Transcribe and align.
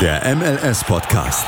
Der 0.00 0.22
MLS-Podcast. 0.36 1.44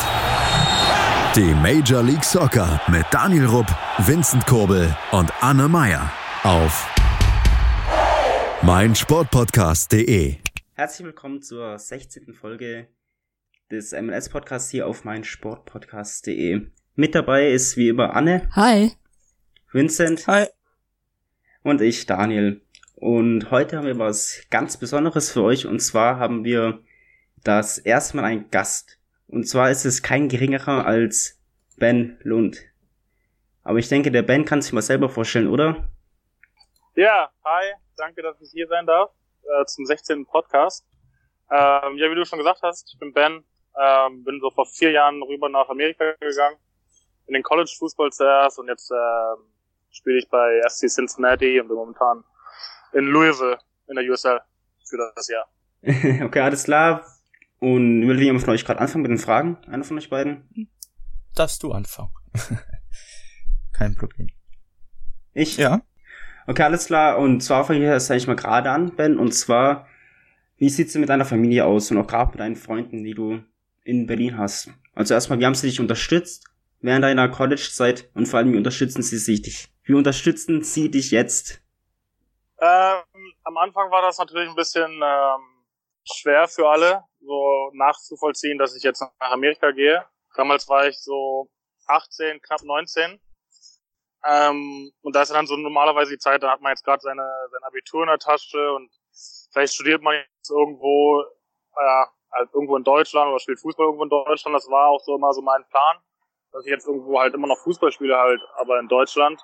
Die 1.36 1.54
Major 1.54 2.02
League 2.02 2.24
Soccer 2.24 2.80
mit 2.88 3.06
Daniel 3.12 3.46
Rupp, 3.46 3.68
Vincent 3.98 4.44
Kurbel 4.44 4.92
und 5.12 5.32
Anne 5.40 5.68
Meyer 5.68 6.12
auf 6.42 6.92
meinsportpodcast.de. 8.62 10.34
Herzlich 10.74 11.06
willkommen 11.06 11.42
zur 11.42 11.78
16. 11.78 12.34
Folge 12.34 12.88
des 13.70 13.92
MLS-Podcasts 13.92 14.68
hier 14.68 14.88
auf 14.88 15.04
meinsportpodcast.de. 15.04 16.66
Mit 16.96 17.14
dabei 17.14 17.52
ist 17.52 17.76
wie 17.76 17.90
immer 17.90 18.16
Anne. 18.16 18.48
Hi. 18.56 18.90
Vincent. 19.70 20.26
Hi. 20.26 20.46
Und 21.62 21.80
ich, 21.80 22.04
Daniel. 22.06 22.62
Und 22.96 23.52
heute 23.52 23.76
haben 23.76 23.86
wir 23.86 24.00
was 24.00 24.42
ganz 24.50 24.76
Besonderes 24.76 25.30
für 25.30 25.44
euch. 25.44 25.66
Und 25.66 25.78
zwar 25.78 26.18
haben 26.18 26.42
wir 26.42 26.80
das 27.44 27.78
erste 27.78 28.16
Mal 28.16 28.24
einen 28.24 28.50
Gast. 28.50 28.98
Und 29.26 29.48
zwar 29.48 29.70
ist 29.70 29.84
es 29.84 30.02
kein 30.02 30.28
geringerer 30.28 30.86
als 30.86 31.40
Ben 31.76 32.18
Lund. 32.22 32.60
Aber 33.62 33.78
ich 33.78 33.88
denke, 33.88 34.10
der 34.10 34.22
Ben 34.22 34.44
kann 34.44 34.62
sich 34.62 34.72
mal 34.72 34.82
selber 34.82 35.08
vorstellen, 35.08 35.48
oder? 35.48 35.88
Ja, 36.94 37.30
hi. 37.44 37.72
Danke, 37.96 38.22
dass 38.22 38.40
ich 38.40 38.50
hier 38.50 38.66
sein 38.66 38.86
darf 38.86 39.10
äh, 39.42 39.64
zum 39.66 39.84
16. 39.86 40.26
Podcast. 40.26 40.86
Ähm, 41.50 41.96
ja, 41.96 42.10
wie 42.10 42.14
du 42.14 42.24
schon 42.24 42.38
gesagt 42.38 42.60
hast, 42.62 42.90
ich 42.92 42.98
bin 42.98 43.12
Ben. 43.12 43.44
Ähm, 43.78 44.24
bin 44.24 44.40
so 44.40 44.50
vor 44.50 44.66
vier 44.66 44.90
Jahren 44.90 45.22
rüber 45.22 45.48
nach 45.48 45.68
Amerika 45.68 46.12
gegangen. 46.20 46.56
In 47.26 47.34
den 47.34 47.42
College-Fußball 47.42 48.10
zuerst 48.10 48.58
und 48.58 48.68
jetzt 48.68 48.90
ähm, 48.90 49.44
spiele 49.90 50.18
ich 50.18 50.28
bei 50.28 50.60
SC 50.68 50.88
Cincinnati 50.88 51.60
und 51.60 51.68
bin 51.68 51.76
momentan 51.76 52.24
in 52.92 53.06
Louisville 53.06 53.58
in 53.86 53.96
der 53.96 54.04
USL 54.04 54.40
für 54.88 55.12
das 55.14 55.28
Jahr. 55.28 55.46
okay, 56.24 56.40
alles 56.40 56.64
klar. 56.64 57.04
Und 57.60 58.08
will 58.08 58.20
jemand 58.20 58.44
von 58.44 58.54
euch 58.54 58.64
gerade 58.64 58.80
anfangen 58.80 59.02
mit 59.02 59.10
den 59.10 59.18
Fragen? 59.18 59.58
Einer 59.66 59.84
von 59.84 59.98
euch 59.98 60.08
beiden? 60.08 60.68
Darfst 61.34 61.62
du 61.62 61.72
anfangen. 61.72 62.10
Kein 63.72 63.94
Problem. 63.94 64.28
Ich? 65.34 65.58
Ja. 65.58 65.82
Okay, 66.46 66.62
alles 66.62 66.86
klar. 66.86 67.18
Und 67.18 67.42
zwar 67.42 67.64
fange 67.64 67.80
ich 67.80 67.84
jetzt 67.84 68.10
eigentlich 68.10 68.26
mal 68.26 68.34
gerade 68.34 68.70
an, 68.70 68.96
Ben. 68.96 69.18
Und 69.18 69.32
zwar, 69.32 69.86
wie 70.56 70.70
sieht's 70.70 70.92
denn 70.92 71.00
mit 71.00 71.10
deiner 71.10 71.26
Familie 71.26 71.66
aus 71.66 71.90
und 71.90 71.98
auch 71.98 72.06
gerade 72.06 72.30
mit 72.30 72.40
deinen 72.40 72.56
Freunden, 72.56 73.04
die 73.04 73.14
du 73.14 73.42
in 73.84 74.06
Berlin 74.06 74.38
hast? 74.38 74.70
Also 74.94 75.14
erstmal, 75.14 75.38
wie 75.38 75.46
haben 75.46 75.54
sie 75.54 75.68
dich 75.68 75.80
unterstützt 75.80 76.46
während 76.80 77.04
deiner 77.04 77.28
College-Zeit 77.28 78.10
und 78.14 78.26
vor 78.26 78.38
allem, 78.38 78.52
wie 78.52 78.56
unterstützen 78.56 79.02
sie 79.02 79.18
sich 79.18 79.42
dich? 79.42 79.68
Wie 79.84 79.94
unterstützen 79.94 80.62
sie 80.62 80.90
dich 80.90 81.10
jetzt? 81.10 81.62
Ähm, 82.58 83.02
am 83.44 83.56
Anfang 83.58 83.90
war 83.90 84.02
das 84.02 84.18
natürlich 84.18 84.48
ein 84.48 84.56
bisschen 84.56 84.90
ähm, 84.90 85.40
schwer 86.04 86.48
für 86.48 86.68
alle, 86.68 87.04
so 87.20 87.70
nachzuvollziehen, 87.74 88.58
dass 88.58 88.76
ich 88.76 88.82
jetzt 88.82 89.00
nach 89.00 89.30
Amerika 89.32 89.70
gehe. 89.72 90.04
Damals 90.36 90.68
war 90.68 90.86
ich 90.86 90.98
so 90.98 91.48
18, 91.86 92.40
knapp 92.40 92.62
19. 92.62 93.20
Ähm, 94.24 94.92
und 95.02 95.16
da 95.16 95.22
ist 95.22 95.30
dann 95.30 95.46
so 95.46 95.56
normalerweise 95.56 96.12
die 96.12 96.18
Zeit, 96.18 96.42
da 96.42 96.50
hat 96.50 96.60
man 96.60 96.72
jetzt 96.72 96.84
gerade 96.84 97.00
seine, 97.00 97.26
sein 97.50 97.62
Abitur 97.64 98.02
in 98.02 98.08
der 98.08 98.18
Tasche 98.18 98.74
und 98.74 98.90
vielleicht 99.52 99.74
studiert 99.74 100.02
man 100.02 100.14
jetzt 100.14 100.50
irgendwo, 100.50 101.22
äh, 101.22 102.04
halt 102.32 102.50
irgendwo 102.52 102.76
in 102.76 102.84
Deutschland 102.84 103.28
oder 103.28 103.38
spielt 103.38 103.60
Fußball 103.60 103.86
irgendwo 103.86 104.04
in 104.04 104.10
Deutschland. 104.10 104.54
Das 104.54 104.68
war 104.68 104.88
auch 104.88 105.00
so 105.00 105.16
immer 105.16 105.32
so 105.32 105.40
mein 105.40 105.64
Plan, 105.68 105.96
dass 106.52 106.64
ich 106.66 106.70
jetzt 106.70 106.86
irgendwo 106.86 107.18
halt 107.18 107.34
immer 107.34 107.46
noch 107.46 107.58
Fußball 107.58 107.92
spiele, 107.92 108.18
halt, 108.18 108.40
aber 108.56 108.78
in 108.78 108.88
Deutschland. 108.88 109.42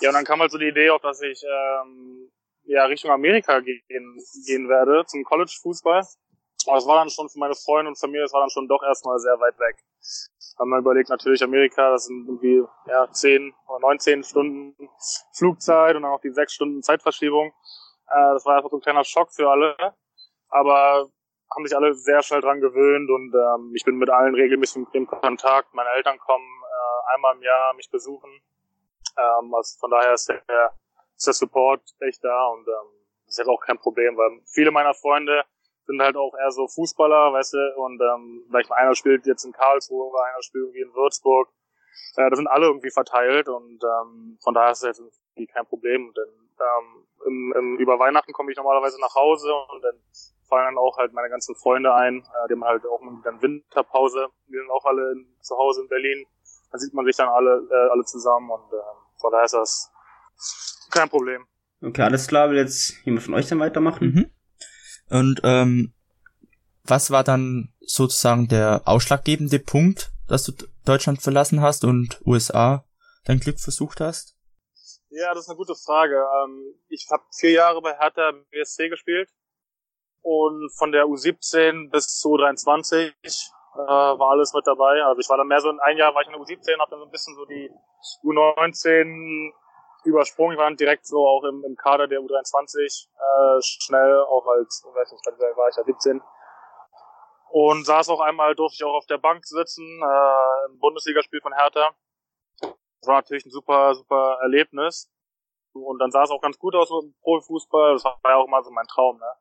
Ja, 0.00 0.10
und 0.10 0.14
dann 0.14 0.24
kam 0.24 0.40
halt 0.40 0.50
so 0.50 0.58
die 0.58 0.68
Idee 0.68 0.90
auf, 0.90 1.00
dass 1.00 1.22
ich 1.22 1.42
ähm, 1.44 2.30
ja 2.68 2.84
Richtung 2.84 3.10
Amerika 3.10 3.60
gehen, 3.60 3.82
gehen 4.46 4.68
werde 4.68 5.04
zum 5.06 5.24
College-Fußball. 5.24 6.02
Aber 6.66 6.76
das 6.76 6.86
war 6.86 6.96
dann 6.96 7.10
schon 7.10 7.28
für 7.28 7.38
meine 7.38 7.54
Freunde 7.54 7.88
und 7.88 7.98
Familie, 7.98 8.22
das 8.22 8.32
war 8.32 8.40
dann 8.40 8.50
schon 8.50 8.68
doch 8.68 8.82
erstmal 8.82 9.18
sehr 9.18 9.38
weit 9.40 9.58
weg. 9.58 9.76
Haben 10.58 10.70
wir 10.70 10.78
überlegt, 10.78 11.08
natürlich 11.08 11.42
Amerika, 11.42 11.90
das 11.90 12.06
sind 12.06 12.26
irgendwie 12.26 12.64
ja, 12.86 13.10
10 13.10 13.54
oder 13.68 13.80
19 13.80 14.24
Stunden 14.24 14.74
Flugzeit 15.32 15.94
und 15.94 16.02
dann 16.02 16.10
noch 16.10 16.20
die 16.20 16.32
6 16.32 16.52
Stunden 16.52 16.82
Zeitverschiebung. 16.82 17.52
Äh, 18.08 18.32
das 18.34 18.44
war 18.44 18.56
einfach 18.56 18.70
so 18.70 18.76
ein 18.78 18.82
kleiner 18.82 19.04
Schock 19.04 19.32
für 19.32 19.48
alle. 19.48 19.76
Aber 20.48 21.08
haben 21.54 21.66
sich 21.66 21.76
alle 21.76 21.94
sehr 21.94 22.22
schnell 22.22 22.40
dran 22.40 22.60
gewöhnt 22.60 23.10
und 23.10 23.34
ähm, 23.34 23.72
ich 23.74 23.84
bin 23.84 23.96
mit 23.96 24.10
allen 24.10 24.34
regelmäßig 24.34 24.84
im 24.92 25.06
Kontakt. 25.06 25.72
Meine 25.74 25.90
Eltern 25.90 26.18
kommen 26.18 26.44
äh, 26.44 27.14
einmal 27.14 27.36
im 27.36 27.42
Jahr 27.42 27.74
mich 27.74 27.88
besuchen. 27.90 28.30
Ähm, 29.16 29.54
also 29.54 29.78
von 29.78 29.90
daher 29.90 30.14
ist 30.14 30.28
der, 30.28 30.72
ist 31.18 31.26
der 31.26 31.34
Support 31.34 31.82
echt 32.00 32.24
da 32.24 32.46
und 32.46 32.66
ähm, 32.66 32.88
das 33.26 33.34
ist 33.34 33.38
jetzt 33.38 33.48
auch 33.48 33.60
kein 33.60 33.78
Problem, 33.78 34.16
weil 34.16 34.40
viele 34.46 34.70
meiner 34.70 34.94
Freunde 34.94 35.44
sind 35.86 36.00
halt 36.00 36.16
auch 36.16 36.34
eher 36.34 36.50
so 36.50 36.68
Fußballer, 36.68 37.32
weißt 37.32 37.54
du, 37.54 37.74
und 37.76 38.00
ähm, 38.00 38.44
vielleicht 38.48 38.70
einer 38.72 38.94
spielt 38.94 39.26
jetzt 39.26 39.44
in 39.44 39.52
Karlsruhe, 39.52 40.10
einer 40.22 40.42
spielt 40.42 40.64
irgendwie 40.64 40.82
in 40.82 40.94
Würzburg. 40.94 41.48
Äh, 42.16 42.30
da 42.30 42.36
sind 42.36 42.46
alle 42.46 42.66
irgendwie 42.66 42.90
verteilt 42.90 43.48
und 43.48 43.82
ähm, 43.82 44.38
von 44.42 44.54
daher 44.54 44.72
ist 44.72 44.82
es 44.82 44.98
jetzt 44.98 45.00
irgendwie 45.34 45.46
kein 45.52 45.66
Problem. 45.66 46.12
Denn 46.14 46.50
ähm, 46.60 47.06
im, 47.26 47.54
im, 47.56 47.78
über 47.78 47.98
Weihnachten 47.98 48.32
komme 48.32 48.50
ich 48.50 48.56
normalerweise 48.56 49.00
nach 49.00 49.14
Hause 49.14 49.52
und 49.72 49.82
dann 49.82 49.98
fallen 50.48 50.66
dann 50.66 50.78
auch 50.78 50.96
halt 50.98 51.12
meine 51.12 51.28
ganzen 51.28 51.54
Freunde 51.54 51.92
ein, 51.94 52.18
äh, 52.18 52.48
die 52.48 52.54
haben 52.54 52.64
halt 52.64 52.86
auch 52.86 53.00
dann 53.24 53.42
Winterpause, 53.42 54.28
die 54.46 54.56
sind 54.56 54.70
auch 54.70 54.84
alle 54.84 55.12
in, 55.12 55.36
zu 55.40 55.56
Hause 55.56 55.82
in 55.82 55.88
Berlin. 55.88 56.26
Dann 56.70 56.80
sieht 56.80 56.94
man 56.94 57.04
sich 57.06 57.16
dann 57.16 57.28
alle, 57.28 57.66
äh, 57.70 57.90
alle 57.90 58.04
zusammen 58.04 58.50
und 58.50 58.72
äh, 58.72 59.20
von 59.20 59.32
daher 59.32 59.44
ist 59.44 59.54
das 59.54 59.92
kein 60.90 61.08
Problem. 61.08 61.46
Okay, 61.80 62.02
alles 62.02 62.26
klar. 62.26 62.50
Will 62.50 62.56
jetzt 62.56 62.94
jemand 63.04 63.24
von 63.24 63.34
euch 63.34 63.46
dann 63.46 63.60
weitermachen? 63.60 64.14
Mhm. 64.14 64.30
Und 65.10 65.40
ähm, 65.44 65.94
was 66.84 67.10
war 67.10 67.24
dann 67.24 67.72
sozusagen 67.80 68.48
der 68.48 68.82
ausschlaggebende 68.86 69.58
Punkt, 69.58 70.10
dass 70.26 70.44
du 70.44 70.52
Deutschland 70.84 71.22
verlassen 71.22 71.60
hast 71.60 71.84
und 71.84 72.20
USA 72.26 72.84
dein 73.24 73.40
Glück 73.40 73.60
versucht 73.60 74.00
hast? 74.00 74.36
Ja, 75.10 75.32
das 75.32 75.44
ist 75.44 75.48
eine 75.48 75.56
gute 75.56 75.74
Frage. 75.74 76.16
Ähm, 76.16 76.74
ich 76.88 77.06
habe 77.10 77.22
vier 77.34 77.52
Jahre 77.52 77.80
bei 77.80 77.96
Hertha 77.96 78.32
BSC 78.50 78.88
gespielt 78.88 79.30
und 80.22 80.70
von 80.76 80.92
der 80.92 81.04
U17 81.04 81.90
bis 81.90 82.18
zu 82.18 82.34
U23 82.34 83.08
äh, 83.08 83.78
war 83.78 84.30
alles 84.30 84.52
mit 84.52 84.66
dabei. 84.66 85.02
Also 85.04 85.20
ich 85.20 85.28
war 85.28 85.38
dann 85.38 85.48
mehr 85.48 85.60
so 85.60 85.70
in 85.70 85.80
ein 85.80 85.96
Jahr 85.96 86.14
war 86.14 86.22
ich 86.22 86.28
in 86.28 86.34
der 86.34 86.42
U17, 86.42 86.78
habe 86.78 86.90
dann 86.90 87.00
so 87.00 87.06
ein 87.06 87.10
bisschen 87.10 87.34
so 87.34 87.46
die 87.46 87.70
U19 88.24 89.52
übersprungen. 90.08 90.52
Ich 90.52 90.58
war 90.58 90.66
dann 90.66 90.76
direkt 90.76 91.06
so 91.06 91.26
auch 91.26 91.44
im, 91.44 91.64
im 91.64 91.76
Kader 91.76 92.08
der 92.08 92.20
U23 92.20 92.78
äh, 92.78 93.62
schnell, 93.62 94.20
auch 94.22 94.46
als, 94.46 94.84
ich 94.88 94.94
weiß 94.94 95.12
nicht, 95.12 95.26
war 95.56 95.68
ich 95.68 95.76
ja 95.76 95.84
17. 95.84 96.22
Und 97.50 97.86
saß 97.86 98.10
auch 98.10 98.20
einmal, 98.20 98.54
durfte 98.54 98.76
ich 98.76 98.84
auch 98.84 98.94
auf 98.94 99.06
der 99.06 99.18
Bank 99.18 99.46
sitzen, 99.46 99.84
äh, 99.84 100.70
im 100.70 100.78
Bundesligaspiel 100.78 101.40
von 101.40 101.54
Hertha. 101.54 101.94
Das 102.60 103.08
war 103.08 103.16
natürlich 103.16 103.46
ein 103.46 103.50
super, 103.50 103.94
super 103.94 104.38
Erlebnis. 104.42 105.10
Und 105.72 105.98
dann 105.98 106.10
sah 106.10 106.24
es 106.24 106.30
auch 106.30 106.40
ganz 106.40 106.58
gut 106.58 106.74
aus 106.74 106.90
im 106.90 107.14
Profifußball. 107.22 107.94
Das 107.94 108.04
war 108.04 108.18
ja 108.24 108.36
auch 108.36 108.46
immer 108.46 108.62
so 108.62 108.70
mein 108.70 108.86
Traum, 108.86 109.18
ne? 109.18 109.32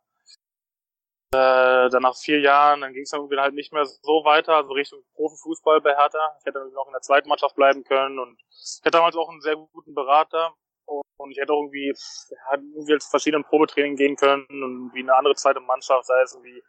Äh, 1.33 1.89
dann 1.89 2.03
nach 2.03 2.15
vier 2.15 2.39
Jahren, 2.39 2.81
dann 2.81 2.93
ging 2.93 3.03
es 3.03 3.09
dann 3.09 3.19
irgendwie 3.19 3.37
halt 3.37 3.53
nicht 3.53 3.73
mehr 3.73 3.85
so 3.85 4.23
weiter, 4.23 4.55
also 4.55 4.71
Richtung 4.71 5.03
Profifußball 5.15 5.81
bei 5.81 5.93
Hertha. 5.95 6.37
Ich 6.39 6.45
hätte 6.45 6.59
dann 6.59 6.71
noch 6.71 6.87
in 6.87 6.93
der 6.93 7.01
zweiten 7.01 7.27
Mannschaft 7.27 7.55
bleiben 7.55 7.83
können 7.83 8.17
und 8.17 8.39
ich 8.49 8.79
hatte 8.81 8.91
damals 8.91 9.15
auch 9.17 9.29
einen 9.29 9.41
sehr 9.41 9.57
guten 9.57 9.93
Berater 9.93 10.53
und 10.85 11.31
ich 11.31 11.37
hätte 11.37 11.51
auch 11.51 11.63
irgendwie, 11.63 11.87
ja, 11.89 12.53
irgendwie 12.53 12.97
zu 12.99 13.09
verschiedenen 13.09 13.43
Probetraining 13.43 13.97
gehen 13.97 14.15
können 14.15 14.45
und 14.49 14.93
wie 14.93 15.01
eine 15.01 15.15
andere 15.15 15.35
zweite 15.35 15.59
Mannschaft, 15.59 16.05
sei 16.05 16.21
es 16.21 16.33
irgendwie, 16.33 16.63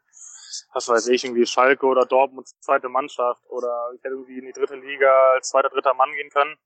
was 0.72 0.88
weiß 0.88 1.06
ich, 1.08 1.24
irgendwie 1.24 1.46
Schalke 1.46 1.86
oder 1.86 2.04
Dortmund 2.04 2.48
zweite 2.60 2.88
Mannschaft 2.88 3.42
oder 3.48 3.92
ich 3.94 4.02
hätte 4.02 4.14
irgendwie 4.14 4.38
in 4.38 4.46
die 4.46 4.52
dritte 4.52 4.74
Liga 4.74 5.34
als 5.34 5.50
zweiter, 5.50 5.68
dritter 5.68 5.94
Mann 5.94 6.10
gehen 6.12 6.30
können. 6.30 6.56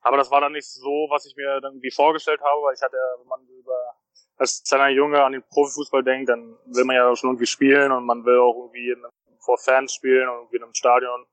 Aber 0.00 0.16
das 0.16 0.30
war 0.30 0.40
dann 0.40 0.52
nicht 0.52 0.68
so, 0.68 1.06
was 1.10 1.26
ich 1.26 1.36
mir 1.36 1.60
dann 1.60 1.74
irgendwie 1.74 1.90
vorgestellt 1.90 2.40
habe, 2.40 2.62
weil 2.62 2.74
ich 2.74 2.82
hatte, 2.82 2.96
wenn 3.18 3.28
man 3.28 3.46
über 3.46 3.94
als 4.38 4.62
kleiner 4.66 4.88
Junge 4.88 5.22
an 5.22 5.32
den 5.32 5.42
Profifußball 5.42 6.04
denkt, 6.04 6.28
dann 6.28 6.56
will 6.66 6.84
man 6.84 6.96
ja 6.96 7.14
schon 7.16 7.30
irgendwie 7.30 7.46
spielen 7.46 7.92
und 7.92 8.04
man 8.04 8.24
will 8.24 8.38
auch 8.38 8.56
irgendwie 8.56 8.96
vor 9.40 9.58
Fans 9.58 9.92
spielen 9.92 10.28
und 10.28 10.36
irgendwie 10.36 10.56
in 10.56 10.62
einem 10.62 10.74
Stadion. 10.74 11.26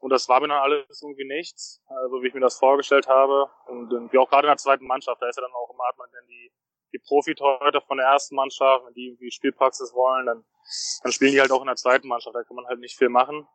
Und 0.00 0.10
das 0.10 0.28
war 0.28 0.40
mir 0.40 0.48
dann 0.48 0.62
alles 0.62 1.02
irgendwie 1.02 1.26
nichts, 1.26 1.82
also 1.88 2.22
wie 2.22 2.28
ich 2.28 2.34
mir 2.34 2.40
das 2.40 2.58
vorgestellt 2.58 3.08
habe. 3.08 3.50
Und 3.66 3.92
irgendwie 3.92 4.18
auch 4.18 4.30
gerade 4.30 4.46
in 4.46 4.50
der 4.50 4.56
zweiten 4.56 4.86
Mannschaft, 4.86 5.20
da 5.20 5.28
ist 5.28 5.36
ja 5.36 5.42
dann 5.42 5.52
auch 5.52 5.70
immer, 5.74 5.84
hat 5.88 5.98
man 5.98 6.08
dann 6.12 6.26
die, 6.28 6.52
die 6.92 6.98
Profitorhüter 6.98 7.80
von 7.82 7.98
der 7.98 8.06
ersten 8.06 8.36
Mannschaft, 8.36 8.86
wenn 8.86 8.94
die 8.94 9.08
irgendwie 9.08 9.30
Spielpraxis 9.30 9.92
wollen, 9.94 10.26
dann, 10.26 10.44
dann 11.02 11.12
spielen 11.12 11.32
die 11.32 11.40
halt 11.40 11.50
auch 11.50 11.60
in 11.60 11.66
der 11.66 11.76
zweiten 11.76 12.08
Mannschaft, 12.08 12.34
da 12.34 12.44
kann 12.44 12.56
man 12.56 12.66
halt 12.66 12.78
nicht 12.78 12.96
viel 12.96 13.08
machen. 13.08 13.46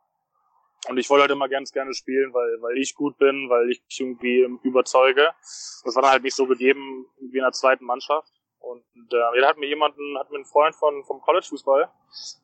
Und 0.86 0.98
ich 0.98 1.08
wollte 1.08 1.22
halt 1.22 1.30
immer 1.30 1.48
ganz 1.48 1.72
gerne 1.72 1.94
spielen, 1.94 2.34
weil, 2.34 2.60
weil 2.60 2.76
ich 2.76 2.94
gut 2.94 3.16
bin, 3.16 3.48
weil 3.48 3.70
ich 3.70 3.82
irgendwie 3.98 4.46
überzeuge. 4.62 5.32
Das 5.82 5.94
war 5.94 6.02
dann 6.02 6.10
halt 6.10 6.22
nicht 6.22 6.36
so 6.36 6.46
gegeben 6.46 7.06
wie 7.20 7.38
in 7.38 7.44
der 7.44 7.52
zweiten 7.52 7.86
Mannschaft. 7.86 8.30
Und 8.64 8.84
äh, 9.12 9.40
da 9.40 9.48
hat 9.48 9.58
mir 9.58 9.66
jemanden, 9.66 10.18
hat 10.18 10.30
mir 10.30 10.38
ein 10.38 10.44
Freund 10.44 10.74
von 10.74 11.04
vom 11.04 11.20
College-Fußball 11.20 11.90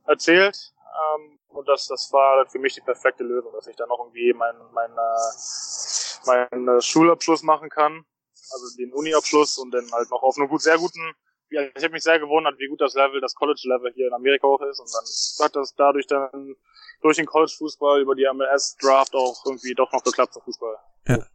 erzählt. 0.06 0.72
Ähm, 1.17 1.38
und 1.49 1.69
das, 1.69 1.87
das 1.87 2.12
war 2.12 2.46
für 2.46 2.58
mich 2.58 2.75
die 2.75 2.81
perfekte 2.81 3.25
Lösung, 3.25 3.52
dass 3.52 3.67
ich 3.67 3.76
dann 3.76 3.88
noch 3.88 3.99
irgendwie 4.00 4.32
meinen 4.32 4.61
mein, 4.72 4.90
äh, 4.90 6.26
mein, 6.26 6.69
äh, 6.69 6.81
Schulabschluss 6.81 7.43
machen 7.43 7.69
kann, 7.70 8.05
also 8.52 8.76
den 8.76 8.93
Uni-Abschluss 8.93 9.58
und 9.58 9.70
dann 9.72 9.90
halt 9.93 10.11
noch 10.11 10.22
auf 10.22 10.37
einem 10.37 10.49
gut, 10.49 10.62
sehr 10.62 10.78
guten 10.78 11.14
ja, 11.50 11.62
ich 11.62 11.82
habe 11.82 11.93
mich 11.93 12.02
sehr 12.02 12.19
gewundert, 12.19 12.58
wie 12.58 12.69
gut 12.69 12.81
das 12.81 12.94
Level, 12.94 13.20
das 13.20 13.34
College-Level 13.34 13.93
hier 13.94 14.06
in 14.06 14.12
Amerika 14.12 14.46
auch 14.46 14.61
ist. 14.62 14.78
Und 14.78 14.88
dann 14.94 15.46
hat 15.46 15.56
das 15.56 15.75
dadurch 15.75 16.06
dann 16.06 16.55
durch 17.02 17.17
den 17.17 17.26
College-Fußball 17.26 18.00
über 18.00 18.14
die 18.14 18.26
MLS-Draft 18.32 19.14
auch 19.14 19.44
irgendwie 19.44 19.75
doch 19.75 19.93
noch 19.93 20.02
geklappt 20.02 20.34
zum 20.34 20.43
Fußball. 20.43 20.76
Ja. 21.08 21.26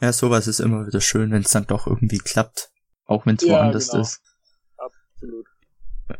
ja, 0.00 0.12
sowas 0.12 0.46
ist 0.46 0.60
immer 0.60 0.86
wieder 0.86 1.00
schön, 1.00 1.30
wenn 1.32 1.42
es 1.42 1.50
dann 1.50 1.66
doch 1.66 1.86
irgendwie 1.86 2.18
klappt, 2.18 2.70
auch 3.04 3.26
wenn 3.26 3.36
es 3.36 3.44
ja, 3.44 3.54
woanders 3.54 3.90
genau. 3.90 4.02
ist. 4.02 4.22
Absolut. 5.18 5.46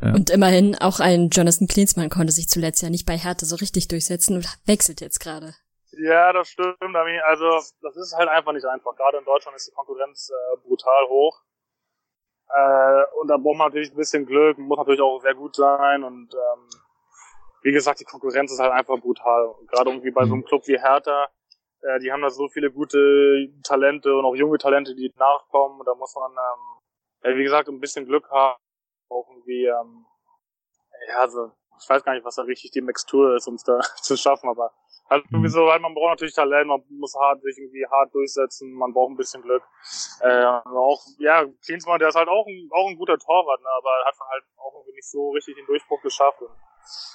Ja. 0.02 0.14
Und 0.14 0.30
immerhin 0.30 0.76
auch 0.76 1.00
ein 1.00 1.30
Jonathan 1.30 1.66
Klinsmann 1.66 2.10
konnte 2.10 2.32
sich 2.32 2.48
zuletzt 2.48 2.82
ja 2.82 2.90
nicht 2.90 3.06
bei 3.06 3.16
Hertha 3.16 3.46
so 3.46 3.56
richtig 3.56 3.88
durchsetzen 3.88 4.36
und 4.36 4.46
wechselt 4.66 5.00
jetzt 5.00 5.18
gerade. 5.18 5.54
Ja, 5.92 6.32
das 6.32 6.48
stimmt. 6.48 6.76
Also 7.24 7.46
das 7.80 7.96
ist 7.96 8.14
halt 8.16 8.28
einfach 8.28 8.52
nicht 8.52 8.66
einfach. 8.66 8.94
Gerade 8.96 9.18
in 9.18 9.24
Deutschland 9.24 9.56
ist 9.56 9.68
die 9.68 9.74
Konkurrenz 9.74 10.30
äh, 10.30 10.56
brutal 10.66 11.08
hoch. 11.08 11.40
Äh, 12.50 13.02
und 13.20 13.28
da 13.28 13.36
braucht 13.36 13.56
man 13.56 13.68
natürlich 13.68 13.90
ein 13.90 13.96
bisschen 13.96 14.26
Glück, 14.26 14.58
muss 14.58 14.78
natürlich 14.78 15.00
auch 15.00 15.20
sehr 15.20 15.34
gut 15.34 15.56
sein 15.56 16.02
und 16.02 16.32
ähm, 16.32 16.68
wie 17.62 17.72
gesagt, 17.72 18.00
die 18.00 18.04
Konkurrenz 18.04 18.52
ist 18.52 18.60
halt 18.60 18.72
einfach 18.72 18.98
brutal. 18.98 19.46
Und 19.46 19.68
gerade 19.68 19.90
irgendwie 19.90 20.10
bei 20.10 20.24
so 20.24 20.34
einem 20.34 20.44
Club 20.44 20.66
wie 20.66 20.78
Hertha, 20.78 21.28
äh, 21.82 21.98
die 22.00 22.12
haben 22.12 22.22
da 22.22 22.30
so 22.30 22.48
viele 22.48 22.70
gute 22.70 23.48
Talente 23.62 24.16
und 24.16 24.24
auch 24.24 24.34
junge 24.34 24.58
Talente, 24.58 24.94
die 24.94 25.12
nachkommen. 25.16 25.80
Und 25.80 25.86
da 25.86 25.94
muss 25.94 26.14
man, 26.14 26.30
ähm, 26.30 27.30
ja, 27.30 27.36
wie 27.36 27.42
gesagt, 27.42 27.68
ein 27.68 27.80
bisschen 27.80 28.06
Glück 28.06 28.30
haben. 28.30 28.58
Auch 29.08 29.28
irgendwie, 29.31 29.66
ähm, 29.66 30.06
ja, 31.08 31.20
also, 31.20 31.52
ich 31.81 31.88
weiß 31.88 32.05
gar 32.05 32.14
nicht, 32.14 32.25
was 32.25 32.37
da 32.37 32.43
richtig 32.43 32.70
die 32.72 32.81
Mixtur 32.81 33.37
ist, 33.37 33.46
um 33.46 33.55
es 33.55 33.62
da 33.64 33.78
zu 34.02 34.16
schaffen, 34.16 34.49
aber 34.49 34.72
halt 35.08 35.25
sowieso, 35.31 35.70
halt, 35.70 35.82
man 35.82 35.94
braucht 35.94 36.10
natürlich 36.10 36.34
Talent, 36.34 36.69
man 36.69 36.82
muss 36.90 37.14
hart 37.14 37.40
sich 37.43 37.56
irgendwie 37.58 37.87
hart 37.87 38.14
durchsetzen, 38.14 38.72
man 38.72 38.93
braucht 38.93 39.12
ein 39.12 39.16
bisschen 39.16 39.43
Glück. 39.43 39.62
Äh, 40.20 40.44
auch, 40.44 41.00
ja, 41.19 41.44
Klinsmann, 41.64 41.99
der 41.99 42.08
ist 42.08 42.16
halt 42.16 42.28
auch 42.28 42.46
ein, 42.46 42.69
auch 42.72 42.88
ein 42.88 42.96
guter 42.96 43.19
Torwart, 43.19 43.60
ne, 43.60 43.69
aber 43.78 43.90
hat 44.05 44.14
halt 44.20 44.44
auch 44.58 44.75
irgendwie 44.75 44.96
nicht 44.96 45.11
so 45.11 45.31
richtig 45.31 45.56
den 45.56 45.66
Durchbruch 45.66 46.02
geschafft. 46.02 46.40
Und 46.43 46.50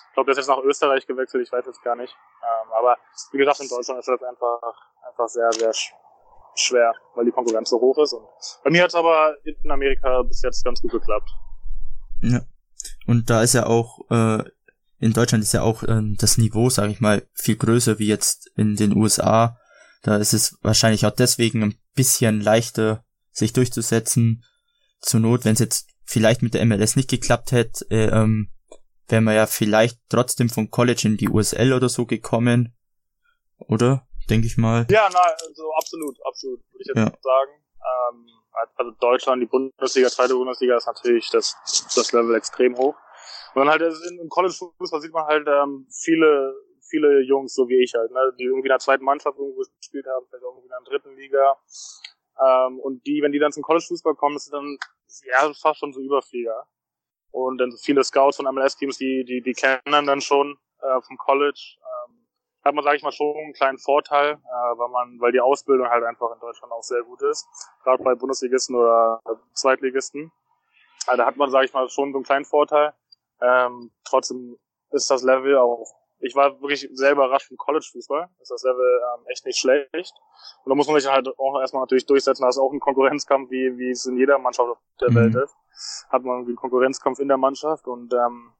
ich 0.07 0.13
glaube, 0.13 0.25
der 0.25 0.31
ist 0.31 0.37
jetzt 0.37 0.55
nach 0.55 0.63
Österreich 0.63 1.05
gewechselt, 1.05 1.45
ich 1.45 1.51
weiß 1.51 1.65
jetzt 1.65 1.83
gar 1.83 1.95
nicht. 1.95 2.15
Ähm, 2.41 2.71
aber 2.73 2.97
wie 3.31 3.37
gesagt, 3.37 3.59
in 3.59 3.69
Deutschland 3.69 3.99
ist 3.99 4.07
das 4.07 4.23
einfach, 4.23 4.61
einfach 5.07 5.27
sehr, 5.27 5.51
sehr 5.51 5.73
schwer, 6.55 6.93
weil 7.15 7.25
die 7.25 7.31
Konkurrenz 7.31 7.69
so 7.69 7.79
hoch 7.79 7.97
ist. 7.97 8.13
Und 8.13 8.27
bei 8.63 8.69
mir 8.69 8.83
hat 8.83 8.89
es 8.89 8.95
aber 8.95 9.35
in 9.43 9.71
Amerika 9.71 10.21
bis 10.23 10.41
jetzt 10.41 10.63
ganz 10.63 10.81
gut 10.81 10.91
geklappt. 10.91 11.29
Ja. 12.23 12.45
Und 13.05 13.29
da 13.29 13.41
ist 13.41 13.53
ja 13.53 13.65
auch, 13.65 14.09
äh, 14.09 14.43
in 14.99 15.13
Deutschland 15.13 15.43
ist 15.43 15.53
ja 15.53 15.61
auch 15.61 15.83
äh, 15.83 16.01
das 16.17 16.37
Niveau, 16.37 16.69
sage 16.69 16.91
ich 16.91 16.99
mal, 16.99 17.27
viel 17.33 17.55
größer 17.55 17.99
wie 17.99 18.07
jetzt 18.07 18.49
in 18.55 18.75
den 18.75 18.95
USA. 18.95 19.57
Da 20.01 20.17
ist 20.17 20.33
es 20.33 20.57
wahrscheinlich 20.61 21.05
auch 21.05 21.11
deswegen 21.11 21.63
ein 21.63 21.75
bisschen 21.95 22.41
leichter, 22.41 23.03
sich 23.31 23.53
durchzusetzen. 23.53 24.43
Zur 25.01 25.19
Not, 25.19 25.45
wenn 25.45 25.53
es 25.53 25.59
jetzt 25.59 25.89
vielleicht 26.05 26.41
mit 26.41 26.53
der 26.53 26.65
MLS 26.65 26.95
nicht 26.95 27.09
geklappt 27.09 27.51
hätte, 27.51 27.85
äh, 27.89 28.07
ähm, 28.07 28.49
wäre 29.07 29.21
man 29.21 29.35
ja 29.35 29.47
vielleicht 29.47 29.99
trotzdem 30.09 30.49
von 30.49 30.71
College 30.71 31.03
in 31.05 31.17
die 31.17 31.29
USL 31.29 31.73
oder 31.73 31.89
so 31.89 32.05
gekommen. 32.05 32.73
Oder? 33.57 34.07
Denke 34.29 34.47
ich 34.47 34.57
mal. 34.57 34.87
Ja, 34.89 35.09
nein, 35.11 35.33
also 35.47 35.73
absolut, 35.77 36.17
absolut, 36.25 36.59
würde 36.71 36.81
ich 36.81 36.87
jetzt 36.87 36.97
ja. 36.97 37.11
sagen. 37.21 37.51
Ähm, 37.83 38.25
also 38.53 38.91
Deutschland, 38.99 39.41
die 39.41 39.47
Bundesliga, 39.47 40.09
zweite 40.09 40.35
Bundesliga 40.35 40.77
ist 40.77 40.87
natürlich 40.87 41.29
das, 41.29 41.55
das 41.95 42.11
Level 42.11 42.35
extrem 42.35 42.77
hoch. 42.77 42.95
Und 43.53 43.65
dann 43.65 43.69
halt 43.69 43.81
im 43.81 44.29
College-Fußball 44.29 45.01
sieht 45.01 45.13
man 45.13 45.25
halt 45.25 45.47
ähm, 45.47 45.87
viele, 45.91 46.55
viele 46.89 47.21
Jungs, 47.21 47.53
so 47.53 47.67
wie 47.67 47.83
ich 47.83 47.93
halt, 47.93 48.11
ne, 48.11 48.33
die 48.39 48.45
irgendwie 48.45 48.67
in 48.67 48.73
der 48.73 48.79
zweiten 48.79 49.03
Mannschaft 49.03 49.37
irgendwo 49.37 49.61
gespielt 49.79 50.05
haben, 50.07 50.25
vielleicht 50.27 50.43
auch 50.43 50.55
irgendwie 50.55 50.67
in 50.67 50.83
der 50.83 50.91
dritten 50.91 51.15
Liga. 51.15 51.57
Ähm, 52.39 52.79
und 52.79 53.05
die, 53.05 53.21
wenn 53.21 53.31
die 53.31 53.39
dann 53.39 53.51
zum 53.51 53.63
College-Fußball 53.63 54.15
kommen, 54.15 54.35
ist 54.35 54.51
dann 54.51 54.77
ja 55.25 55.51
fast 55.53 55.79
schon 55.79 55.93
so 55.93 56.01
Überflieger. 56.01 56.67
Und 57.31 57.57
dann 57.57 57.71
viele 57.81 58.03
Scouts 58.03 58.37
von 58.37 58.53
MLS-Teams, 58.53 58.97
die, 58.97 59.23
die, 59.25 59.41
die 59.41 59.53
kennen 59.53 59.81
dann 60.05 60.21
schon 60.21 60.57
äh, 60.81 61.01
vom 61.01 61.17
College. 61.17 61.77
Ähm, 61.79 62.22
hat 62.63 62.75
man, 62.75 62.83
sage 62.83 62.97
ich 62.97 63.03
mal, 63.03 63.11
schon 63.11 63.35
einen 63.35 63.53
kleinen 63.53 63.77
Vorteil, 63.77 64.33
äh, 64.33 64.77
weil 64.77 64.89
man, 64.89 65.19
weil 65.19 65.31
die 65.31 65.41
Ausbildung 65.41 65.87
halt 65.89 66.03
einfach 66.03 66.33
in 66.33 66.39
Deutschland 66.39 66.71
auch 66.71 66.83
sehr 66.83 67.03
gut 67.03 67.21
ist. 67.21 67.47
Gerade 67.83 68.03
bei 68.03 68.15
Bundesligisten 68.15 68.75
oder 68.75 69.21
Zweitligisten. 69.53 70.31
Also 71.07 71.17
da 71.17 71.25
hat 71.27 71.37
man, 71.37 71.49
sage 71.51 71.65
ich 71.65 71.73
mal, 71.73 71.89
schon 71.89 72.11
so 72.11 72.17
einen 72.17 72.25
kleinen 72.25 72.45
Vorteil. 72.45 72.93
Ähm, 73.41 73.91
trotzdem 74.05 74.57
ist 74.91 75.11
das 75.11 75.23
Level 75.23 75.57
auch, 75.57 75.85
ich 76.19 76.35
war 76.35 76.61
wirklich 76.61 76.87
sehr 76.93 77.11
überrascht 77.11 77.47
vom 77.47 77.57
College-Fußball. 77.57 78.29
Ist 78.41 78.51
das 78.51 78.63
Level 78.63 79.01
ähm, 79.17 79.25
echt 79.27 79.45
nicht 79.45 79.59
schlecht. 79.59 80.13
Und 80.63 80.69
da 80.69 80.75
muss 80.75 80.87
man 80.87 80.99
sich 80.99 81.11
halt 81.11 81.27
auch 81.37 81.59
erstmal 81.59 81.81
natürlich 81.81 82.05
durchsetzen. 82.05 82.43
Da 82.43 82.49
ist 82.49 82.57
auch 82.57 82.71
ein 82.71 82.79
Konkurrenzkampf, 82.79 83.51
wie, 83.51 83.77
wie 83.77 83.89
es 83.89 84.05
in 84.05 84.17
jeder 84.17 84.37
Mannschaft 84.39 84.69
auf 84.69 84.77
der 85.01 85.11
mhm. 85.11 85.15
Welt 85.15 85.35
ist 85.35 85.55
hat 86.09 86.23
man 86.23 86.35
irgendwie 86.35 86.51
einen 86.51 86.57
Konkurrenzkampf 86.57 87.19
in 87.19 87.27
der 87.27 87.37
Mannschaft 87.37 87.87
und 87.87 88.13
ähm, 88.13 88.53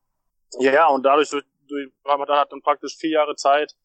ja, 0.60 0.88
und 0.88 1.04
dadurch 1.04 1.30
durch, 1.30 1.44
durch, 1.74 1.92
hat 2.06 2.52
dann 2.52 2.62
praktisch 2.62 2.96
vier 2.98 3.12
Jahre 3.12 3.36
Zeit, 3.36 3.76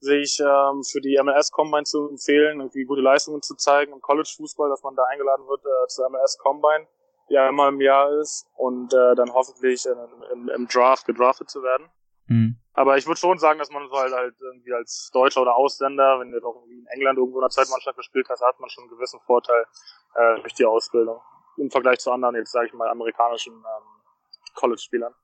sich 0.00 0.40
ähm, 0.40 0.82
für 0.82 1.00
die 1.00 1.18
MLS 1.22 1.50
Combine 1.52 1.84
zu 1.84 2.08
empfehlen, 2.08 2.60
irgendwie 2.60 2.84
gute 2.84 3.00
Leistungen 3.00 3.40
zu 3.40 3.54
zeigen 3.54 3.92
im 3.92 4.00
College 4.00 4.30
Fußball, 4.36 4.68
dass 4.68 4.82
man 4.82 4.96
da 4.96 5.04
eingeladen 5.04 5.46
wird 5.46 5.64
äh, 5.64 5.86
zur 5.88 6.10
MLS 6.10 6.38
Combine, 6.38 6.88
die 7.28 7.34
ja 7.34 7.48
immer 7.48 7.68
im 7.68 7.80
Jahr 7.80 8.10
ist 8.20 8.46
und 8.56 8.92
äh, 8.92 9.14
dann 9.14 9.32
hoffentlich 9.32 9.86
äh, 9.86 9.94
im, 10.32 10.48
im 10.48 10.66
Draft 10.66 11.06
gedraftet 11.06 11.50
zu 11.50 11.62
werden. 11.62 11.88
Mhm. 12.26 12.56
Aber 12.74 12.96
ich 12.96 13.06
würde 13.06 13.20
schon 13.20 13.38
sagen, 13.38 13.58
dass 13.58 13.70
man 13.70 13.88
so 13.88 13.96
halt, 13.96 14.12
halt 14.12 14.34
irgendwie 14.40 14.72
als 14.72 15.10
Deutscher 15.12 15.42
oder 15.42 15.54
Ausländer, 15.54 16.18
wenn 16.18 16.32
du 16.32 16.40
doch 16.40 16.56
irgendwie 16.56 16.80
in 16.80 16.86
England 16.86 17.18
irgendwo 17.18 17.38
in 17.38 17.42
der 17.42 17.50
Zweitmannschaft 17.50 17.96
gespielt 17.96 18.26
hast, 18.28 18.42
hat 18.42 18.58
man 18.58 18.70
schon 18.70 18.84
einen 18.84 18.90
gewissen 18.90 19.20
Vorteil 19.20 19.66
äh, 20.14 20.40
durch 20.40 20.54
die 20.54 20.64
Ausbildung 20.64 21.20
im 21.58 21.70
Vergleich 21.70 21.98
zu 21.98 22.10
anderen, 22.10 22.34
jetzt 22.34 22.52
sage 22.52 22.66
ich 22.66 22.72
mal, 22.72 22.88
amerikanischen 22.88 23.52
ähm, 23.52 24.02
College-Spielern. 24.54 25.14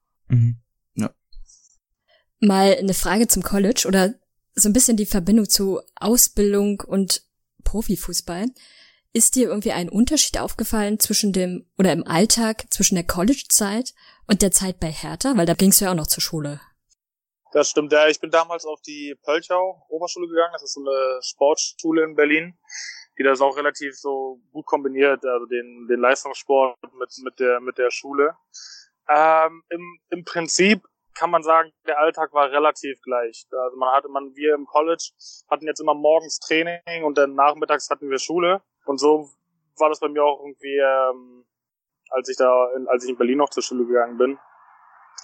Mal 2.41 2.77
eine 2.77 2.95
Frage 2.95 3.29
zum 3.29 3.43
College 3.43 3.85
oder 3.87 4.15
so 4.55 4.69
ein 4.69 4.73
bisschen 4.73 4.97
die 4.97 5.07
Verbindung 5.07 5.49
zu 5.49 5.81
Ausbildung 5.97 6.81
und 6.81 7.23
Profifußball. 7.65 8.47
Ist 9.13 9.37
dir 9.37 9.49
irgendwie 9.49 9.73
ein 9.73 9.89
Unterschied 9.89 10.39
aufgefallen 10.39 11.01
zwischen 11.01 11.33
dem 11.33 11.67
oder 11.79 11.93
im 11.93 12.07
Alltag 12.07 12.67
zwischen 12.71 12.95
der 12.95 13.05
College-Zeit 13.05 13.95
und 14.27 14.43
der 14.43 14.51
Zeit 14.51 14.81
bei 14.81 14.91
Hertha? 14.91 15.37
Weil 15.37 15.47
da 15.47 15.55
gingst 15.55 15.81
du 15.81 15.87
ja 15.87 15.93
auch 15.93 15.97
noch 15.97 16.07
zur 16.07 16.23
Schule. 16.23 16.61
Das 17.53 17.71
stimmt, 17.71 17.93
ja. 17.93 18.09
Ich 18.09 18.21
bin 18.21 18.31
damals 18.31 18.67
auf 18.67 18.83
die 18.83 19.17
Pölchau 19.23 19.87
Oberschule 19.89 20.29
gegangen. 20.29 20.53
Das 20.53 20.63
ist 20.63 20.75
so 20.75 20.81
eine 20.81 21.23
Sportschule 21.23 22.05
in 22.05 22.15
Berlin 22.15 22.59
die 23.19 23.25
das 23.25 23.41
auch 23.41 23.57
relativ 23.57 23.97
so 23.97 24.41
gut 24.53 24.65
kombiniert, 24.67 25.25
also 25.25 25.47
den, 25.47 25.87
den 25.89 26.01
Leistungssport 26.01 26.79
mit, 26.99 27.11
mit 27.23 27.41
der, 27.41 27.61
mit 27.61 27.77
der 27.77 27.91
Schule. 27.91 28.37
Ähm, 29.09 29.63
im, 29.71 29.99
Im 30.11 30.25
Prinzip 30.25 30.83
kann 31.19 31.31
man 31.31 31.43
sagen, 31.43 31.73
der 31.87 31.99
Alltag 31.99 32.33
war 32.33 32.51
relativ 32.51 33.01
gleich. 33.03 33.47
Also 33.51 33.77
man 33.77 33.93
hatte, 33.93 34.09
man, 34.09 34.35
wir 34.37 34.55
im 34.55 34.67
College 34.67 35.11
hatten 35.51 35.67
jetzt 35.67 35.81
immer 35.81 35.95
morgens 35.95 36.39
Training 36.39 37.03
und 37.03 37.19
dann 37.19 37.35
nachmittags 37.35 37.91
hatten 37.91 38.09
wir 38.09 38.19
Schule. 38.19 38.63
Und 38.87 38.99
so 38.99 39.29
war 39.79 39.89
das 39.89 39.99
bei 39.99 40.09
mir 40.09 40.25
auch 40.25 40.41
irgendwie, 40.41 40.79
ähm, 40.79 41.45
als 42.11 42.29
ich 42.29 42.37
da, 42.37 42.71
in, 42.77 42.87
als 42.87 43.05
ich 43.05 43.11
in 43.11 43.17
Berlin 43.17 43.39
noch 43.39 43.51
zur 43.51 43.63
Schule 43.63 43.85
gegangen 43.85 44.17
bin. 44.17 44.39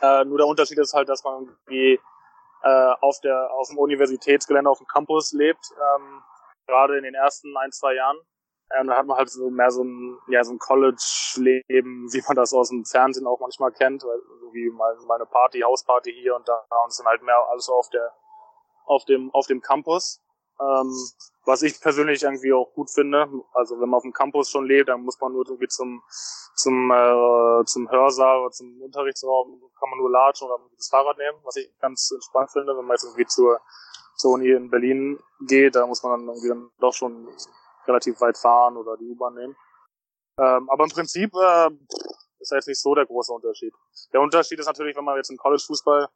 Äh, 0.01 0.25
nur 0.25 0.39
der 0.39 0.49
Unterschied 0.49 0.79
ist 0.79 0.95
halt, 0.95 1.09
dass 1.09 1.23
man 1.23 1.45
irgendwie 1.45 2.01
äh, 2.63 2.95
auf 3.01 3.21
der, 3.21 3.53
auf 3.53 3.69
dem 3.69 3.79
Universitätsgelände, 3.79 4.69
auf 4.69 4.79
dem 4.79 4.89
Campus 4.89 5.33
lebt. 5.33 5.71
Ähm, 5.73 6.23
gerade 6.67 6.99
in 6.99 7.05
den 7.05 7.15
ersten 7.15 7.57
ein, 7.57 7.71
zwei 7.71 7.95
Jahren. 7.95 8.17
Ähm, 8.79 8.89
da 8.89 8.97
hat 8.97 9.07
man 9.07 9.17
halt 9.17 9.31
so 9.31 9.51
mehr 9.51 9.71
so 9.71 9.85
ein, 9.85 10.19
ja, 10.29 10.43
so 10.45 10.53
ein 10.53 10.59
College-Leben, 10.59 12.13
wie 12.13 12.23
man 12.27 12.37
das 12.37 12.53
aus 12.53 12.71
dem 12.71 12.85
Fernsehen 12.85 13.27
auch 13.27 13.41
manchmal 13.41 13.73
kennt, 13.73 14.03
weil 14.05 14.21
so 14.41 14.53
wie 14.53 14.71
mal, 14.71 14.97
mal 15.07 15.17
eine 15.17 15.27
Party, 15.27 15.61
Hausparty 15.61 16.13
hier 16.13 16.35
und 16.35 16.49
da 16.49 16.55
und 16.85 16.99
dann 16.99 17.07
halt 17.07 17.23
mehr 17.23 17.39
alles 17.51 17.67
so 17.67 17.75
auf 17.75 17.89
der, 17.91 18.13
auf 18.87 19.05
dem, 19.05 19.31
auf 19.33 19.47
dem 19.47 19.61
Campus. 19.61 20.21
Ähm, 20.61 20.95
was 21.45 21.63
ich 21.63 21.81
persönlich 21.81 22.23
irgendwie 22.23 22.53
auch 22.53 22.73
gut 22.75 22.91
finde. 22.91 23.29
Also 23.53 23.81
wenn 23.81 23.89
man 23.89 23.99
auf 23.99 24.03
dem 24.03 24.13
Campus 24.13 24.51
schon 24.51 24.67
lebt, 24.67 24.89
dann 24.89 25.03
muss 25.03 25.21
man 25.21 25.33
nur 25.33 25.45
irgendwie 25.47 25.69
zum, 25.69 26.03
zum, 26.55 26.91
äh, 26.91 27.65
zum 27.65 27.91
Hörsaal 27.91 28.41
oder 28.41 28.51
zum 28.51 28.81
Unterrichtsraum, 28.81 29.61
kann 29.79 29.91
man 29.91 29.99
nur 29.99 30.11
latschen 30.11 30.47
oder 30.47 30.61
das 30.77 30.89
Fahrrad 30.89 31.19
nehmen, 31.19 31.39
was 31.43 31.57
ich 31.57 31.71
ganz 31.81 32.11
entspannt 32.13 32.53
finde, 32.53 32.77
wenn 32.77 32.85
man 32.85 32.95
jetzt 32.95 33.05
irgendwie 33.05 33.27
zur, 33.27 33.61
zur 34.17 34.33
Uni 34.33 34.51
in 34.51 34.71
Berlin 34.71 35.19
geht, 35.41 35.75
da 35.75 35.87
muss 35.87 36.03
man 36.03 36.21
dann 36.21 36.29
irgendwie 36.29 36.49
dann 36.49 36.71
doch 36.79 36.95
schon 36.95 37.29
relativ 37.87 38.21
weit 38.21 38.39
fahren 38.39 38.77
oder 38.77 38.97
die 38.97 39.09
U-Bahn 39.09 39.35
nehmen. 39.35 39.57
Ähm, 40.39 40.69
aber 40.69 40.85
im 40.85 40.91
Prinzip 40.91 41.33
äh, 41.35 41.71
ist 42.41 42.53
da 42.53 42.57
jetzt 42.57 42.69
nicht 42.69 42.81
so 42.81 42.95
der 42.95 43.07
große 43.07 43.33
Unterschied. 43.33 43.73
Der 44.13 44.21
Unterschied 44.21 44.59
ist 44.59 44.67
natürlich, 44.67 44.97
wenn 44.97 45.05
man 45.05 45.17
jetzt 45.17 45.31
im 45.31 45.37
College-Fußball 45.37 46.09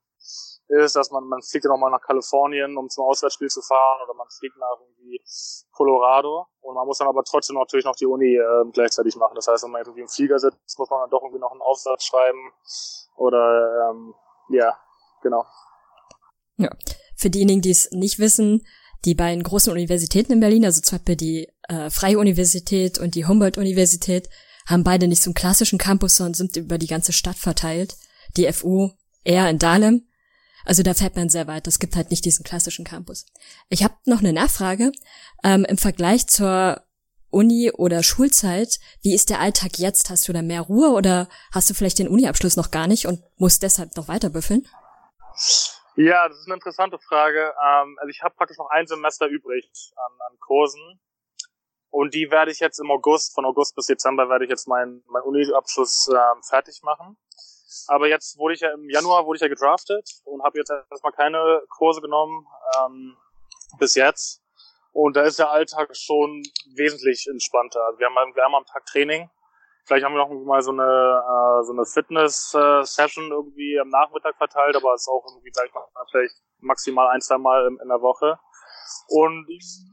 ist, 0.69 0.97
dass 0.97 1.11
man, 1.11 1.25
man 1.25 1.41
fliegt 1.43 1.65
ja 1.65 1.71
nochmal 1.71 1.91
nach 1.91 2.03
Kalifornien, 2.03 2.77
um 2.77 2.89
zum 2.91 3.05
Auswärtsspiel 3.05 3.49
zu 3.49 3.63
fahren, 3.63 4.03
oder 4.05 4.15
man 4.15 4.29
fliegt 4.29 4.57
nach 4.59 4.79
irgendwie 4.81 5.23
Colorado 5.73 6.47
und 6.61 6.75
man 6.75 6.87
muss 6.87 6.99
dann 6.99 7.09
aber 7.09 7.25
trotzdem 7.25 7.57
natürlich 7.57 7.87
noch 7.87 7.97
die 7.97 8.07
Uni 8.07 8.37
äh, 8.37 8.65
gleichzeitig 8.73 9.17
machen. 9.17 9.35
Das 9.35 9.49
heißt, 9.49 9.65
wenn 9.65 9.71
man 9.71 9.83
irgendwie 9.83 10.03
im 10.03 10.09
Flieger 10.09 10.39
sitzt, 10.39 10.79
muss 10.79 10.91
man 10.91 11.01
dann 11.01 11.11
doch 11.11 11.23
irgendwie 11.23 11.41
noch 11.41 11.53
einen 11.53 11.63
Aufsatz 11.63 12.05
schreiben 12.05 12.53
oder 13.17 13.91
ähm, 13.91 14.15
ja, 14.51 14.77
genau. 15.23 15.45
Ja, 16.57 16.71
für 17.17 17.31
diejenigen, 17.31 17.63
die 17.63 17.71
es 17.71 17.91
nicht 17.93 18.19
wissen, 18.19 18.67
die 19.05 19.15
beiden 19.15 19.45
großen 19.45 19.73
Universitäten 19.73 20.33
in 20.33 20.41
Berlin, 20.41 20.65
also 20.65 20.81
zum 20.81 20.99
Beispiel 20.99 21.17
die 21.17 21.49
äh, 21.69 21.91
Freie 21.91 22.19
Universität 22.19 22.99
und 22.99 23.15
die 23.15 23.27
Humboldt-Universität, 23.27 24.29
haben 24.67 24.85
beide 24.85 25.09
nicht 25.09 25.23
so 25.23 25.31
einen 25.31 25.35
klassischen 25.35 25.79
Campus, 25.79 26.17
sondern 26.17 26.35
sind 26.35 26.57
über 26.57 26.77
die 26.77 26.87
ganze 26.87 27.13
Stadt 27.13 27.37
verteilt. 27.37 27.97
Die 28.37 28.51
FU 28.53 28.91
eher 29.25 29.49
in 29.49 29.59
Dahlem. 29.59 30.09
Also 30.65 30.83
da 30.83 30.93
fährt 30.93 31.17
man 31.17 31.31
sehr 31.31 31.47
weit. 31.47 31.67
Es 31.67 31.79
gibt 31.79 31.97
halt 31.97 32.11
nicht 32.11 32.25
diesen 32.25 32.45
klassischen 32.45 32.85
Campus. 32.85 33.25
Ich 33.71 33.83
habe 33.83 33.95
noch 34.05 34.19
eine 34.19 34.35
Nachfrage. 34.35 34.93
Ähm, 35.43 35.65
Im 35.65 35.79
Vergleich 35.79 36.27
zur 36.27 36.83
Uni 37.31 37.71
oder 37.73 38.03
Schulzeit, 38.03 38.79
wie 39.03 39.15
ist 39.15 39.31
der 39.31 39.41
Alltag 39.41 39.79
jetzt? 39.79 40.11
Hast 40.11 40.29
du 40.29 40.33
da 40.33 40.43
mehr 40.43 40.63
Ruhe 40.63 40.91
oder 40.91 41.29
hast 41.53 41.69
du 41.71 41.75
vielleicht 41.75 41.99
den 41.99 42.09
Uniabschluss 42.09 42.57
noch 42.57 42.71
gar 42.71 42.87
nicht 42.87 43.07
und 43.07 43.23
musst 43.37 43.63
deshalb 43.63 43.97
noch 43.97 44.09
weiter 44.09 44.31
büffeln? 44.31 44.67
Ja, 45.97 46.29
das 46.29 46.39
ist 46.39 46.47
eine 46.47 46.55
interessante 46.55 46.99
Frage. 46.99 47.55
Ähm, 47.65 47.97
also 47.99 48.09
ich 48.09 48.23
habe 48.23 48.35
praktisch 48.37 48.59
noch 48.59 48.71
ein 48.71 48.87
Semester 48.87 49.27
übrig 49.27 49.65
an, 49.97 50.13
an 50.31 50.39
Kursen. 50.41 51.01
Und 51.91 52.15
die 52.15 52.31
werde 52.31 52.51
ich 52.51 52.61
jetzt 52.61 52.79
im 52.79 52.91
August, 52.91 53.35
von 53.35 53.45
August 53.45 53.75
bis 53.75 53.87
Dezember 53.87 54.29
werde 54.29 54.45
ich 54.45 54.51
jetzt 54.51 54.69
meinen 54.69 55.03
mein 55.09 55.23
Uni-Abschluss 55.23 56.09
ähm, 56.13 56.43
fertig 56.43 56.81
machen. 56.83 57.17
Aber 57.87 58.09
jetzt 58.09 58.39
wurde 58.39 58.55
ich 58.55 58.61
ja 58.61 58.73
im 58.73 58.89
Januar 58.91 59.27
wurde 59.27 59.37
ich 59.37 59.43
ja 59.43 59.49
gedraftet 59.49 60.09
und 60.25 60.43
habe 60.43 60.59
jetzt 60.59 60.71
erstmal 60.91 61.13
keine 61.13 61.63
Kurse 61.69 62.01
genommen 62.01 62.47
ähm, 62.79 63.17
bis 63.79 63.95
jetzt. 63.95 64.43
Und 64.93 65.17
da 65.17 65.23
ist 65.23 65.39
der 65.39 65.51
Alltag 65.51 65.95
schon 65.97 66.43
wesentlich 66.75 67.27
entspannter. 67.31 67.83
Also 67.85 67.99
wir 67.99 68.07
haben, 68.07 68.35
wir 68.35 68.43
haben 68.43 68.55
am 68.55 68.65
Tag 68.65 68.85
Training. 68.87 69.31
Vielleicht 69.85 70.05
haben 70.05 70.15
wir 70.15 70.19
noch 70.19 70.45
mal 70.45 70.61
so 70.61 70.71
eine, 70.71 70.83
äh, 70.83 71.65
so 71.65 71.73
eine 71.73 71.87
Fitness-Session 71.87 73.31
irgendwie 73.31 73.79
am 73.81 73.89
Nachmittag 73.89 74.37
verteilt, 74.37 74.77
aber 74.77 74.93
es 74.95 75.03
ist 75.03 75.09
auch 75.09 75.25
irgendwie, 75.27 75.51
sag 75.53 75.67
ich 75.67 75.73
mal, 75.73 75.87
vielleicht 76.11 76.35
maximal 76.59 77.09
ein, 77.09 77.21
zwei 77.21 77.39
Mal 77.39 77.67
in, 77.67 77.79
in 77.81 77.89
der 77.89 78.03
Woche. 78.03 78.39
Und 79.09 79.47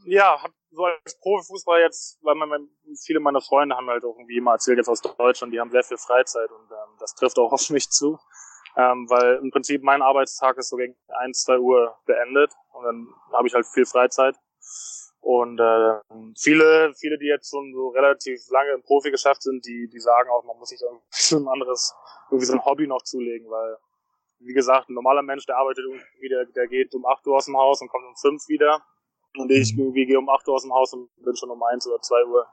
ja, 0.06 0.42
hab 0.42 0.52
so 0.76 0.86
als 0.86 1.18
Profifußball 1.20 1.82
jetzt, 1.82 2.20
weil 2.22 2.36
man, 2.36 2.70
viele 3.04 3.20
meiner 3.20 3.42
Freunde 3.42 3.76
haben 3.76 3.88
halt 3.88 4.04
auch 4.04 4.18
irgendwie 4.18 4.38
immer 4.38 4.54
erzählt 4.54 4.78
jetzt 4.78 4.90
aus 4.90 5.02
Deutschland, 5.02 5.54
die 5.54 5.60
haben 5.60 5.72
sehr 5.72 5.84
viel 5.84 5.98
Freizeit 5.98 6.52
und 6.52 6.72
ähm, 6.72 6.98
das 7.00 7.16
trifft 7.16 7.40
auch 7.40 7.52
auf 7.54 7.70
mich 7.70 7.90
zu. 7.90 8.20
Ähm, 8.78 9.10
weil 9.10 9.38
im 9.38 9.52
Prinzip 9.52 9.84
mein 9.84 10.02
Arbeitstag 10.02 10.58
ist 10.58 10.70
so 10.70 10.76
gegen 10.76 10.96
1, 11.08 11.44
2 11.44 11.60
Uhr 11.60 11.96
beendet 12.06 12.52
und 12.74 12.84
dann 12.84 13.08
habe 13.32 13.48
ich 13.48 13.54
halt 13.54 13.66
viel 13.66 13.86
Freizeit. 13.86 14.36
Und 15.22 15.60
äh, 15.60 16.00
viele, 16.38 16.94
viele, 16.94 17.18
die 17.18 17.26
jetzt 17.26 17.50
schon 17.50 17.74
so 17.74 17.88
relativ 17.90 18.42
lange 18.52 18.74
im 18.74 18.84
Profigeschäft 18.84 19.42
sind, 19.42 19.66
die, 19.66 19.88
die 19.88 20.00
sagen 20.00 20.30
auch, 20.30 20.44
man 20.44 20.58
muss 20.58 20.70
sich 20.70 20.82
irgendwie 20.82 21.04
so 21.12 21.38
ein 21.38 21.48
anderes, 21.48 21.96
irgendwie 22.30 22.46
so 22.46 22.54
ein 22.54 22.64
Hobby 22.64 22.86
noch 22.86 23.02
zulegen, 23.02 23.50
weil, 23.50 23.78
wie 24.40 24.54
gesagt, 24.54 24.90
ein 24.90 24.94
normaler 24.94 25.24
Mensch, 25.24 25.46
der 25.46 25.58
arbeitet 25.58 25.86
irgendwie, 25.86 26.30
der, 26.30 26.46
der 26.46 26.68
geht 26.68 26.94
um 26.94 27.06
8 27.06 27.26
Uhr 27.26 27.38
aus 27.38 27.46
dem 27.46 27.58
Haus 27.58 27.82
und 27.82 27.88
kommt 27.88 28.06
um 28.06 28.16
5 28.16 28.48
wieder. 28.50 28.84
Und 29.38 29.52
ich 29.52 29.74
mhm. 29.74 29.82
irgendwie 29.82 30.06
gehe 30.06 30.20
um 30.20 30.30
8 30.30 30.48
Uhr 30.48 30.56
aus 30.56 30.64
dem 30.64 30.74
Haus 30.74 30.94
und 30.94 31.10
bin 31.18 31.36
schon 31.36 31.50
um 31.50 31.62
1 31.62 31.88
oder 31.88 32.02
2 32.02 32.26
Uhr 32.26 32.48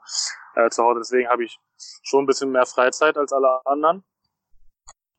äh, 0.55 0.69
zu 0.69 0.83
Hause. 0.83 0.99
Deswegen 0.99 1.29
habe 1.29 1.43
ich 1.43 1.59
schon 2.03 2.23
ein 2.23 2.27
bisschen 2.27 2.51
mehr 2.51 2.65
Freizeit 2.65 3.17
als 3.17 3.31
alle 3.31 3.65
anderen. 3.65 4.03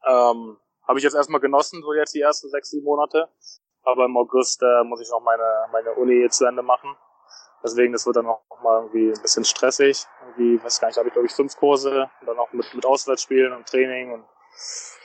Ähm, 0.06 0.58
habe 0.86 0.98
ich 0.98 1.04
jetzt 1.04 1.14
erstmal 1.14 1.40
genossen, 1.40 1.82
so 1.82 1.94
jetzt 1.94 2.14
die 2.14 2.20
ersten 2.20 2.50
sechs, 2.50 2.70
sieben 2.70 2.84
Monate. 2.84 3.28
Aber 3.82 4.04
im 4.06 4.16
August 4.16 4.62
äh, 4.62 4.84
muss 4.84 5.00
ich 5.00 5.10
noch 5.10 5.20
meine, 5.20 5.66
meine 5.72 5.92
Uni 5.92 6.28
zu 6.30 6.46
Ende 6.46 6.62
machen. 6.62 6.96
Deswegen, 7.62 7.92
das 7.92 8.04
wird 8.06 8.16
dann 8.16 8.26
auch 8.26 8.42
mal 8.62 8.82
irgendwie 8.82 9.10
ein 9.10 9.22
bisschen 9.22 9.44
stressig. 9.44 10.04
Irgendwie, 10.20 10.62
weiß 10.62 10.80
gar 10.80 10.88
nicht, 10.88 10.98
habe 10.98 11.08
ich 11.08 11.14
glaube 11.14 11.26
ich 11.26 11.32
fünf 11.32 11.56
Kurse 11.56 12.10
und 12.20 12.26
dann 12.26 12.38
auch 12.38 12.52
mit, 12.52 12.72
mit 12.74 12.84
Auswärtsspielen 12.84 13.52
und 13.52 13.66
Training 13.66 14.12
und 14.12 14.24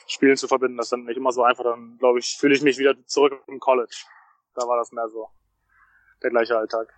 Spielen 0.08 0.36
zu 0.36 0.48
verbinden. 0.48 0.78
Das 0.78 0.88
ist 0.88 0.92
dann 0.92 1.06
nicht 1.06 1.18
immer 1.18 1.32
so 1.32 1.44
einfach. 1.44 1.64
Dann 1.64 1.98
glaube 2.00 2.20
ich, 2.20 2.38
fühle 2.38 2.56
ich 2.56 2.62
mich 2.62 2.78
wieder 2.78 2.96
zurück 3.06 3.42
im 3.48 3.60
College. 3.60 4.06
Da 4.56 4.68
war 4.68 4.78
das 4.78 4.92
mehr 4.92 5.08
so 5.08 5.30
der 6.24 6.30
gleiche 6.30 6.58
Alltag. 6.58 6.94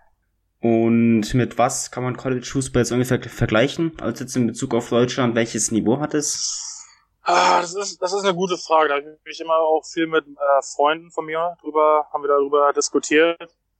Und 0.60 1.34
mit 1.34 1.58
was 1.58 1.90
kann 1.90 2.04
man 2.04 2.16
College 2.16 2.46
Fußball 2.46 2.82
jetzt 2.82 2.92
ungefähr 2.92 3.20
vergleichen? 3.20 3.92
Also 4.00 4.22
jetzt 4.22 4.36
in 4.36 4.46
Bezug 4.46 4.74
auf 4.74 4.90
Deutschland, 4.90 5.34
welches 5.34 5.72
Niveau 5.72 5.98
hat 5.98 6.14
es? 6.14 6.86
Ah, 7.24 7.60
das 7.60 7.74
ist, 7.74 8.00
das 8.00 8.12
ist 8.12 8.24
eine 8.24 8.34
gute 8.34 8.56
Frage. 8.56 8.88
Da 8.88 8.94
habe 8.96 9.18
ich 9.24 9.40
immer 9.40 9.56
auch 9.56 9.84
viel 9.84 10.06
mit 10.06 10.24
äh, 10.26 10.62
Freunden 10.74 11.10
von 11.10 11.24
mir 11.24 11.56
drüber, 11.60 12.06
haben 12.12 12.22
wir 12.22 12.28
darüber 12.28 12.72
diskutiert. 12.72 13.38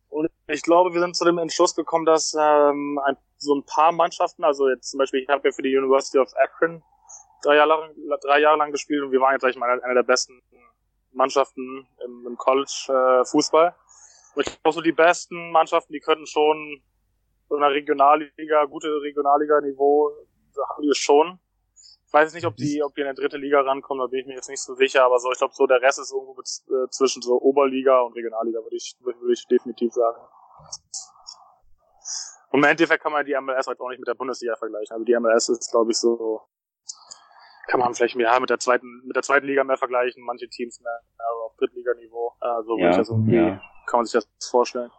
Und 0.09 0.29
ich 0.47 0.63
glaube, 0.63 0.93
wir 0.93 1.01
sind 1.01 1.17
zu 1.17 1.25
dem 1.25 1.39
Entschluss 1.39 1.75
gekommen, 1.75 2.05
dass 2.05 2.35
ähm, 2.39 3.01
ein, 3.05 3.17
so 3.39 3.55
ein 3.55 3.65
paar 3.65 3.93
Mannschaften, 3.93 4.45
also 4.45 4.69
jetzt 4.69 4.91
zum 4.91 4.99
Beispiel, 4.99 5.23
ich 5.23 5.29
habe 5.29 5.49
ja 5.49 5.53
für 5.53 5.63
die 5.63 5.77
University 5.77 6.19
of 6.19 6.33
Akron 6.37 6.83
drei 7.43 7.57
Jahre 7.57 7.69
lang, 7.69 7.95
drei 8.21 8.41
Jahre 8.41 8.59
lang 8.59 8.73
gespielt 8.73 9.03
und 9.03 9.13
wir 9.13 9.21
waren 9.21 9.33
jetzt, 9.33 9.43
sag 9.43 9.51
ich 9.51 9.57
mal, 9.57 9.81
eine 9.81 9.95
der 9.95 10.03
besten 10.03 10.43
Mannschaften 11.13 11.87
im, 12.05 12.27
im 12.27 12.37
College 12.37 12.89
äh, 12.89 13.25
Fußball. 13.25 13.75
Und 14.35 14.47
ich 14.47 14.63
glaube, 14.63 14.75
so 14.75 14.81
die 14.81 14.93
besten 14.93 15.51
Mannschaften, 15.51 15.93
die 15.93 16.01
könnten 16.01 16.27
schon 16.27 16.83
so 17.49 17.57
einer 17.57 17.71
Regionalliga, 17.71 18.65
gute 18.65 18.89
Regionalliga-Niveau, 19.03 20.11
haben 20.71 20.83
die 20.83 20.95
schon. 20.95 21.39
Ich 22.07 22.13
weiß 22.13 22.35
nicht, 22.35 22.47
ob 22.47 22.57
die, 22.57 22.83
ob 22.83 22.95
die 22.95 23.01
in 23.01 23.07
der 23.07 23.15
dritte 23.15 23.39
Liga 23.39 23.61
rankommen, 23.61 24.03
da 24.03 24.07
bin 24.07 24.21
ich 24.21 24.27
mir 24.27 24.35
jetzt 24.35 24.49
nicht 24.49 24.61
so 24.61 24.75
sicher, 24.75 25.05
aber 25.05 25.19
so, 25.19 25.33
ich 25.33 25.39
glaube, 25.39 25.55
so 25.55 25.67
der 25.67 25.81
Rest 25.81 25.99
ist 25.99 26.13
irgendwo 26.13 26.41
äh, 26.41 26.89
zwischen 26.91 27.23
so 27.23 27.41
Oberliga 27.41 28.01
und 28.01 28.15
Regionalliga, 28.15 28.61
würde 28.63 28.77
ich, 28.77 28.97
würde 29.01 29.33
ich 29.33 29.47
definitiv 29.47 29.93
sagen. 29.93 30.21
Und 32.51 32.59
im 32.59 32.65
Endeffekt 32.65 33.03
kann 33.03 33.13
man 33.13 33.25
die 33.25 33.35
MLS 33.41 33.67
halt 33.67 33.81
auch 33.81 33.89
nicht 33.89 33.99
mit 33.99 34.09
der 34.09 34.15
Bundesliga 34.15 34.57
vergleichen. 34.57 34.93
Also 34.93 35.05
die 35.05 35.19
MLS 35.19 35.49
ist, 35.49 35.71
glaube 35.71 35.91
ich, 35.91 35.99
so, 35.99 36.43
kann 37.69 37.81
man 37.81 37.95
vielleicht 37.95 38.17
mehr 38.17 38.39
mit 38.41 38.51
der 38.51 38.59
zweiten, 38.59 39.03
mit 39.07 39.17
der 39.17 39.23
zweiten 39.23 39.47
Liga 39.47 39.65
mehr 39.65 39.79
vergleichen, 39.79 40.23
manche 40.23 40.49
Teams 40.49 40.81
mehr, 40.81 41.01
aber 41.17 41.45
auf 41.47 41.57
Drittliganiveau. 41.57 42.35
Äh, 42.41 42.63
so 42.65 42.77
ja, 42.77 42.83
würde 42.83 42.91
ich 42.91 42.97
das 42.97 43.09
irgendwie, 43.09 43.37
ja. 43.37 43.63
Kann 43.87 43.99
man 43.99 44.07
sich 44.07 44.15
das 44.15 44.49
vorstellen. 44.51 44.91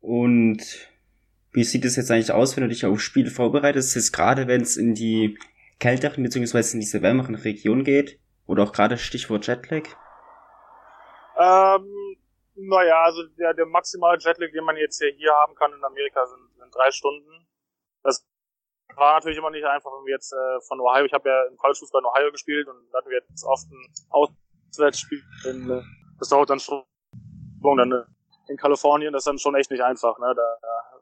Und 0.00 0.62
wie 1.52 1.64
sieht 1.64 1.84
es 1.84 1.96
jetzt 1.96 2.10
eigentlich 2.10 2.32
aus, 2.32 2.56
wenn 2.56 2.64
du 2.64 2.68
dich 2.68 2.86
auf 2.86 3.00
Spiele 3.00 3.30
vorbereitest? 3.30 3.94
Jetzt 3.94 4.12
gerade, 4.12 4.48
wenn 4.48 4.62
es 4.62 4.76
in 4.76 4.94
die 4.94 5.38
kälteren 5.78 6.22
beziehungsweise 6.22 6.74
in 6.74 6.80
diese 6.80 7.02
wärmeren 7.02 7.34
Regionen 7.34 7.84
geht? 7.84 8.18
Oder 8.46 8.64
auch 8.64 8.72
gerade 8.72 8.98
Stichwort 8.98 9.46
Jetlag? 9.46 9.84
Ähm, 11.38 12.16
naja, 12.54 13.02
also 13.02 13.22
der, 13.38 13.54
der 13.54 13.66
maximale 13.66 14.18
Jetlag, 14.18 14.50
den 14.52 14.64
man 14.64 14.76
jetzt 14.76 14.98
hier, 14.98 15.12
hier 15.12 15.32
haben 15.32 15.54
kann 15.54 15.72
in 15.72 15.84
Amerika, 15.84 16.26
sind, 16.26 16.40
sind 16.58 16.74
drei 16.74 16.90
Stunden. 16.90 17.46
Das 18.02 18.26
war 18.96 19.14
natürlich 19.14 19.38
immer 19.38 19.50
nicht 19.50 19.64
einfach, 19.64 19.90
wenn 19.90 20.06
wir 20.06 20.14
jetzt 20.14 20.32
äh, 20.32 20.60
von 20.66 20.80
Ohio, 20.80 21.04
ich 21.04 21.12
habe 21.12 21.28
ja 21.28 21.46
im 21.46 21.56
College-Fußball 21.56 22.02
in 22.02 22.06
Ohio 22.06 22.32
gespielt 22.32 22.68
und 22.68 22.76
da 22.92 22.98
hatten 22.98 23.10
wir 23.10 23.18
jetzt 23.18 23.44
oft 23.44 23.66
ein 23.70 23.94
Auswärtsspiel. 24.10 25.22
In, 25.44 25.70
äh, 25.70 25.82
das 26.18 26.28
dauert 26.28 26.50
dann 26.50 26.60
schon 26.60 26.82
dann 27.62 28.04
in 28.48 28.56
Kalifornien, 28.56 29.12
das 29.12 29.20
ist 29.20 29.26
dann 29.26 29.38
schon 29.38 29.54
echt 29.54 29.70
nicht 29.70 29.82
einfach. 29.82 30.18
Ne? 30.18 30.34
Da, 30.34 30.56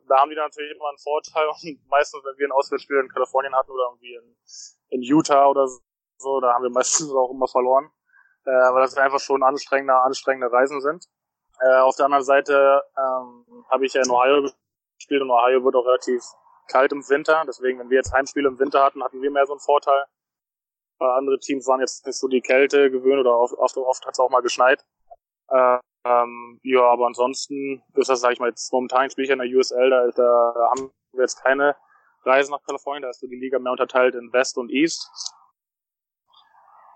da 0.09 0.19
haben 0.19 0.31
die 0.31 0.37
dann 0.37 0.47
natürlich 0.47 0.75
immer 0.75 0.89
einen 0.89 0.99
Vorteil 0.99 1.49
und 1.63 1.89
meistens, 1.89 2.23
wenn 2.25 2.37
wir 2.39 2.49
ein 2.49 2.53
Auswärtsspiel 2.53 2.99
in 2.99 3.09
Kalifornien 3.09 3.55
hatten 3.55 3.71
oder 3.71 3.89
irgendwie 3.91 4.15
in, 4.15 4.37
in 4.91 5.03
Utah 5.03 5.47
oder 5.47 5.67
so, 6.17 6.41
da 6.41 6.53
haben 6.53 6.63
wir 6.63 6.71
meistens 6.71 7.11
auch 7.15 7.31
immer 7.31 7.49
verloren, 7.49 7.91
äh, 8.45 8.51
weil 8.51 8.83
das 8.83 8.97
einfach 8.97 9.21
schon 9.21 9.43
anstrengende, 9.43 9.95
anstrengende 9.95 10.53
Reisen 10.53 10.81
sind. 10.81 11.07
Äh, 11.61 11.79
auf 11.81 11.97
der 11.97 12.07
anderen 12.07 12.25
Seite 12.25 12.83
ähm, 12.97 13.65
habe 13.69 13.85
ich 13.85 13.93
ja 13.93 14.03
in 14.03 14.11
Ohio 14.11 14.49
gespielt 14.97 15.23
und 15.23 15.31
Ohio 15.31 15.63
wird 15.65 15.75
auch 15.77 15.85
relativ 15.85 16.23
kalt 16.69 16.93
im 16.93 17.07
Winter, 17.09 17.45
deswegen, 17.47 17.79
wenn 17.81 17.91
wir 17.91 17.97
jetzt 17.97 18.13
Heimspiele 18.13 18.49
im 18.49 18.59
Winter 18.59 18.83
hatten, 18.83 19.03
hatten 19.03 19.21
wir 19.21 19.31
mehr 19.31 19.47
so 19.47 19.55
einen 19.55 19.61
Vorteil. 19.61 20.05
Äh, 21.01 21.05
andere 21.05 21.39
Teams 21.39 21.67
waren 21.67 21.81
jetzt 21.81 22.07
nicht 22.07 22.19
so 22.19 22.29
die 22.29 22.41
Kälte 22.41 22.91
gewöhnt 22.91 23.21
oder 23.21 23.37
oft, 23.39 23.55
oft, 23.55 23.77
oft 23.77 24.07
hat 24.07 24.13
es 24.13 24.21
auch 24.21 24.31
mal 24.31 24.41
geschneit. 24.41 24.85
Äh, 25.51 25.79
ähm, 26.05 26.59
ja, 26.63 26.83
aber 26.83 27.07
ansonsten 27.07 27.83
ist 27.95 28.09
das, 28.09 28.21
sag 28.21 28.33
ich 28.33 28.41
mal, 28.41 28.49
jetzt 28.49 28.73
momentan 28.73 29.11
spiele 29.11 29.27
ich 29.27 29.31
in 29.31 29.39
der 29.39 29.49
USL, 29.49 29.91
da, 29.91 30.11
da 30.11 30.71
haben 30.71 30.91
wir 31.13 31.23
jetzt 31.23 31.43
keine 31.43 31.77
Reise 32.25 32.51
nach 32.51 32.63
Kalifornien, 32.63 33.03
da 33.03 33.11
ist 33.11 33.21
so 33.21 33.27
die 33.27 33.37
Liga 33.37 33.59
mehr 33.59 33.73
unterteilt 33.73 34.15
in 34.15 34.33
West 34.33 34.57
und 34.57 34.71
East. 34.71 35.11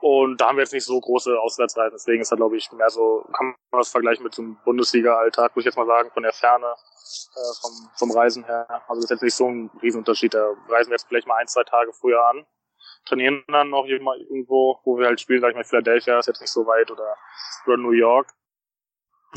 Und 0.00 0.38
da 0.38 0.48
haben 0.48 0.56
wir 0.56 0.62
jetzt 0.62 0.72
nicht 0.72 0.84
so 0.84 1.00
große 1.00 1.38
Auswärtsreisen, 1.38 1.94
deswegen 1.94 2.22
ist 2.22 2.32
da, 2.32 2.36
glaube 2.36 2.56
ich, 2.56 2.70
mehr 2.72 2.90
so, 2.90 3.24
kann 3.32 3.54
man 3.70 3.80
das 3.80 3.90
vergleichen 3.90 4.22
mit 4.22 4.34
so 4.34 4.42
einem 4.42 4.58
Bundesliga-Alltag, 4.64 5.54
muss 5.54 5.62
ich 5.62 5.66
jetzt 5.66 5.76
mal 5.76 5.86
sagen, 5.86 6.10
von 6.10 6.22
der 6.22 6.32
Ferne, 6.32 6.66
äh, 6.66 7.54
vom, 7.60 7.90
vom 7.96 8.10
Reisen 8.10 8.44
her. 8.44 8.66
Also 8.88 9.00
das 9.00 9.04
ist 9.04 9.10
jetzt 9.10 9.22
nicht 9.22 9.34
so 9.34 9.48
ein 9.48 9.70
Riesenunterschied, 9.82 10.34
da 10.34 10.52
reisen 10.68 10.90
wir 10.90 10.94
jetzt 10.94 11.08
vielleicht 11.08 11.26
mal 11.26 11.36
ein, 11.36 11.48
zwei 11.48 11.64
Tage 11.64 11.92
früher 11.92 12.26
an, 12.26 12.46
trainieren 13.06 13.44
dann 13.48 13.70
noch 13.70 13.86
irgendwo, 13.86 14.78
wo 14.84 14.98
wir 14.98 15.06
halt 15.06 15.20
spielen, 15.20 15.40
sag 15.40 15.50
ich 15.50 15.56
mal, 15.56 15.64
Philadelphia 15.64 16.18
ist 16.18 16.26
jetzt 16.26 16.40
nicht 16.40 16.52
so 16.52 16.66
weit 16.66 16.90
oder, 16.90 17.16
oder 17.66 17.76
New 17.78 17.92
York 17.92 18.28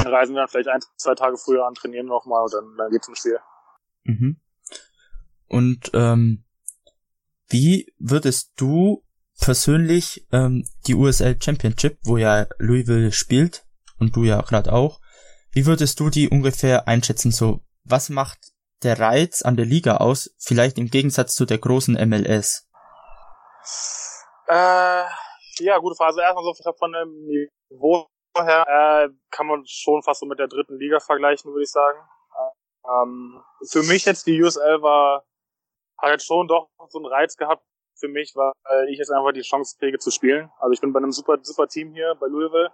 reisen 0.05 0.35
wir 0.35 0.41
dann 0.41 0.49
vielleicht 0.49 0.69
ein, 0.69 0.81
zwei 0.97 1.15
Tage 1.15 1.37
früher 1.37 1.65
an, 1.65 1.73
trainieren 1.73 2.07
nochmal 2.07 2.43
und 2.43 2.53
dann, 2.53 2.75
dann 2.77 2.91
geht's 2.91 3.05
zum 3.05 3.15
Spiel. 3.15 3.39
Mhm. 4.03 4.39
Und 5.47 5.91
ähm, 5.93 6.43
wie 7.49 7.93
würdest 7.97 8.53
du 8.57 9.03
persönlich 9.39 10.27
ähm, 10.31 10.65
die 10.87 10.95
USL 10.95 11.37
Championship, 11.41 11.99
wo 12.03 12.17
ja 12.17 12.47
Louisville 12.57 13.11
spielt 13.11 13.65
und 13.99 14.15
du 14.15 14.23
ja 14.23 14.41
gerade 14.41 14.73
auch, 14.73 14.99
wie 15.51 15.65
würdest 15.65 15.99
du 15.99 16.09
die 16.09 16.29
ungefähr 16.29 16.87
einschätzen? 16.87 17.31
So, 17.31 17.61
was 17.83 18.09
macht 18.09 18.37
der 18.83 18.99
Reiz 18.99 19.41
an 19.41 19.55
der 19.55 19.65
Liga 19.65 19.97
aus, 19.97 20.33
vielleicht 20.37 20.77
im 20.77 20.89
Gegensatz 20.89 21.35
zu 21.35 21.45
der 21.45 21.57
großen 21.57 21.95
MLS? 22.09 22.67
Äh, 24.47 25.03
ja, 25.59 25.77
gute 25.79 25.95
Frage. 25.95 26.09
Also 26.09 26.21
erstmal 26.21 26.43
so 26.43 26.73
von 26.73 26.91
dem 26.91 27.25
Niveau 27.69 28.07
her 28.43 28.65
äh, 28.67 29.09
kann 29.31 29.47
man 29.47 29.63
schon 29.65 30.01
fast 30.03 30.19
so 30.21 30.25
mit 30.25 30.39
der 30.39 30.47
dritten 30.47 30.77
Liga 30.77 30.99
vergleichen, 30.99 31.51
würde 31.51 31.63
ich 31.63 31.71
sagen. 31.71 31.99
Ähm, 32.89 33.43
für 33.69 33.83
mich 33.83 34.05
jetzt 34.05 34.27
die 34.27 34.41
USL 34.41 34.81
war 34.81 35.23
hat 35.97 36.11
jetzt 36.11 36.25
schon 36.25 36.47
doch 36.47 36.69
so 36.89 36.99
einen 36.99 37.07
Reiz 37.07 37.35
gehabt, 37.35 37.63
für 37.99 38.07
mich, 38.07 38.33
weil 38.35 38.51
ich 38.89 38.99
jetzt 38.99 39.11
einfach 39.11 39.31
die 39.31 39.41
Chance 39.41 39.75
kriege 39.79 39.97
zu 39.97 40.11
spielen. 40.11 40.51
Also 40.59 40.73
ich 40.73 40.81
bin 40.81 40.93
bei 40.93 40.99
einem 40.99 41.11
super, 41.11 41.37
super 41.41 41.67
Team 41.67 41.93
hier 41.93 42.15
bei 42.19 42.27
Louisville. 42.27 42.69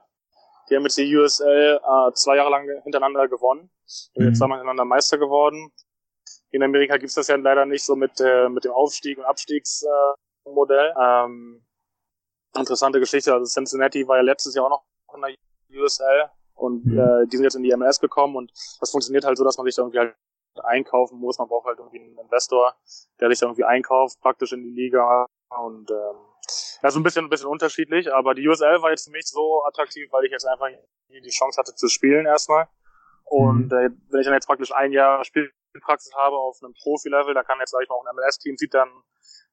Die 0.69 0.75
haben 0.75 0.83
jetzt 0.83 0.97
die 0.97 1.15
USL 1.15 1.79
äh, 1.81 2.13
zwei 2.13 2.37
Jahre 2.37 2.49
lang 2.49 2.67
hintereinander 2.83 3.27
gewonnen. 3.27 3.69
Mhm. 4.15 4.27
Jetzt 4.27 4.39
zweimal 4.39 4.59
hintereinander 4.59 4.85
Meister 4.85 5.17
geworden. 5.17 5.71
In 6.51 6.63
Amerika 6.63 6.97
gibt's 6.97 7.15
das 7.15 7.27
ja 7.27 7.35
leider 7.35 7.65
nicht 7.65 7.83
so 7.83 7.95
mit, 7.95 8.19
äh, 8.19 8.47
mit 8.49 8.63
dem 8.63 8.71
Aufstieg 8.71 9.17
und 9.17 9.25
Abstiegsmodell. 9.25 10.93
Äh, 10.95 11.23
ähm, 11.25 11.65
interessante 12.55 12.99
Geschichte. 12.99 13.33
Also 13.33 13.45
Cincinnati 13.45 14.07
war 14.07 14.17
ja 14.17 14.23
letztes 14.23 14.55
Jahr 14.55 14.65
auch 14.65 14.69
noch 14.69 14.85
in 15.15 15.21
der 15.21 15.35
USL 15.75 16.29
und 16.55 16.85
mhm. 16.85 16.99
äh, 16.99 17.27
die 17.27 17.37
sind 17.37 17.43
jetzt 17.43 17.55
in 17.55 17.63
die 17.63 17.75
MLS 17.75 17.99
gekommen 17.99 18.35
und 18.35 18.51
das 18.79 18.91
funktioniert 18.91 19.25
halt 19.25 19.37
so, 19.37 19.43
dass 19.43 19.57
man 19.57 19.65
sich 19.65 19.75
da 19.75 19.81
irgendwie 19.81 19.99
halt 19.99 20.15
einkaufen 20.63 21.19
muss. 21.19 21.39
Man 21.39 21.47
braucht 21.47 21.65
halt 21.65 21.79
irgendwie 21.79 21.99
einen 21.99 22.17
Investor, 22.17 22.75
der 23.19 23.29
sich 23.29 23.39
da 23.39 23.47
irgendwie 23.47 23.63
einkauft, 23.63 24.19
praktisch 24.21 24.53
in 24.53 24.63
die 24.63 24.69
Liga 24.69 25.25
und 25.49 25.89
ähm, 25.89 26.15
ja, 26.81 26.91
so 26.91 26.99
ein 26.99 27.03
bisschen, 27.03 27.25
ein 27.25 27.29
bisschen 27.29 27.47
unterschiedlich, 27.47 28.13
aber 28.13 28.35
die 28.35 28.47
USL 28.47 28.81
war 28.81 28.91
jetzt 28.91 29.05
für 29.05 29.11
mich 29.11 29.25
so 29.25 29.63
attraktiv, 29.65 30.11
weil 30.11 30.25
ich 30.25 30.31
jetzt 30.31 30.45
einfach 30.45 30.67
die 31.09 31.29
Chance 31.29 31.59
hatte 31.59 31.73
zu 31.75 31.87
spielen 31.87 32.25
erstmal. 32.25 32.67
Und 33.25 33.71
mhm. 33.71 33.77
äh, 33.77 33.89
wenn 34.09 34.19
ich 34.19 34.25
dann 34.25 34.33
jetzt 34.33 34.47
praktisch 34.47 34.73
ein 34.73 34.91
Jahr 34.91 35.23
Spielpraxis 35.23 36.13
habe 36.15 36.35
auf 36.35 36.59
einem 36.61 36.73
Profi-Level, 36.73 37.33
da 37.33 37.43
kann 37.43 37.59
jetzt, 37.59 37.71
sag 37.71 37.81
ich 37.81 37.89
mal, 37.89 37.95
auch 37.95 38.05
ein 38.05 38.15
MLS-Team 38.15 38.57
sieht 38.57 38.73
dann, 38.73 38.89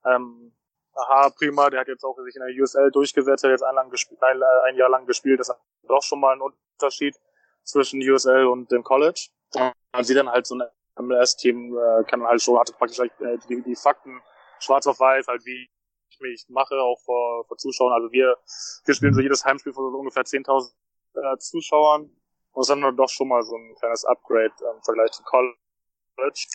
ähm, 0.05 0.53
aha, 0.95 1.31
prima, 1.31 1.71
der 1.71 1.81
hat 1.81 1.89
jetzt 1.89 2.05
auch 2.05 2.17
sich 2.25 2.37
in 2.37 2.43
der 2.43 2.63
USL 2.63 2.91
durchgesetzt, 2.91 3.45
hat 3.45 3.51
jetzt 3.51 3.63
ein, 3.63 3.75
lang 3.75 3.91
ein, 3.93 4.43
äh, 4.43 4.69
ein 4.69 4.77
Jahr 4.77 4.91
lang 4.91 5.07
gespielt, 5.07 5.41
das 5.41 5.49
ist 5.49 5.59
doch 5.89 6.03
schon 6.03 6.21
mal 6.21 6.35
ein 6.35 6.41
Unterschied 6.41 7.17
zwischen 7.65 8.01
USL 8.01 8.47
und 8.47 8.71
dem 8.71 8.83
College. 8.83 9.29
Man 9.55 10.05
sieht 10.05 10.17
dann 10.17 10.31
halt 10.31 10.47
so 10.47 10.57
ein 10.57 10.63
MLS-Team, 10.99 11.77
äh, 11.77 12.05
kann 12.05 12.23
halt 12.25 12.43
schon, 12.43 12.59
hatte 12.59 12.73
praktisch 12.73 12.99
äh, 12.99 13.39
die, 13.49 13.63
die 13.63 13.77
Fakten 13.77 14.21
schwarz 14.59 14.87
auf 14.87 15.01
weiß, 15.01 15.27
halt 15.27 15.45
wie 15.45 15.69
ich 16.11 16.21
mich 16.21 16.47
mache, 16.49 16.75
auch 16.77 17.01
vor, 17.01 17.45
vor 17.47 17.57
Zuschauern. 17.57 17.93
Also 17.93 18.13
wir, 18.13 18.37
wir 18.85 18.95
spielen 18.95 19.15
so 19.15 19.21
jedes 19.21 19.45
Heimspiel 19.45 19.73
vor 19.73 19.91
so 19.91 19.99
ungefähr 19.99 20.25
10.000 20.25 20.73
äh, 21.15 21.39
Zuschauern. 21.39 22.11
Und 22.53 22.63
es 22.63 22.69
ist 22.69 22.83
dann 22.83 22.97
doch 22.97 23.09
schon 23.09 23.29
mal 23.29 23.43
so 23.43 23.57
ein 23.57 23.75
kleines 23.79 24.05
Upgrade 24.05 24.53
äh, 24.61 24.77
im 24.77 24.83
Vergleich 24.83 25.11
zu 25.13 25.23
College, 25.23 25.57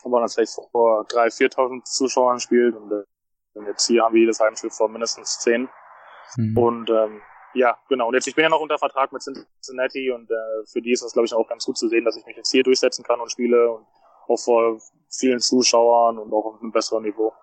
wo 0.04 0.10
man 0.10 0.22
dann 0.22 0.30
vielleicht 0.30 0.54
vor 0.72 1.06
3.000, 1.06 1.54
4.000 1.56 1.84
Zuschauern 1.84 2.40
spielt. 2.40 2.76
Und, 2.76 2.92
äh, 2.92 3.04
und 3.56 3.66
jetzt 3.68 3.88
hier 3.88 4.04
haben 4.04 4.14
wir 4.14 4.22
jedes 4.22 4.40
Heimspiel 4.40 4.70
vor 4.70 4.90
mindestens 4.90 5.40
10. 5.40 5.70
Mhm. 6.38 6.58
Und 6.58 6.90
ähm, 6.90 7.22
ja, 7.54 7.78
genau. 7.88 8.10
Und 8.10 8.14
jetzt, 8.16 8.28
ich 8.28 8.36
bin 8.36 8.44
ja 8.44 8.50
noch 8.50 8.60
unter 8.60 8.78
Vertrag 8.78 9.12
mit 9.14 9.22
Cincinnati 9.22 10.12
und 10.12 10.30
äh, 10.30 10.66
für 10.66 10.82
die 10.82 10.92
ist 10.92 11.04
das, 11.04 11.14
glaube 11.14 11.26
ich, 11.26 11.34
auch 11.34 11.48
ganz 11.48 11.66
gut 11.66 11.78
zu 11.78 11.88
sehen, 11.88 12.04
dass 12.04 12.18
ich 12.18 12.26
mich 12.26 12.36
jetzt 12.36 12.52
hier 12.52 12.64
durchsetzen 12.64 13.04
kann 13.04 13.20
und 13.22 13.32
spiele 13.32 13.72
und 13.72 13.86
auch 14.28 14.38
vor 14.38 14.80
vielen 15.10 15.40
Zuschauern 15.40 16.18
und 16.18 16.34
auch 16.34 16.46
auf 16.46 16.62
einem 16.62 16.72
besseren 16.72 17.04
Niveau. 17.04 17.34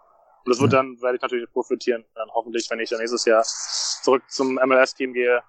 Und 0.45 0.51
das 0.51 0.61
wird 0.61 0.73
ja. 0.73 0.79
dann, 0.79 1.01
werde 1.01 1.17
ich 1.17 1.23
natürlich 1.23 1.51
profitieren, 1.51 2.05
dann 2.15 2.29
hoffentlich, 2.35 2.69
wenn 2.71 2.81
ich 2.81 2.91
dann 2.91 2.99
nächstes 2.99 3.25
Jahr 3.25 3.43
zurück 3.43 4.25
zum 4.29 4.55
MLS-Team 4.55 5.13
gehe, 5.13 5.43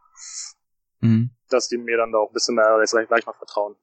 mhm. 1.00 1.32
dass 1.50 1.68
die 1.68 1.78
mir 1.78 1.98
dann 1.98 2.12
da 2.12 2.20
auch 2.20 2.30
ein 2.30 2.34
bisschen 2.34 2.56
mehr, 2.56 2.80
gleich, 2.90 3.08
gleich 3.08 3.26
mal 3.26 3.34
vertrauen. 3.34 3.76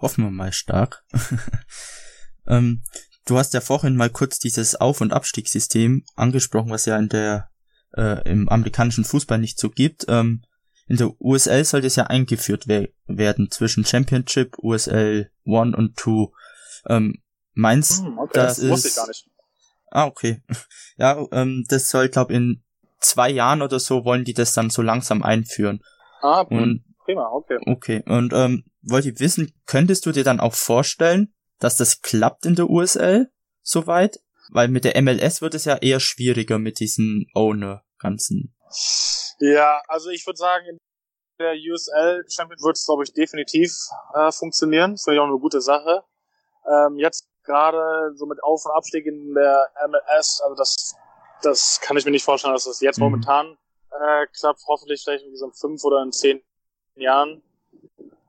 Hoffen 0.00 0.24
wir 0.24 0.30
mal 0.30 0.52
stark. 0.52 1.04
ähm, 2.48 2.82
du 3.30 3.38
hast 3.38 3.54
ja 3.54 3.60
vorhin 3.60 3.96
mal 3.96 4.10
kurz 4.10 4.38
dieses 4.38 4.74
Auf- 4.74 5.00
und 5.00 5.12
Abstiegssystem 5.12 6.04
angesprochen, 6.16 6.70
was 6.70 6.86
ja 6.86 6.98
in 6.98 7.08
der 7.08 7.48
äh, 7.96 8.28
im 8.28 8.48
amerikanischen 8.48 9.04
Fußball 9.04 9.38
nicht 9.38 9.58
so 9.58 9.70
gibt. 9.70 10.06
Ähm, 10.08 10.42
in 10.88 10.96
der 10.96 11.12
USL 11.20 11.64
sollte 11.64 11.86
es 11.86 11.96
ja 11.96 12.08
eingeführt 12.08 12.66
we 12.66 12.92
werden 13.06 13.50
zwischen 13.50 13.84
Championship, 13.84 14.58
USL 14.58 15.30
1 15.46 15.76
und 15.76 15.98
2. 15.98 16.32
Ähm, 16.88 17.22
meinst 17.54 18.02
hm, 18.02 18.18
okay, 18.18 18.30
das, 18.34 18.56
das 18.56 18.84
ist... 18.84 18.86
Ich 18.86 18.96
gar 18.96 19.06
nicht. 19.06 19.26
Ah, 19.90 20.06
okay. 20.06 20.42
Ja, 20.96 21.24
ähm, 21.32 21.64
das 21.68 21.88
soll, 21.88 22.08
glaube 22.08 22.34
in 22.34 22.62
zwei 22.98 23.30
Jahren 23.30 23.62
oder 23.62 23.80
so 23.80 24.04
wollen 24.04 24.24
die 24.24 24.34
das 24.34 24.52
dann 24.52 24.70
so 24.70 24.82
langsam 24.82 25.22
einführen. 25.22 25.80
Ah, 26.20 26.42
und, 26.42 26.84
prima, 27.04 27.28
okay. 27.30 27.58
Okay, 27.64 28.02
und 28.06 28.32
ähm, 28.34 28.64
wollte 28.82 29.10
ich 29.10 29.20
wissen, 29.20 29.52
könntest 29.66 30.04
du 30.04 30.12
dir 30.12 30.24
dann 30.24 30.40
auch 30.40 30.54
vorstellen, 30.54 31.32
dass 31.60 31.76
das 31.76 32.02
klappt 32.02 32.46
in 32.46 32.56
der 32.56 32.68
USL 32.68 33.30
soweit? 33.62 34.20
Weil 34.52 34.68
mit 34.68 34.84
der 34.84 35.00
MLS 35.00 35.42
wird 35.42 35.54
es 35.54 35.64
ja 35.64 35.76
eher 35.76 36.00
schwieriger 36.00 36.58
mit 36.58 36.80
diesen 36.80 37.26
Owner 37.34 37.84
ganzen. 37.98 38.56
Ja, 39.38 39.80
also 39.86 40.10
ich 40.10 40.26
würde 40.26 40.38
sagen, 40.38 40.66
in 40.66 40.78
der 41.38 41.54
USL 41.54 42.24
Champion 42.28 42.58
wird 42.60 42.76
es, 42.76 42.84
glaube 42.84 43.04
ich, 43.04 43.12
definitiv 43.12 43.72
äh, 44.14 44.32
funktionieren. 44.32 44.98
Finde 44.98 45.16
ich 45.16 45.20
auch 45.20 45.28
eine 45.28 45.38
gute 45.38 45.60
Sache. 45.60 46.02
Ähm, 46.66 46.98
jetzt 46.98 47.28
gerade 47.44 48.12
so 48.16 48.26
mit 48.26 48.42
Auf- 48.42 48.64
und 48.66 48.72
Abstieg 48.72 49.06
in 49.06 49.34
der 49.34 49.68
MLS, 49.88 50.40
also 50.42 50.54
das, 50.56 50.94
das 51.42 51.80
kann 51.80 51.96
ich 51.96 52.04
mir 52.04 52.10
nicht 52.10 52.24
vorstellen, 52.24 52.54
dass 52.54 52.64
das 52.64 52.80
jetzt 52.80 52.98
mhm. 52.98 53.04
momentan 53.04 53.56
äh, 53.90 54.26
klappt. 54.38 54.62
Hoffentlich 54.66 55.02
vielleicht 55.02 55.22
irgendwie 55.22 55.38
so 55.38 55.46
in 55.46 55.52
fünf 55.52 55.84
oder 55.84 56.02
in 56.02 56.12
zehn 56.12 56.42
Jahren. 56.96 57.42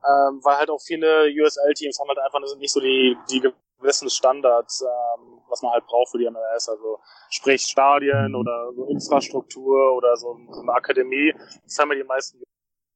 Ähm, 0.04 0.40
weil 0.42 0.56
halt 0.56 0.70
auch 0.70 0.80
viele 0.80 1.28
USL-Teams 1.28 1.98
haben 2.00 2.08
halt 2.08 2.18
einfach 2.18 2.40
nicht 2.56 2.72
so 2.72 2.80
die, 2.80 3.16
die 3.30 3.40
gewissen 3.82 4.10
Standards, 4.10 4.82
ähm, 4.82 5.42
was 5.48 5.62
man 5.62 5.72
halt 5.72 5.86
braucht 5.86 6.10
für 6.10 6.18
die 6.18 6.28
MLS. 6.28 6.68
Also 6.68 7.00
sprich 7.30 7.62
Stadien 7.62 8.34
oder 8.34 8.72
so 8.74 8.86
Infrastruktur 8.86 9.94
oder 9.94 10.16
so, 10.16 10.34
eine 10.34 10.72
Akademie. 10.72 11.34
Das 11.64 11.78
haben 11.78 11.90
ja 11.90 11.96
die 11.96 12.04
meisten 12.04 12.42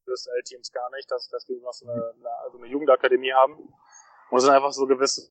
USL-Teams 0.07 0.73
gar 0.73 0.91
nicht, 0.91 1.11
dass, 1.11 1.29
dass 1.29 1.49
wir 1.49 1.61
noch 1.61 1.73
so 1.73 1.87
eine, 1.89 2.15
also 2.45 2.59
eine 2.59 2.67
Jugendakademie 2.69 3.33
haben. 3.33 3.55
Und 4.31 4.39
es 4.39 4.45
sind 4.45 4.53
einfach 4.53 4.73
so 4.73 4.87
gewisse, 4.87 5.31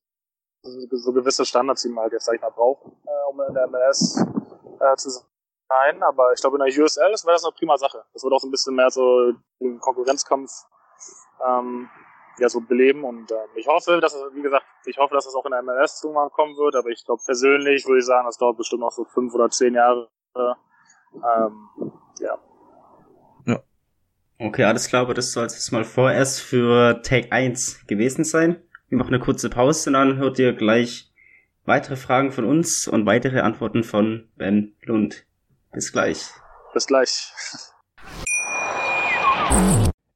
so 0.62 1.12
gewisse 1.12 1.44
Standards, 1.44 1.82
die 1.82 1.88
man 1.88 2.04
halt 2.04 2.12
jetzt, 2.12 2.24
sag 2.24 2.36
ich 2.36 2.40
mal, 2.40 2.50
braucht, 2.50 2.86
äh, 2.86 3.30
um 3.30 3.40
in 3.42 3.54
der 3.54 3.66
MLS 3.66 4.18
äh, 4.80 4.96
zu 4.96 5.10
sein. 5.10 6.02
Aber 6.02 6.32
ich 6.32 6.40
glaube, 6.40 6.56
in 6.56 6.64
der 6.64 6.84
USL 6.84 7.02
wäre 7.02 7.12
das 7.12 7.44
eine 7.44 7.52
prima 7.52 7.76
Sache. 7.76 8.04
Das 8.12 8.22
wird 8.22 8.32
auch 8.32 8.40
so 8.40 8.48
ein 8.48 8.50
bisschen 8.50 8.74
mehr 8.74 8.90
so 8.90 9.32
den 9.60 9.80
Konkurrenzkampf 9.80 10.50
ähm, 11.44 11.88
ja 12.38 12.48
so 12.48 12.60
beleben 12.60 13.04
und 13.04 13.30
ähm, 13.30 13.48
ich 13.54 13.66
hoffe, 13.66 14.00
dass 14.00 14.14
es, 14.14 14.22
wie 14.34 14.42
gesagt, 14.42 14.64
ich 14.84 14.98
hoffe, 14.98 15.14
dass 15.14 15.26
es 15.26 15.34
auch 15.34 15.44
in 15.46 15.52
der 15.52 15.62
MLS 15.62 16.02
irgendwann 16.02 16.30
kommen 16.30 16.56
wird, 16.56 16.76
aber 16.76 16.88
ich 16.90 17.04
glaube 17.04 17.22
persönlich 17.24 17.86
würde 17.86 17.98
ich 17.98 18.06
sagen, 18.06 18.26
das 18.26 18.38
dauert 18.38 18.56
bestimmt 18.56 18.80
noch 18.80 18.92
so 18.92 19.04
fünf 19.04 19.34
oder 19.34 19.48
zehn 19.50 19.74
Jahre. 19.74 20.08
Ähm, 21.14 21.70
ja. 22.20 22.38
Ja. 23.46 23.62
Okay, 24.38 24.64
alles 24.64 24.88
klar, 24.88 25.02
aber 25.02 25.14
das 25.14 25.32
soll 25.32 25.44
jetzt 25.44 25.72
mal 25.72 25.84
vorerst 25.84 26.40
für 26.40 27.02
Take 27.02 27.32
1 27.32 27.86
gewesen 27.86 28.24
sein. 28.24 28.62
Wir 28.88 28.98
machen 28.98 29.14
eine 29.14 29.22
kurze 29.22 29.50
Pause 29.50 29.90
und 29.90 29.94
dann 29.94 30.18
hört 30.18 30.38
ihr 30.38 30.52
gleich 30.52 31.12
weitere 31.64 31.96
Fragen 31.96 32.32
von 32.32 32.44
uns 32.44 32.86
und 32.86 33.06
weitere 33.06 33.40
Antworten 33.40 33.82
von 33.82 34.28
Ben 34.36 34.76
Lund. 34.82 35.26
Bis 35.72 35.92
gleich. 35.92 36.30
Bis 36.72 36.86
gleich. 36.86 37.32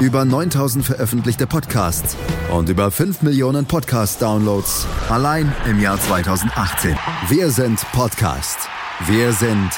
über 0.00 0.24
9000 0.24 0.84
veröffentlichte 0.84 1.46
Podcasts 1.46 2.16
und 2.50 2.70
über 2.70 2.90
5 2.90 3.20
Millionen 3.20 3.66
Podcast-Downloads 3.66 4.86
allein 5.10 5.52
im 5.68 5.78
Jahr 5.78 6.00
2018. 6.00 6.96
Wir 7.28 7.50
sind 7.50 7.78
Podcast. 7.92 8.58
Wir 9.06 9.32
sind 9.32 9.70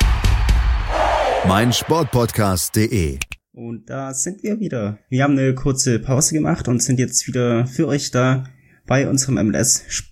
meinsportpodcast.de. 1.49 3.19
Und 3.53 3.91
da 3.91 4.15
sind 4.15 4.45
wir 4.45 4.61
wieder. 4.61 4.99
Wir 5.09 5.25
haben 5.25 5.37
eine 5.37 5.57
kurze 5.57 5.99
Pause 5.99 6.35
gemacht 6.35 6.69
und 6.69 6.81
sind 6.81 7.01
jetzt 7.01 7.27
wieder 7.27 7.67
für 7.67 7.89
euch 7.89 8.13
da 8.13 8.45
bei 8.87 9.09
unserem 9.09 9.45
MLS 9.45 10.05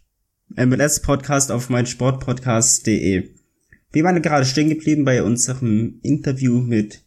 MLS 0.57 1.01
Podcast 1.03 1.53
auf 1.53 1.71
meinsportpodcast.de. 1.71 3.31
Wir 3.93 4.05
waren 4.05 4.21
gerade 4.21 4.45
stehen 4.45 4.71
geblieben 4.71 5.05
bei 5.05 5.23
unserem 5.23 6.01
Interview 6.03 6.61
mit 6.61 7.05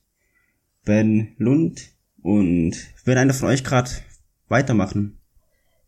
Ben 0.85 1.35
Lund 1.37 1.92
Und 2.23 2.75
will 3.05 3.17
einer 3.17 3.33
von 3.33 3.49
euch 3.49 3.63
gerade 3.63 3.91
weitermachen? 4.47 5.19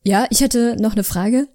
Ja, 0.04 0.28
ich 0.30 0.42
hätte 0.42 0.76
noch 0.80 0.92
eine 0.92 1.04
Frage. 1.04 1.48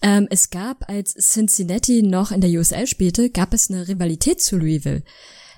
Ähm, 0.00 0.26
es 0.30 0.48
gab, 0.48 0.88
als 0.88 1.12
Cincinnati 1.14 2.02
noch 2.02 2.30
in 2.30 2.40
der 2.40 2.50
USL 2.50 2.86
spielte, 2.86 3.28
gab 3.28 3.52
es 3.52 3.68
eine 3.68 3.88
Rivalität 3.88 4.40
zu 4.40 4.56
Louisville. 4.56 5.02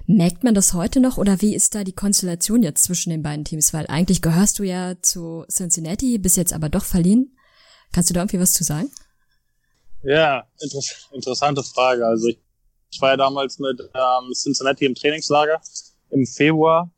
Merkt 0.06 0.42
man 0.42 0.54
das 0.54 0.74
heute 0.74 0.98
noch 0.98 1.16
oder 1.16 1.40
wie 1.40 1.54
ist 1.54 1.76
da 1.76 1.84
die 1.84 1.94
Konstellation 1.94 2.64
jetzt 2.64 2.82
zwischen 2.82 3.10
den 3.10 3.22
beiden 3.22 3.44
Teams? 3.44 3.72
Weil 3.72 3.86
eigentlich 3.86 4.20
gehörst 4.20 4.58
du 4.58 4.64
ja 4.64 4.96
zu 5.00 5.44
Cincinnati, 5.48 6.18
bist 6.18 6.36
jetzt 6.36 6.52
aber 6.52 6.68
doch 6.68 6.84
verliehen. 6.84 7.36
Kannst 7.92 8.10
du 8.10 8.14
da 8.14 8.20
irgendwie 8.20 8.40
was 8.40 8.52
zu 8.52 8.64
sagen? 8.64 8.90
Ja, 10.02 10.44
inter 10.58 10.80
interessante 11.12 11.62
Frage. 11.62 12.04
Also 12.04 12.28
ich, 12.28 12.40
ich 12.90 13.00
war 13.00 13.10
ja 13.10 13.16
damals 13.16 13.60
mit 13.60 13.80
ähm, 13.80 14.32
Cincinnati 14.34 14.86
im 14.86 14.96
Trainingslager 14.96 15.60
im 16.10 16.26
Februar. 16.26 16.90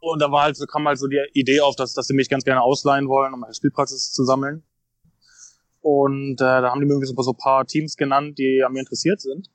Und 0.00 0.20
da 0.20 0.30
war 0.30 0.42
halt, 0.44 0.56
so 0.56 0.66
kam 0.66 0.86
halt 0.86 0.98
so 0.98 1.06
die 1.06 1.20
Idee 1.32 1.60
auf, 1.60 1.76
dass, 1.76 1.94
dass 1.94 2.06
sie 2.06 2.14
mich 2.14 2.28
ganz 2.28 2.44
gerne 2.44 2.62
ausleihen 2.62 3.08
wollen, 3.08 3.34
um 3.34 3.40
meine 3.40 3.54
Spielpraxis 3.54 4.12
zu 4.12 4.24
sammeln. 4.24 4.62
Und 5.80 6.40
äh, 6.40 6.44
da 6.44 6.70
haben 6.70 6.80
die 6.80 6.86
mir 6.86 6.94
irgendwie 6.94 7.22
so, 7.22 7.30
ein 7.30 7.36
paar 7.36 7.64
Teams 7.64 7.96
genannt, 7.96 8.38
die 8.38 8.62
an 8.64 8.72
mir 8.72 8.80
interessiert 8.80 9.20
sind. 9.20 9.48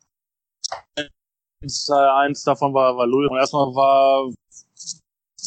Eins, 1.61 1.89
äh, 1.89 1.93
eins 1.93 2.43
davon 2.43 2.73
war, 2.73 2.95
war 2.95 3.05
Louisville. 3.05 3.31
Und 3.31 3.37
erstmal 3.37 3.67
war, 3.75 4.31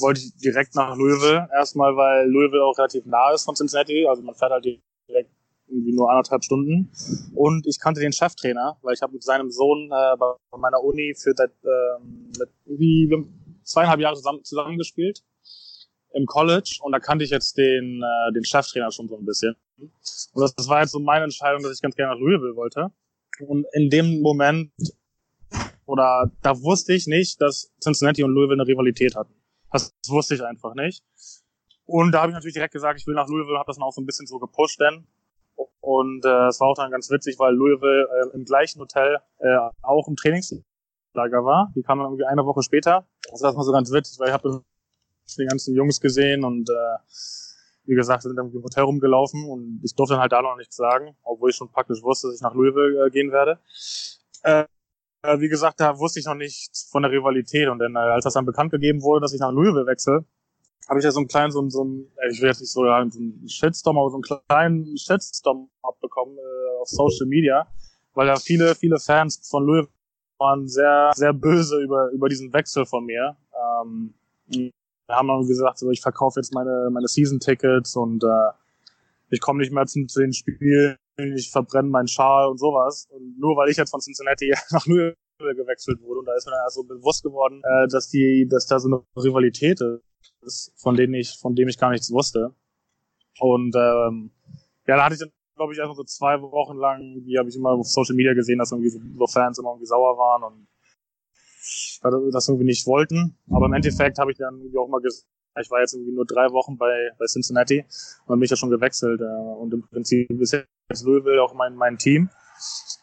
wollte 0.01 0.21
ich 0.21 0.37
direkt 0.37 0.75
nach 0.75 0.97
Louisville. 0.97 1.49
Erstmal, 1.53 1.97
weil 1.97 2.29
Louisville 2.29 2.63
auch 2.63 2.77
relativ 2.77 3.07
nah 3.07 3.33
ist 3.33 3.45
von 3.45 3.55
Cincinnati. 3.55 4.07
Also 4.07 4.23
man 4.23 4.35
fährt 4.35 4.53
halt 4.53 4.65
direkt 4.65 5.31
irgendwie 5.69 5.95
nur 5.95 6.11
anderthalb 6.11 6.45
Stunden. 6.45 6.91
Und 7.35 7.67
ich 7.67 7.81
kannte 7.81 8.01
den 8.01 8.13
Cheftrainer, 8.13 8.77
weil 8.83 8.95
ich 8.95 9.03
habe 9.03 9.15
mit 9.15 9.23
seinem 9.23 9.51
Sohn 9.51 9.87
äh, 9.87 10.17
bei 10.19 10.59
meiner 10.59 10.83
Uni 10.83 11.15
für 11.17 11.33
seit, 11.35 11.51
äh, 11.51 12.05
mit 12.39 12.51
irgendwie 12.67 13.09
zweieinhalb 13.65 14.01
Jahre 14.01 14.17
zusammen, 14.17 14.45
zusammengespielt 14.45 15.25
im 16.15 16.27
College 16.27 16.79
und 16.83 16.93
da 16.93 17.01
kannte 17.01 17.25
ich 17.25 17.31
jetzt 17.31 17.59
den, 17.59 18.03
äh, 18.03 18.33
den 18.33 18.45
Cheftrainer 18.45 18.91
schon 18.93 19.09
so 19.09 19.17
ein 19.17 19.25
bisschen. 19.25 19.57
Und 19.77 19.93
das, 20.41 20.55
das 20.55 20.69
war 20.69 20.81
jetzt 20.81 20.93
so 20.93 21.01
meine 21.01 21.25
Entscheidung, 21.25 21.63
dass 21.63 21.75
ich 21.75 21.83
ganz 21.83 21.97
gerne 21.97 22.15
nach 22.15 22.21
Louisville 22.21 22.55
wollte. 22.55 22.93
Und 23.41 23.67
in 23.73 23.91
dem 23.91 24.21
Moment, 24.21 24.71
oder 25.87 26.31
da 26.43 26.61
wusste 26.63 26.95
ich 26.95 27.07
nicht, 27.07 27.41
dass 27.41 27.73
Cincinnati 27.83 28.23
und 28.23 28.33
Louisville 28.33 28.63
eine 28.63 28.69
Rivalität 28.69 29.17
hatten. 29.17 29.35
Das, 29.73 29.93
wusste 30.07 30.37
ich 30.37 30.43
einfach 30.43 30.75
nicht. 30.75 31.03
Und 31.85 32.13
da 32.13 32.21
habe 32.21 32.31
ich 32.31 32.35
natürlich 32.35 32.55
direkt 32.55 32.73
gesagt, 32.73 33.01
ich 33.01 33.07
will 33.07 33.15
nach 33.15 33.29
Louisville, 33.29 33.59
habe 33.59 33.67
das 33.67 33.77
dann 33.77 33.83
auch 33.83 33.93
so 33.93 34.01
ein 34.01 34.07
bisschen 34.07 34.27
so 34.27 34.39
gepusht 34.39 34.81
denn. 34.81 35.07
Und 35.81 36.25
äh, 36.25 36.47
es 36.49 36.61
war 36.61 36.69
auch 36.69 36.77
dann 36.77 36.93
ganz 36.93 37.11
witzig, 37.11 37.39
weil 37.39 37.55
Louisville 37.55 38.09
äh, 38.09 38.37
im 38.37 38.45
gleichen 38.45 38.81
Hotel 38.81 39.19
äh, 39.41 39.57
auch 39.83 40.07
im 40.09 40.17
Trainingslager 40.17 40.65
war. 41.15 41.73
Die 41.75 41.83
kamen 41.83 42.01
dann 42.01 42.11
irgendwie 42.11 42.27
eine 42.27 42.45
Woche 42.45 42.63
später. 42.63 43.07
Das 43.31 43.43
war 43.43 43.63
so 43.63 43.73
ganz 43.73 43.91
witzig, 43.93 44.19
weil 44.19 44.29
ich 44.29 44.35
habe 44.35 44.63
die 45.39 45.47
ganzen 45.47 45.75
Jungs 45.75 46.01
gesehen 46.01 46.45
und 46.45 46.69
äh, 46.69 46.99
wie 47.87 47.95
gesagt, 47.95 48.23
sind 48.23 48.37
dann 48.37 48.51
im 48.53 48.63
Hotel 48.63 48.85
rumgelaufen 48.85 49.45
und 49.49 49.81
ich 49.83 49.95
durfte 49.95 50.15
dann 50.15 50.23
halt 50.23 50.33
da 50.33 50.43
noch 50.43 50.57
nichts 50.57 50.77
sagen, 50.77 51.17
obwohl 51.23 51.51
ich 51.51 51.57
schon 51.57 51.71
praktisch 51.71 52.03
wusste, 52.03 52.29
dass 52.29 52.37
ich 52.37 52.43
nach 52.43 52.55
Louisville 52.55 53.07
äh, 53.07 53.11
gehen 53.11 53.31
werde. 53.31 53.59
Äh, 54.43 54.65
wie 55.39 55.49
gesagt, 55.49 55.81
da 55.81 55.99
wusste 55.99 56.21
ich 56.21 56.27
noch 56.27 56.35
nichts 56.35 56.89
von 56.91 57.03
der 57.03 57.11
Rivalität 57.11 57.69
und 57.69 57.79
dann, 57.79 57.95
äh, 57.95 57.99
als 57.99 58.25
das 58.25 58.35
dann 58.35 58.45
bekannt 58.45 58.71
gegeben 58.71 59.03
wurde, 59.03 59.23
dass 59.23 59.33
ich 59.33 59.41
nach 59.41 59.53
Louisville 59.53 59.87
wechsle, 59.87 60.25
habe 60.89 60.99
ich 60.99 61.05
ja 61.05 61.11
so 61.11 61.21
einen 61.21 61.29
kleinen, 61.29 61.51
so, 61.51 61.63
ein, 61.63 61.71
so 61.71 61.85
ein, 61.85 62.11
äh, 62.17 62.31
ich 62.31 62.41
will 62.41 62.49
jetzt 62.49 62.61
nicht 62.61 62.73
so, 62.73 62.85
ja, 62.85 63.05
so 63.09 63.19
einen 63.19 63.49
Shitstorm, 63.49 63.99
aber 63.99 64.11
so 64.11 64.17
einen 64.17 64.23
kleinen 64.49 64.97
Shitstorm 64.97 65.71
abbekommen 65.83 66.37
äh, 66.37 66.81
auf 66.81 66.89
Social 66.89 67.27
Media, 67.27 67.67
weil 68.15 68.27
da 68.27 68.37
viele, 68.37 68.75
viele 68.75 68.99
Fans 68.99 69.49
von 69.49 69.65
Louisville 69.65 69.93
waren 70.45 70.69
sehr, 70.69 71.11
sehr 71.15 71.33
böse 71.33 71.81
über, 71.81 72.11
über 72.13 72.29
diesen 72.29 72.53
Wechsel 72.53 72.85
von 72.85 73.05
mir. 73.05 73.37
Ähm, 73.53 74.15
haben 75.09 75.29
dann 75.29 75.47
gesagt, 75.47 75.79
so, 75.79 75.91
ich 75.91 76.01
verkaufe 76.01 76.41
jetzt 76.41 76.55
meine, 76.55 76.89
meine 76.93 77.09
Season-Tickets 77.09 77.97
und 77.97 78.23
äh, 78.25 78.53
ich 79.31 79.41
komme 79.41 79.61
nicht 79.61 79.73
mehr 79.73 79.87
zu, 79.87 80.07
zu 80.07 80.21
den 80.21 80.33
Spielen, 80.33 80.97
ich 81.17 81.51
verbrenne 81.51 81.89
meinen 81.89 82.09
Schal 82.09 82.49
und 82.49 82.59
sowas. 82.59 83.09
Und 83.11 83.39
nur 83.39 83.57
weil 83.57 83.71
ich 83.71 83.77
jetzt 83.77 83.91
von 83.91 84.01
Cincinnati 84.01 84.53
nach 84.71 84.87
Louisville 84.87 85.55
gewechselt 85.57 86.01
wurde 86.03 86.21
und 86.21 86.27
da 86.27 86.35
ist 86.35 86.47
mir 86.47 86.53
dann 86.53 86.71
so 86.71 86.85
bewusst 86.85 87.23
geworden, 87.23 87.63
äh, 87.65 87.89
dass 87.89 88.09
die, 88.09 88.47
dass 88.49 88.67
da 88.67 88.79
so 88.79 88.89
eine 88.89 89.25
Rivalität 89.25 89.81
ist, 90.43 90.73
von 90.77 90.97
denen 90.97 91.15
ich, 91.15 91.39
von 91.39 91.55
dem 91.55 91.69
ich 91.69 91.79
gar 91.79 91.91
nichts 91.91 92.11
wusste. 92.11 92.55
Und 93.41 93.75
ähm, 93.77 94.31
ja, 94.87 94.97
da 94.97 95.05
hatte 95.05 95.15
ich 95.15 95.21
dann, 95.21 95.33
glaube 95.55 95.73
ich, 95.73 95.79
erstmal 95.79 95.97
so 95.97 96.05
zwei 96.05 96.41
Wochen 96.41 96.77
lang, 96.77 97.25
die 97.25 97.39
habe 97.39 97.49
ich 97.49 97.57
immer 97.57 97.71
auf 97.71 97.87
Social 97.87 98.15
Media 98.15 98.35
gesehen, 98.35 98.59
dass 98.59 98.73
irgendwie 98.73 98.91
so, 98.91 99.27
Fans 99.27 99.59
immer 99.59 99.71
irgendwie 99.71 99.87
sauer 99.87 100.17
waren 100.17 100.43
und 100.43 100.67
das 102.33 102.49
irgendwie 102.49 102.67
nicht 102.67 102.87
wollten. 102.87 103.39
Aber 103.51 103.67
im 103.67 103.73
Endeffekt 103.73 104.19
habe 104.19 104.33
ich 104.33 104.39
dann 104.39 104.59
irgendwie 104.59 104.79
auch 104.79 104.89
mal 104.89 105.01
gesagt, 105.01 105.27
ich 105.61 105.71
war 105.71 105.81
jetzt 105.81 105.95
irgendwie 105.95 106.13
nur 106.13 106.27
drei 106.27 106.51
Wochen 106.51 106.77
bei, 106.77 107.11
bei 107.19 107.27
Cincinnati 107.27 107.81
und 107.81 108.29
dann 108.29 108.39
bin 108.41 108.45
ich 108.45 108.51
ja 108.51 108.57
schon 108.57 108.71
gewechselt. 108.71 109.21
Äh, 109.21 109.25
und 109.25 109.73
im 109.73 109.83
Prinzip 109.89 110.31
ist 110.41 110.53
jetzt 110.53 111.05
Louisville 111.05 111.43
auch 111.43 111.55
mein, 111.55 111.75
mein 111.77 111.97
Team. 111.97 112.29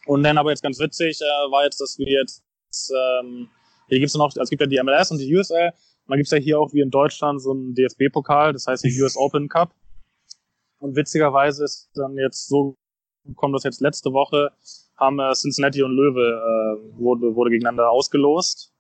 Und 0.06 0.24
dann 0.24 0.38
aber 0.38 0.50
jetzt 0.50 0.64
ganz 0.64 0.80
witzig 0.80 1.20
äh, 1.22 1.52
war 1.52 1.64
jetzt, 1.64 1.80
dass 1.80 1.98
wir 1.98 2.08
jetzt, 2.08 2.44
ähm, 2.92 3.50
hier 3.88 4.00
gibt's 4.00 4.16
noch, 4.16 4.26
also 4.26 4.42
es 4.42 4.50
gibt 4.50 4.62
ja 4.62 4.68
die 4.68 4.82
MLS 4.84 5.12
und 5.12 5.20
die 5.20 5.36
USL. 5.36 5.68
Und 5.70 6.10
dann 6.10 6.18
gibt's 6.18 6.32
ja 6.32 6.38
hier 6.38 6.60
auch 6.60 6.74
wie 6.74 6.82
in 6.82 6.90
Deutschland 6.90 7.42
so 7.42 7.52
einen 7.52 7.74
DFB-Pokal, 7.74 8.54
das 8.54 8.68
heißt 8.68 8.84
die 8.84 8.92
US 9.02 9.16
Open 9.16 9.48
Cup. 9.48 9.74
Und 10.82 10.96
witzigerweise 10.96 11.64
ist 11.64 11.90
dann 11.94 12.18
jetzt 12.18 12.48
so 12.48 12.76
kommt 13.36 13.56
das 13.56 13.64
jetzt 13.64 13.82
letzte 13.82 14.12
Woche, 14.14 14.52
haben 14.98 15.20
äh, 15.20 15.34
Cincinnati 15.34 15.84
und 15.84 15.92
Löwe 15.92 16.22
äh, 16.22 16.98
wurde, 16.98 17.36
wurde 17.36 17.52
gegeneinander 17.52 17.90
ausgelost. 17.90 18.74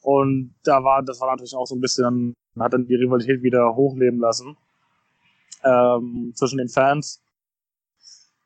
Und 0.00 0.54
da 0.64 0.82
war, 0.82 1.02
das 1.02 1.20
war 1.20 1.30
natürlich 1.30 1.54
auch 1.54 1.66
so 1.66 1.76
ein 1.76 1.80
bisschen, 1.80 2.34
hat 2.58 2.72
dann 2.72 2.86
die 2.86 2.96
Rivalität 2.96 3.42
wieder 3.42 3.74
hochleben 3.76 4.18
lassen 4.18 4.56
ähm, 5.64 6.32
zwischen 6.34 6.58
den 6.58 6.68
Fans. 6.68 7.22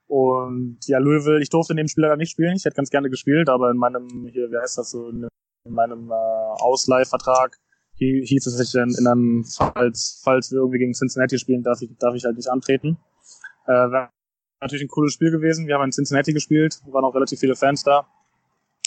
Und 0.06 0.78
ja, 0.86 0.98
Louisville, 0.98 1.40
ich 1.40 1.48
durfte 1.48 1.72
in 1.72 1.78
dem 1.78 1.88
Spiel 1.88 2.02
leider 2.02 2.16
nicht 2.16 2.30
spielen. 2.30 2.56
Ich 2.56 2.64
hätte 2.64 2.76
ganz 2.76 2.90
gerne 2.90 3.10
gespielt, 3.10 3.48
aber 3.48 3.70
in 3.70 3.76
meinem, 3.76 4.28
hier, 4.30 4.50
wie 4.50 4.58
heißt 4.58 4.78
das 4.78 4.90
so, 4.90 5.08
in, 5.08 5.26
meinem 5.68 6.10
äh, 6.10 6.14
Ausleihvertrag 6.14 7.58
hieß 7.98 8.46
es 8.46 8.56
sich 8.56 8.72
dann, 8.72 8.90
in 8.98 9.06
einem, 9.06 9.44
falls, 9.44 10.20
falls 10.22 10.50
wir 10.52 10.58
irgendwie 10.58 10.78
gegen 10.78 10.92
Cincinnati 10.92 11.38
spielen, 11.38 11.62
darf 11.62 11.80
ich, 11.82 11.90
darf 11.98 12.14
ich 12.14 12.24
halt 12.24 12.36
nicht 12.36 12.48
antreten. 12.48 12.98
Äh, 13.66 13.72
wäre 13.72 14.10
natürlich 14.60 14.84
ein 14.84 14.88
cooles 14.88 15.12
Spiel 15.12 15.30
gewesen. 15.30 15.66
Wir 15.66 15.74
haben 15.74 15.84
in 15.84 15.92
Cincinnati 15.92 16.32
gespielt, 16.32 16.80
waren 16.86 17.04
auch 17.04 17.14
relativ 17.14 17.40
viele 17.40 17.56
Fans 17.56 17.82
da. 17.82 18.06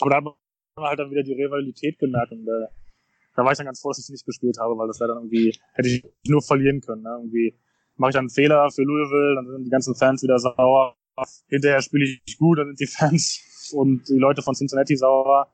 Aber 0.02 0.10
da 0.10 0.16
haben 0.18 0.26
wir 0.78 0.88
halt 0.88 1.00
dann 1.00 1.12
wieder 1.12 1.24
die 1.24 1.34
Rivalität 1.34 2.00
gemerkt 2.00 2.32
und 2.32 2.48
äh, 2.48 2.68
da 3.36 3.46
war 3.46 3.52
ich 3.52 3.58
dann 3.58 3.68
ganz 3.68 3.80
froh, 3.80 3.90
dass 3.90 4.00
ich 4.00 4.10
nicht 4.10 4.26
gespielt 4.26 4.58
habe, 4.60 4.78
weil 4.78 4.88
das 4.88 5.00
wäre 5.00 5.10
dann 5.10 5.20
irgendwie, 5.20 5.58
hätte 5.74 5.88
ich 5.88 6.04
nur 6.28 6.42
verlieren 6.42 6.82
können. 6.82 7.04
Ne? 7.04 7.10
Irgendwie 7.20 7.56
mache 7.96 8.10
ich 8.10 8.14
dann 8.14 8.24
einen 8.24 8.30
Fehler 8.30 8.70
für 8.72 8.84
Louisville, 8.84 9.36
dann 9.36 9.48
sind 9.48 9.64
die 9.66 9.70
ganzen 9.70 9.96
Fans 9.96 10.24
wieder 10.24 10.40
sauer. 10.40 10.96
Hinterher 11.48 11.82
spiele 11.82 12.06
ich 12.26 12.38
gut, 12.38 12.60
dann 12.60 12.68
sind 12.68 12.80
die 12.80 12.88
Fans 12.88 13.72
und 13.74 14.08
die 14.08 14.18
Leute 14.18 14.42
von 14.42 14.56
Cincinnati 14.56 14.96
sauer. 14.96 15.52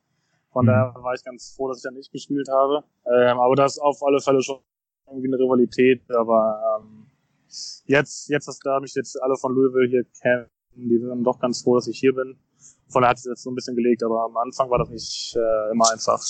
Von 0.55 0.67
mhm. 0.67 0.69
daher 0.69 0.95
war 1.03 1.13
ich 1.13 1.23
ganz 1.25 1.53
froh, 1.53 1.67
dass 1.67 1.79
ich 1.79 1.83
dann 1.83 1.95
nicht 1.95 2.13
gespielt 2.13 2.47
habe. 2.49 2.85
Ähm, 3.05 3.37
aber 3.39 3.55
das 3.55 3.73
ist 3.73 3.79
auf 3.79 4.01
alle 4.03 4.21
Fälle 4.21 4.41
schon 4.41 4.59
irgendwie 5.05 5.27
eine 5.27 5.37
Rivalität. 5.37 6.01
Aber 6.09 6.79
ähm, 6.79 7.07
jetzt, 7.87 8.29
jetzt, 8.29 8.47
dass 8.47 8.59
da 8.59 8.79
mich 8.79 8.95
jetzt 8.95 9.21
alle 9.21 9.35
von 9.35 9.53
Louisville 9.53 9.89
hier 9.89 10.05
kennen, 10.21 10.45
die 10.75 10.97
sind 10.97 11.23
doch 11.25 11.39
ganz 11.39 11.61
froh, 11.61 11.75
dass 11.75 11.87
ich 11.87 11.99
hier 11.99 12.15
bin. 12.15 12.37
Von 12.87 13.01
daher 13.01 13.09
hat 13.09 13.17
es 13.17 13.25
jetzt 13.25 13.43
so 13.43 13.51
ein 13.51 13.55
bisschen 13.55 13.75
gelegt, 13.75 14.01
aber 14.01 14.23
am 14.23 14.37
Anfang 14.37 14.69
war 14.69 14.79
das 14.79 14.89
nicht 14.89 15.35
äh, 15.35 15.71
immer 15.73 15.91
einfach. 15.91 16.23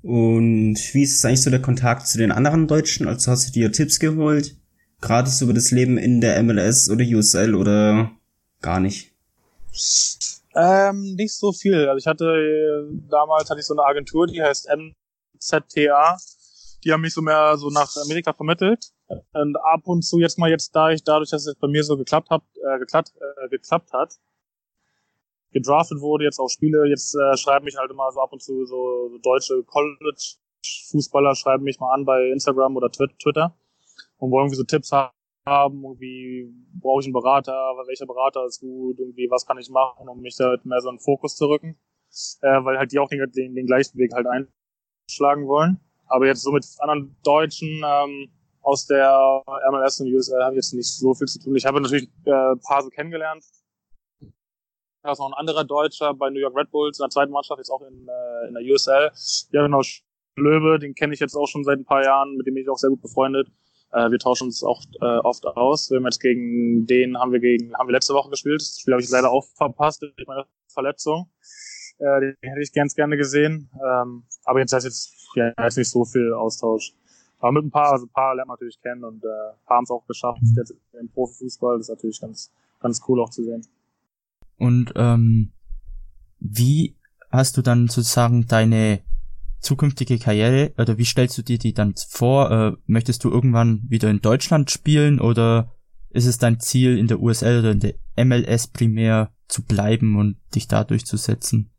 Und 0.00 0.76
wie 0.94 1.02
ist 1.02 1.18
es 1.18 1.24
eigentlich 1.26 1.42
so 1.42 1.50
der 1.50 1.60
Kontakt 1.60 2.06
zu 2.06 2.16
den 2.16 2.32
anderen 2.32 2.66
Deutschen? 2.66 3.06
Also 3.06 3.32
hast 3.32 3.48
du 3.48 3.52
dir 3.52 3.70
Tipps 3.70 4.00
geholt? 4.00 4.56
Gratis 5.02 5.42
über 5.42 5.52
das 5.52 5.72
Leben 5.72 5.98
in 5.98 6.22
der 6.22 6.42
MLS 6.42 6.88
oder 6.88 7.04
USL 7.04 7.54
oder 7.54 8.12
gar 8.62 8.80
nicht? 8.80 9.12
Ähm, 10.56 11.14
nicht 11.16 11.36
so 11.36 11.52
viel. 11.52 11.86
Also 11.86 11.98
ich 11.98 12.06
hatte 12.06 12.24
äh, 12.24 13.08
damals 13.10 13.50
hatte 13.50 13.60
ich 13.60 13.66
so 13.66 13.74
eine 13.74 13.84
Agentur, 13.84 14.26
die 14.26 14.42
heißt 14.42 14.68
MZTA. 14.68 16.16
Die 16.82 16.92
haben 16.92 17.02
mich 17.02 17.12
so 17.12 17.20
mehr 17.20 17.56
so 17.58 17.68
nach 17.68 17.94
Amerika 18.02 18.32
vermittelt. 18.32 18.90
Und 19.32 19.56
ab 19.56 19.82
und 19.84 20.02
zu 20.02 20.18
jetzt 20.18 20.38
mal 20.38 20.50
jetzt 20.50 20.74
da 20.74 20.90
ich 20.90 21.04
dadurch, 21.04 21.30
dass 21.30 21.46
es 21.46 21.56
bei 21.56 21.68
mir 21.68 21.84
so 21.84 21.96
geklappt 21.96 22.30
hat, 22.30 22.42
äh, 22.54 22.78
geklappt, 22.78 23.12
äh, 23.20 23.48
geklappt 23.50 23.92
hat, 23.92 24.14
gedraftet 25.52 26.00
wurde, 26.00 26.24
jetzt 26.24 26.38
auch 26.38 26.48
Spiele, 26.48 26.86
jetzt 26.88 27.14
äh, 27.14 27.36
schreiben 27.36 27.66
mich 27.66 27.76
halt 27.76 27.90
immer 27.90 28.10
so 28.12 28.20
ab 28.20 28.32
und 28.32 28.42
zu 28.42 28.64
so, 28.64 29.10
so 29.10 29.18
deutsche 29.18 29.62
College-Fußballer 29.64 31.34
schreiben 31.34 31.64
mich 31.64 31.78
mal 31.80 31.92
an 31.92 32.04
bei 32.04 32.30
Instagram 32.30 32.76
oder 32.76 32.90
Twitter 32.90 33.54
und 34.18 34.30
wollen 34.30 34.46
irgendwie 34.46 34.56
so 34.56 34.64
Tipps 34.64 34.90
haben, 34.90 35.12
irgendwie 35.46 36.52
brauche 36.80 37.00
ich 37.00 37.06
einen 37.06 37.12
Berater, 37.12 37.52
welcher 37.86 38.06
Berater 38.06 38.44
ist 38.46 38.60
gut, 38.60 38.98
irgendwie 38.98 39.28
was 39.30 39.46
kann 39.46 39.58
ich 39.58 39.70
machen, 39.70 40.08
um 40.08 40.20
mich 40.20 40.36
da 40.36 40.48
halt 40.48 40.64
mehr 40.64 40.80
so 40.80 40.88
in 40.88 40.96
den 40.96 41.00
Fokus 41.00 41.36
zu 41.36 41.46
rücken, 41.46 41.78
äh, 42.42 42.64
weil 42.64 42.78
halt 42.78 42.92
die 42.92 42.98
auch 42.98 43.08
den, 43.08 43.30
den, 43.32 43.54
den 43.54 43.66
gleichen 43.66 43.96
Weg 43.98 44.12
halt 44.12 44.26
einschlagen 44.26 45.46
wollen. 45.46 45.80
Aber 46.08 46.26
jetzt 46.26 46.42
so 46.42 46.52
mit 46.52 46.64
anderen 46.78 47.16
Deutschen 47.22 47.82
ähm, 47.84 48.30
aus 48.62 48.86
der 48.86 49.42
MLS 49.70 50.00
und 50.00 50.12
USL 50.12 50.42
habe 50.42 50.54
ich 50.54 50.58
jetzt 50.58 50.74
nicht 50.74 50.88
so 50.88 51.14
viel 51.14 51.26
zu 51.26 51.38
tun. 51.40 51.56
Ich 51.56 51.66
habe 51.66 51.80
natürlich 51.80 52.08
äh, 52.24 52.30
ein 52.30 52.60
paar 52.60 52.82
so 52.82 52.90
kennengelernt. 52.90 53.44
Da 55.02 55.12
ist 55.12 55.20
noch 55.20 55.28
ein 55.28 55.38
anderer 55.38 55.64
Deutscher 55.64 56.14
bei 56.14 56.30
New 56.30 56.40
York 56.40 56.56
Red 56.56 56.70
Bulls 56.72 56.98
in 56.98 57.04
der 57.04 57.10
zweiten 57.10 57.32
Mannschaft, 57.32 57.58
jetzt 57.58 57.70
auch 57.70 57.82
in, 57.82 58.08
äh, 58.08 58.48
in 58.48 58.54
der 58.54 58.62
USL. 58.64 59.12
Ja, 59.52 59.62
genau, 59.62 59.80
Löwe, 60.36 60.80
den 60.80 60.94
kenne 60.94 61.14
ich 61.14 61.20
jetzt 61.20 61.36
auch 61.36 61.46
schon 61.46 61.62
seit 61.62 61.78
ein 61.78 61.84
paar 61.84 62.02
Jahren, 62.02 62.36
mit 62.36 62.46
dem 62.46 62.54
bin 62.54 62.64
ich 62.64 62.68
auch 62.68 62.76
sehr 62.76 62.90
gut 62.90 63.00
befreundet. 63.00 63.48
Äh, 63.96 64.10
wir 64.10 64.18
tauschen 64.18 64.48
uns 64.48 64.62
auch 64.62 64.82
äh, 65.00 65.18
oft 65.20 65.46
aus. 65.46 65.90
Wir 65.90 65.96
haben 65.96 66.04
jetzt 66.04 66.20
gegen 66.20 66.86
den 66.86 67.18
haben 67.18 67.32
wir 67.32 67.40
gegen 67.40 67.74
haben 67.74 67.88
wir 67.88 67.92
letzte 67.92 68.12
Woche 68.12 68.28
gespielt. 68.28 68.60
Das 68.60 68.78
Spiel 68.78 68.92
habe 68.92 69.02
ich 69.02 69.08
leider 69.08 69.30
auch 69.30 69.44
verpasst 69.56 70.02
durch 70.02 70.26
meine 70.26 70.44
Verletzung. 70.68 71.30
Äh, 71.98 72.20
den 72.20 72.36
hätte 72.42 72.60
ich 72.60 72.74
ganz 72.74 72.94
gerne 72.94 73.16
gesehen. 73.16 73.70
Ähm, 73.74 74.24
aber 74.44 74.60
jetzt 74.60 74.74
heißt 74.74 74.84
jetzt 74.84 75.14
ja 75.34 75.52
jetzt 75.58 75.78
nicht 75.78 75.88
so 75.88 76.04
viel 76.04 76.34
Austausch. 76.34 76.92
Aber 77.38 77.52
mit 77.52 77.64
ein 77.64 77.70
paar, 77.70 77.92
also 77.92 78.04
ein 78.04 78.10
paar 78.10 78.34
lernt 78.34 78.48
man 78.48 78.56
natürlich 78.56 78.80
kennen 78.82 79.02
und 79.02 79.24
äh, 79.24 79.28
haben 79.66 79.84
es 79.84 79.90
auch 79.90 80.06
geschafft 80.06 80.42
jetzt 80.56 80.74
im 81.00 81.08
Profifußball. 81.08 81.78
Das 81.78 81.88
ist 81.88 81.94
natürlich 81.94 82.20
ganz 82.20 82.52
ganz 82.80 83.00
cool 83.08 83.22
auch 83.22 83.30
zu 83.30 83.44
sehen. 83.44 83.66
Und 84.58 84.92
ähm, 84.96 85.52
wie 86.38 86.96
hast 87.30 87.56
du 87.56 87.62
dann 87.62 87.88
sozusagen 87.88 88.46
deine 88.46 89.00
zukünftige 89.66 90.18
Karriere 90.18 90.72
oder 90.78 90.96
wie 90.96 91.04
stellst 91.04 91.36
du 91.36 91.42
dir 91.42 91.58
die 91.58 91.74
dann 91.74 91.94
vor? 92.08 92.50
Äh, 92.50 92.72
möchtest 92.86 93.24
du 93.24 93.30
irgendwann 93.30 93.82
wieder 93.88 94.08
in 94.08 94.20
Deutschland 94.20 94.70
spielen 94.70 95.20
oder 95.20 95.72
ist 96.10 96.26
es 96.26 96.38
dein 96.38 96.60
Ziel 96.60 96.96
in 96.96 97.08
der 97.08 97.20
USL 97.20 97.58
oder 97.58 97.72
in 97.72 97.80
der 97.80 98.24
MLS 98.24 98.68
primär 98.68 99.32
zu 99.48 99.64
bleiben 99.64 100.18
und 100.18 100.36
dich 100.54 100.68
da 100.68 100.84
durchzusetzen? 100.84 101.72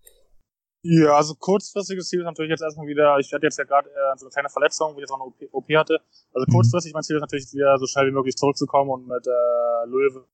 Ja, 0.84 1.16
also 1.16 1.36
kurzfristiges 1.36 2.08
Ziel 2.08 2.20
ist 2.20 2.26
natürlich 2.26 2.52
jetzt 2.52 2.62
erstmal 2.62 2.88
wieder, 2.88 3.18
ich 3.20 3.34
hatte 3.34 3.46
jetzt 3.46 3.58
ja 3.58 3.64
gerade 3.64 3.90
äh, 3.90 4.18
so 4.18 4.26
eine 4.26 4.32
kleine 4.32 4.50
Verletzung, 4.50 4.94
wo 4.94 4.98
ich 4.98 5.02
jetzt 5.02 5.12
auch 5.12 5.20
eine 5.20 5.26
OP, 5.26 5.36
OP 5.52 5.70
hatte. 5.76 6.00
Also 6.34 6.46
mhm. 6.48 6.54
kurzfristig 6.54 6.94
mein 6.94 7.04
Ziel 7.04 7.16
ist 7.16 7.22
natürlich 7.22 7.52
wieder 7.54 7.78
so 7.78 7.88
schnell 7.88 8.08
wie 8.08 8.14
möglich 8.14 8.36
zurückzukommen 8.36 8.92
und 8.92 9.08
mit 9.08 9.26
äh, 9.26 9.90
Louisville 9.90 10.26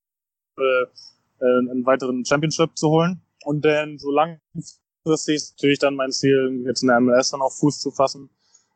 äh, 0.58 1.46
einen 1.46 1.86
weiteren 1.86 2.26
Championship 2.26 2.78
zu 2.78 2.89
holen. 2.89 3.22
Und 3.46 3.66
dann 3.66 3.98
so 3.98 4.10
langfristig 4.12 4.83
ist 5.06 5.56
natürlich 5.58 5.80
dann 5.80 5.96
mein 5.96 6.12
Ziel, 6.12 6.63
jetzt 6.66 6.82
in 6.82 6.88
der 6.88 7.00
MLS 7.00 7.32
dann 7.32 7.42
auf 7.42 7.58
Fuß 7.58 7.80
zu 7.80 7.92
fassen. 7.92 8.30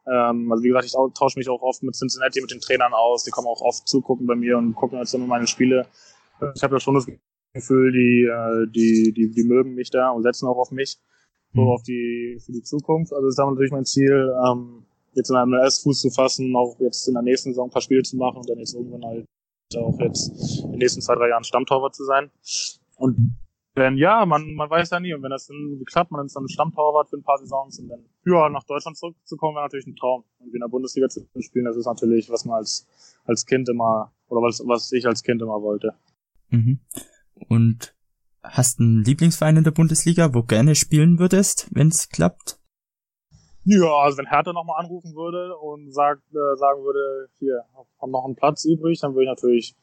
Ähm, 0.06 0.52
also 0.52 0.64
wie 0.64 0.70
gesagt, 0.70 0.86
ich 0.86 0.94
tausche 0.94 1.38
mich 1.38 1.50
auch 1.50 1.62
oft 1.62 1.84
mit 1.84 1.96
Cincinnati, 1.96 2.42
mit 2.42 2.52
den 2.52 2.62
Trainern 2.62 2.94
aus. 2.94 3.24
Die 3.24 3.32
kommen 3.32 3.48
auch 3.48 3.62
oft 3.62 3.88
zugucken 3.88 4.26
bei 4.26 4.36
mir 4.36 4.58
und 4.58 4.76
gucken 4.76 5.00
jetzt 5.00 5.14
immer 5.14 5.28
meine 5.28 5.48
Spiele. 5.48 5.88
Ich 6.56 6.64
habe 6.64 6.76
ja 6.76 6.80
schon 6.80 6.96
das 6.96 7.08
Gefühl, 7.54 7.92
die, 7.92 8.26
äh, 8.26 8.72
die, 8.72 9.14
die, 9.14 9.32
die 9.32 9.44
mögen 9.44 9.74
mich 9.74 9.90
da 9.90 10.12
und 10.12 10.24
setzen 10.24 10.48
auch 10.48 10.58
auf 10.58 10.72
mich, 10.72 10.98
so 11.54 11.62
mhm. 11.62 11.68
auf 11.68 11.84
die, 11.84 12.40
für 12.46 12.52
die 12.52 12.64
Zukunft. 12.64 13.12
Also 13.14 13.26
das 13.26 13.32
ist 13.34 13.40
dann 13.40 13.50
natürlich 13.50 13.72
mein 13.72 13.86
Ziel, 13.86 14.34
ähm, 14.46 14.86
jetzt 15.14 15.30
in 15.30 15.36
der 15.36 15.46
MLS 15.46 15.80
Fuß 15.80 16.02
zu 16.02 16.10
fassen, 16.10 16.56
auch 16.56 16.80
jetzt 16.80 17.08
in 17.08 17.16
der 17.16 17.24
nächsten 17.24 17.50
Saison 17.50 17.68
ein 17.68 17.72
paar 17.72 17.82
Spiele 17.82 18.04
zu 18.04 18.18
machen 18.18 18.38
und 18.38 18.50
dann 18.50 18.60
jetzt 18.60 18.76
irgendwann 18.76 19.04
halt 19.04 19.26
auch 19.76 20.00
jetzt 20.00 20.62
in 20.64 20.72
den 20.72 20.80
nächsten 20.80 21.02
zwei, 21.02 21.16
drei 21.16 21.30
Jahren 21.30 21.44
Stammtorwart 21.44 21.96
zu 21.96 22.06
sein. 22.06 22.30
Und 22.98 23.36
denn 23.78 23.98
ja, 23.98 24.26
man, 24.26 24.56
man 24.56 24.70
weiß 24.70 24.90
ja 24.90 25.00
nie. 25.00 25.14
Und 25.14 25.24
wenn 25.24 25.30
das 25.30 25.48
dann 25.48 25.78
geklappt, 25.80 26.12
man 26.12 26.26
ist 26.26 26.36
dann 26.36 26.48
Stammtorwart 26.50 27.10
für 27.10 27.18
ein 27.18 27.24
paar 27.24 27.38
Saisons 27.38 27.80
und 27.80 27.90
dann 27.90 28.06
ja, 28.26 28.50
nach 28.50 28.64
Deutschland 28.64 28.98
zurückzukommen, 28.98 29.56
wäre 29.56 29.66
natürlich 29.66 29.88
ein 29.88 29.96
Traum. 29.96 30.24
Und 30.40 30.54
in 30.54 30.60
der 30.60 30.68
Bundesliga 30.68 31.08
zu 31.08 31.28
spielen, 31.40 31.66
das 31.66 31.78
ist 31.78 31.86
natürlich, 31.86 32.30
was 32.30 32.46
man 32.46 32.58
als, 32.58 32.88
als 33.26 33.46
Kind 33.46 33.70
immer, 33.70 34.12
oder 34.28 34.42
was, 34.42 34.62
was 34.66 34.92
ich 34.92 35.06
als 35.06 35.24
Kind 35.24 35.42
immer 35.42 35.62
wollte. 35.62 35.94
Mhm. 36.50 36.80
Und 37.48 37.96
hast 38.44 38.80
einen 38.80 39.04
Lieblingsverein 39.04 39.58
in 39.58 39.64
der 39.64 39.72
Bundesliga, 39.72 40.34
wo 40.34 40.44
gerne 40.44 40.76
spielen 40.76 41.20
würdest, 41.20 41.70
wenn 41.72 41.90
es 41.90 42.10
klappt? 42.10 42.60
Ja, 43.64 43.94
also 43.98 44.18
wenn 44.18 44.28
Hertha 44.28 44.54
nochmal 44.54 44.82
anrufen 44.84 45.14
würde 45.14 45.56
und 45.58 45.94
sagt, 45.94 46.24
äh, 46.32 46.56
sagen 46.56 46.84
würde, 46.84 47.30
hier, 47.38 47.64
haben 48.02 48.12
noch 48.12 48.24
einen 48.24 48.36
Platz 48.36 48.64
übrig, 48.64 49.00
dann 49.02 49.14
würde 49.14 49.24
ich 49.24 49.30
natürlich 49.30 49.76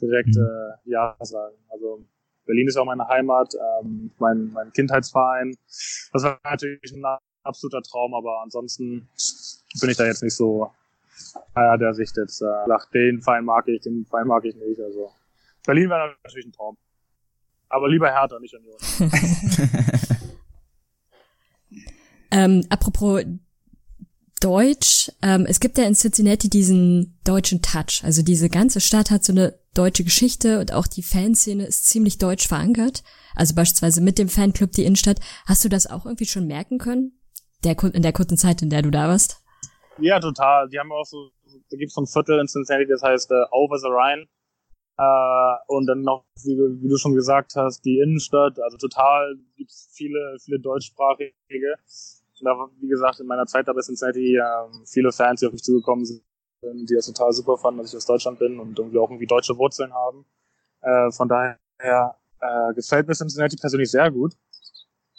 direkt 0.00 0.36
mhm. 0.36 0.42
äh, 0.42 0.90
ja 0.90 1.16
sagen. 1.20 1.56
Also 1.68 2.04
Berlin 2.52 2.68
ist 2.68 2.76
auch 2.76 2.84
meine 2.84 3.08
Heimat, 3.08 3.54
ähm, 3.54 4.10
mein, 4.18 4.52
mein 4.52 4.70
Kindheitsverein. 4.74 5.56
Das 6.12 6.22
war 6.22 6.38
natürlich 6.44 6.92
ein 6.92 7.02
absoluter 7.44 7.80
Traum, 7.80 8.12
aber 8.12 8.42
ansonsten 8.42 9.08
bin 9.80 9.88
ich 9.88 9.96
da 9.96 10.04
jetzt 10.04 10.22
nicht 10.22 10.34
so 10.34 10.70
einer, 11.54 11.78
der 11.78 11.94
sich 11.94 12.10
jetzt 12.14 12.42
äh, 12.42 12.66
sagt, 12.66 12.92
den 12.92 13.22
Verein 13.22 13.46
mag 13.46 13.66
ich, 13.68 13.80
den 13.80 14.04
Verein 14.04 14.26
mag 14.26 14.44
ich 14.44 14.54
nicht. 14.54 14.78
Also 14.82 15.12
Berlin 15.64 15.88
wäre 15.88 16.14
natürlich 16.22 16.44
ein 16.44 16.52
Traum. 16.52 16.76
Aber 17.70 17.88
lieber 17.88 18.12
Hertha, 18.12 18.38
nicht 18.38 18.54
Union. 18.54 18.76
ähm, 22.32 22.66
apropos 22.68 23.24
Deutsch, 24.40 25.10
ähm, 25.22 25.46
es 25.48 25.58
gibt 25.58 25.78
ja 25.78 25.84
in 25.84 25.94
Cincinnati 25.94 26.50
diesen 26.50 27.18
deutschen 27.24 27.62
Touch. 27.62 28.02
Also 28.02 28.20
diese 28.20 28.50
ganze 28.50 28.82
Stadt 28.82 29.10
hat 29.10 29.24
so 29.24 29.32
eine 29.32 29.61
deutsche 29.74 30.04
Geschichte 30.04 30.60
und 30.60 30.72
auch 30.72 30.86
die 30.86 31.02
Fanszene 31.02 31.64
ist 31.64 31.86
ziemlich 31.86 32.18
deutsch 32.18 32.46
verankert. 32.46 33.02
Also 33.34 33.54
beispielsweise 33.54 34.00
mit 34.00 34.18
dem 34.18 34.28
Fanclub 34.28 34.72
die 34.72 34.84
Innenstadt. 34.84 35.20
Hast 35.46 35.64
du 35.64 35.68
das 35.68 35.86
auch 35.86 36.04
irgendwie 36.04 36.26
schon 36.26 36.46
merken 36.46 36.78
können? 36.78 37.18
Der, 37.64 37.76
in 37.94 38.02
der 38.02 38.12
kurzen 38.12 38.36
Zeit, 38.36 38.60
in 38.62 38.70
der 38.70 38.82
du 38.82 38.90
da 38.90 39.08
warst? 39.08 39.42
Ja, 39.98 40.18
total. 40.20 40.68
Die 40.68 40.78
haben 40.78 40.92
auch 40.92 41.04
so, 41.04 41.30
da 41.70 41.76
gibt's 41.76 41.94
so 41.94 42.02
ein 42.02 42.06
Viertel 42.06 42.40
in 42.40 42.48
Cincinnati, 42.48 42.86
das 42.86 43.02
heißt 43.02 43.30
äh, 43.30 43.44
Over 43.50 43.78
the 43.78 43.88
Rhine. 43.88 44.26
Äh, 44.98 45.54
und 45.68 45.86
dann 45.86 46.02
noch, 46.02 46.24
wie, 46.44 46.56
wie, 46.56 46.88
du 46.88 46.96
schon 46.96 47.14
gesagt 47.14 47.54
hast, 47.56 47.84
die 47.84 47.98
Innenstadt. 47.98 48.58
Also 48.60 48.76
total 48.76 49.36
gibt's 49.56 49.88
viele, 49.92 50.36
viele 50.44 50.60
deutschsprachige. 50.60 51.32
Da, 52.44 52.68
wie 52.80 52.88
gesagt, 52.88 53.20
in 53.20 53.26
meiner 53.26 53.46
Zeit 53.46 53.68
da 53.68 53.72
bei 53.72 53.80
Cincinnati 53.80 54.36
äh, 54.36 54.42
viele 54.84 55.12
Fans, 55.12 55.40
die 55.40 55.46
auf 55.46 55.52
mich 55.52 55.62
zugekommen 55.62 56.04
sind, 56.04 56.22
die 56.62 56.94
das 56.94 57.06
total 57.06 57.32
super 57.32 57.56
fanden, 57.56 57.80
dass 57.80 57.90
ich 57.90 57.96
aus 57.96 58.06
Deutschland 58.06 58.38
bin 58.38 58.58
und 58.58 58.78
irgendwie 58.78 58.98
auch 58.98 59.10
irgendwie 59.10 59.26
deutsche 59.26 59.56
Wurzeln 59.58 59.92
haben. 59.92 60.24
Äh, 60.80 61.10
von 61.12 61.28
daher 61.28 61.58
äh, 62.40 62.74
gefällt 62.74 63.06
mir 63.06 63.14
Cincinnati 63.14 63.56
persönlich 63.56 63.90
sehr 63.90 64.10
gut, 64.10 64.34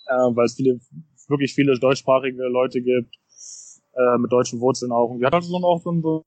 äh, 0.08 0.14
weil 0.14 0.46
es 0.46 0.56
viele, 0.56 0.80
wirklich 1.28 1.54
viele 1.54 1.78
deutschsprachige 1.78 2.44
Leute 2.44 2.82
gibt, 2.82 3.16
äh, 3.96 4.18
mit 4.18 4.32
deutschen 4.32 4.60
Wurzeln 4.60 4.92
auch. 4.92 5.10
Und 5.10 5.20
wir 5.20 5.28
hatten 5.28 5.36
also 5.36 5.56
auch 5.58 5.82
so, 5.82 6.02
so 6.02 6.26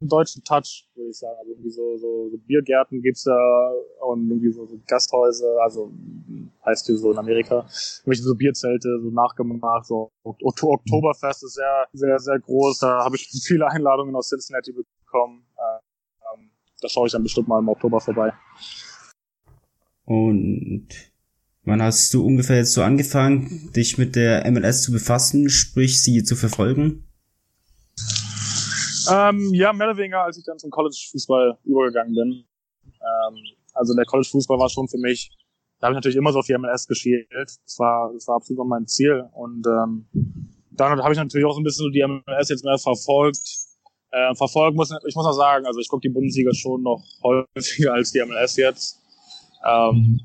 einen 0.00 0.08
deutschen 0.08 0.44
Touch, 0.44 0.88
würde 0.94 1.10
ich 1.10 1.18
sagen. 1.18 1.36
Also 1.38 1.52
irgendwie 1.52 1.70
so, 1.70 1.96
so, 1.96 2.28
so 2.30 2.38
Biergärten 2.38 3.00
gibt's 3.00 3.24
da 3.24 3.72
und 4.06 4.28
irgendwie 4.28 4.52
so, 4.52 4.66
so 4.66 4.78
Gasthäuser, 4.86 5.58
also 5.62 5.92
heißt 6.64 6.86
hier 6.86 6.96
so 6.96 7.12
in 7.12 7.18
Amerika, 7.18 7.66
irgendwelche 8.00 8.22
so 8.22 8.34
Bierzelte 8.34 9.00
so 9.02 9.10
nachgemacht, 9.10 9.86
so 9.86 10.10
Oktoberfest 10.22 11.44
ist 11.44 11.54
sehr, 11.54 11.86
sehr, 11.92 12.18
sehr 12.18 12.38
groß, 12.40 12.78
da 12.80 13.04
habe 13.04 13.16
ich 13.16 13.28
viele 13.46 13.68
Einladungen 13.68 14.14
aus 14.16 14.28
Cincinnati 14.28 14.72
bekommen. 14.72 15.46
Äh, 15.56 16.34
ähm, 16.34 16.50
da 16.80 16.88
schaue 16.88 17.06
ich 17.06 17.12
dann 17.12 17.22
bestimmt 17.22 17.48
mal 17.48 17.60
im 17.60 17.68
Oktober 17.68 18.00
vorbei. 18.00 18.32
Und 20.04 20.88
wann 21.64 21.82
hast 21.82 22.12
du 22.12 22.24
ungefähr 22.24 22.56
jetzt 22.56 22.74
so 22.74 22.82
angefangen, 22.82 23.72
dich 23.74 23.98
mit 23.98 24.14
der 24.14 24.48
MLS 24.50 24.82
zu 24.82 24.92
befassen, 24.92 25.48
sprich 25.48 26.02
sie 26.02 26.22
zu 26.22 26.36
verfolgen? 26.36 27.04
Ähm, 29.10 29.52
ja, 29.54 29.72
mehr 29.72 29.88
oder 29.88 29.96
weniger, 29.96 30.22
als 30.22 30.38
ich 30.38 30.44
dann 30.44 30.58
zum 30.58 30.70
College-Fußball 30.70 31.58
übergegangen 31.64 32.14
bin. 32.14 32.44
Ähm, 32.84 33.36
also 33.74 33.94
der 33.94 34.04
College-Fußball 34.04 34.58
war 34.58 34.68
schon 34.68 34.88
für 34.88 34.98
mich, 34.98 35.30
da 35.80 35.86
habe 35.86 35.94
ich 35.94 35.96
natürlich 35.96 36.16
immer 36.16 36.32
so 36.32 36.38
auf 36.38 36.46
die 36.46 36.56
MLS 36.56 36.86
gespielt. 36.86 37.28
Das 37.30 37.78
war, 37.78 38.12
das 38.12 38.26
war 38.26 38.36
absolut 38.36 38.66
mein 38.66 38.86
Ziel. 38.86 39.28
Und 39.32 39.66
ähm, 39.66 40.06
dann 40.70 41.02
habe 41.02 41.12
ich 41.12 41.18
natürlich 41.18 41.46
auch 41.46 41.54
so 41.54 41.60
ein 41.60 41.64
bisschen 41.64 41.84
so 41.84 41.90
die 41.90 42.04
MLS 42.06 42.48
jetzt 42.48 42.64
mehr 42.64 42.78
verfolgt. 42.78 43.66
Äh, 44.10 44.34
verfolgt 44.34 44.76
muss 44.76 44.90
ich 45.06 45.14
muss 45.14 45.26
auch 45.26 45.32
sagen, 45.32 45.66
also 45.66 45.80
ich 45.80 45.88
gucke 45.88 46.02
die 46.02 46.12
Bundesliga 46.12 46.52
schon 46.54 46.82
noch 46.82 47.04
häufiger 47.22 47.92
als 47.94 48.12
die 48.12 48.24
MLS 48.24 48.56
jetzt. 48.56 49.02
Ähm, 49.66 50.20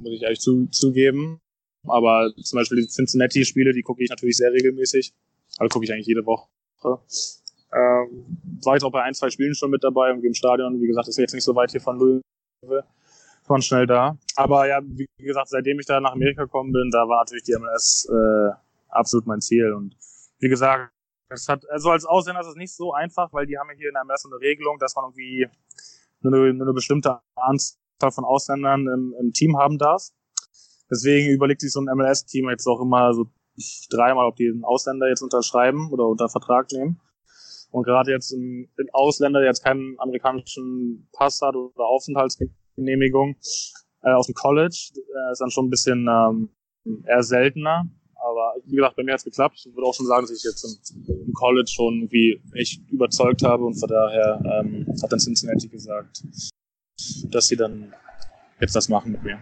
muss 0.00 0.12
ich 0.12 0.22
ehrlich 0.22 0.40
zu, 0.40 0.66
zugeben. 0.68 1.40
Aber 1.86 2.32
zum 2.42 2.58
Beispiel 2.58 2.82
die 2.82 2.88
Cincinnati-Spiele, 2.88 3.72
die 3.72 3.82
gucke 3.82 4.02
ich 4.02 4.10
natürlich 4.10 4.36
sehr 4.36 4.52
regelmäßig. 4.52 5.12
Also 5.58 5.68
gucke 5.68 5.84
ich 5.84 5.92
eigentlich 5.92 6.06
jede 6.06 6.24
Woche. 6.24 6.48
Ähm, 7.74 8.38
war 8.64 8.74
jetzt 8.74 8.84
auch 8.84 8.92
bei 8.92 9.02
ein, 9.02 9.14
zwei 9.14 9.30
Spielen 9.30 9.54
schon 9.54 9.70
mit 9.70 9.82
dabei 9.82 10.12
und 10.12 10.24
im 10.24 10.34
Stadion. 10.34 10.80
Wie 10.80 10.86
gesagt, 10.86 11.08
ist 11.08 11.18
jetzt 11.18 11.34
nicht 11.34 11.44
so 11.44 11.54
weit 11.54 11.70
hier 11.70 11.80
von 11.80 11.98
Louisville. 11.98 12.84
Von 13.44 13.60
schnell 13.60 13.86
da. 13.86 14.16
Aber 14.36 14.68
ja, 14.68 14.80
wie 14.82 15.06
gesagt, 15.18 15.48
seitdem 15.48 15.80
ich 15.80 15.86
da 15.86 16.00
nach 16.00 16.12
Amerika 16.12 16.44
gekommen 16.44 16.72
bin, 16.72 16.90
da 16.92 17.08
war 17.08 17.20
natürlich 17.22 17.42
die 17.42 17.56
MLS 17.58 18.08
äh, 18.08 18.54
absolut 18.88 19.26
mein 19.26 19.40
Ziel. 19.40 19.72
Und 19.72 19.96
wie 20.38 20.48
gesagt, 20.48 20.92
es 21.28 21.48
hat, 21.48 21.68
also 21.70 21.90
als 21.90 22.04
Ausländer 22.04 22.42
ist 22.42 22.48
es 22.48 22.56
nicht 22.56 22.74
so 22.74 22.92
einfach, 22.92 23.32
weil 23.32 23.46
die 23.46 23.58
haben 23.58 23.68
ja 23.70 23.76
hier 23.76 23.88
in 23.88 23.94
der 23.94 24.04
MLS 24.04 24.24
eine 24.26 24.36
Regelung, 24.36 24.78
dass 24.78 24.94
man 24.94 25.06
irgendwie 25.06 25.48
nur 26.20 26.34
eine, 26.34 26.54
nur 26.54 26.66
eine 26.66 26.74
bestimmte 26.74 27.20
Anzahl 27.34 28.12
von 28.12 28.24
Ausländern 28.24 28.86
im, 28.86 29.14
im 29.18 29.32
Team 29.32 29.56
haben 29.56 29.78
darf. 29.78 30.08
Deswegen 30.90 31.32
überlegt 31.32 31.62
sich 31.62 31.72
so 31.72 31.80
ein 31.80 31.86
MLS-Team 31.86 32.48
jetzt 32.50 32.66
auch 32.66 32.80
immer 32.80 33.14
so 33.14 33.26
dreimal, 33.90 34.26
ob 34.26 34.36
die 34.36 34.48
einen 34.48 34.64
Ausländer 34.64 35.08
jetzt 35.08 35.22
unterschreiben 35.22 35.90
oder 35.90 36.06
unter 36.06 36.28
Vertrag 36.28 36.70
nehmen. 36.72 37.00
Und 37.72 37.84
gerade 37.84 38.12
jetzt 38.12 38.32
ein, 38.32 38.68
ein 38.78 38.86
Ausländer, 38.92 39.40
der 39.40 39.48
jetzt 39.48 39.64
keinen 39.64 39.98
amerikanischen 39.98 41.08
Pass 41.12 41.40
hat 41.40 41.56
oder 41.56 41.86
Aufenthaltsgenehmigung 41.86 43.36
äh, 44.02 44.12
aus 44.12 44.26
dem 44.26 44.34
College, 44.34 44.92
äh, 44.94 45.32
ist 45.32 45.40
dann 45.40 45.50
schon 45.50 45.66
ein 45.66 45.70
bisschen 45.70 46.06
ähm, 46.08 46.50
eher 47.06 47.22
seltener. 47.22 47.86
Aber 48.14 48.54
wie 48.66 48.76
gesagt, 48.76 48.94
bei 48.96 49.02
mir 49.02 49.14
hat's 49.14 49.24
geklappt. 49.24 49.64
Ich 49.66 49.74
würde 49.74 49.86
auch 49.88 49.94
schon 49.94 50.06
sagen, 50.06 50.26
dass 50.26 50.36
ich 50.36 50.44
jetzt 50.44 50.64
im, 50.64 51.26
im 51.26 51.32
College 51.32 51.70
schon 51.72 52.02
irgendwie 52.02 52.40
echt 52.54 52.88
überzeugt 52.90 53.42
habe 53.42 53.64
und 53.64 53.74
von 53.74 53.88
daher 53.88 54.40
ähm, 54.44 54.86
hat 55.02 55.10
dann 55.10 55.18
Cincinnati 55.18 55.68
gesagt, 55.68 56.22
dass 57.30 57.48
sie 57.48 57.56
dann 57.56 57.94
jetzt 58.60 58.76
das 58.76 58.88
machen 58.88 59.12
mit 59.12 59.22
mir. 59.22 59.38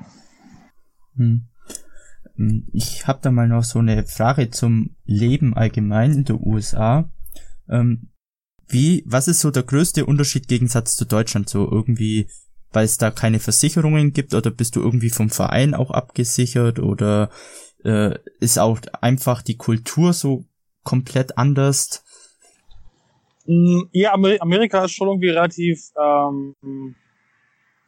Hm. 1.17 1.49
Hm, 2.37 2.69
ich 2.73 3.07
habe 3.07 3.19
da 3.23 3.31
mal 3.31 3.49
noch 3.49 3.65
so 3.65 3.81
eine 3.81 4.05
Frage 4.07 4.51
zum 4.51 4.97
Leben 5.05 5.53
allgemein 5.53 6.13
in 6.13 6.25
der 6.25 6.41
USA. 6.41 7.11
Ähm, 7.69 8.11
wie, 8.73 9.03
was 9.07 9.29
ist 9.29 9.41
so 9.41 9.51
der 9.51 9.63
größte 9.63 10.07
Unterschied 10.07 10.49
Gegensatz 10.49 10.97
zu 10.97 11.05
Deutschland? 11.05 11.49
So 11.49 11.71
irgendwie, 11.71 12.29
weil 12.73 12.85
es 12.85 12.99
da 12.99 13.11
keine 13.11 13.39
Versicherungen 13.39 14.13
gibt 14.13 14.35
oder 14.35 14.51
bist 14.51 14.77
du 14.77 14.81
irgendwie 14.81 15.11
vom 15.11 15.31
Verein 15.31 15.75
auch 15.75 15.91
abgesichert 15.91 16.79
oder 16.79 17.31
äh, 17.85 18.19
ist 18.39 18.59
auch 18.59 18.79
einfach 19.01 19.43
die 19.43 19.57
Kultur 19.57 20.13
so 20.13 20.45
komplett 20.85 21.39
anders? 21.39 22.05
Mm, 23.47 23.83
ja, 23.93 24.13
Amerika 24.13 24.85
ist 24.85 24.93
schon 24.93 25.09
irgendwie 25.09 25.31
relativ, 25.31 25.81
ähm, 26.01 26.55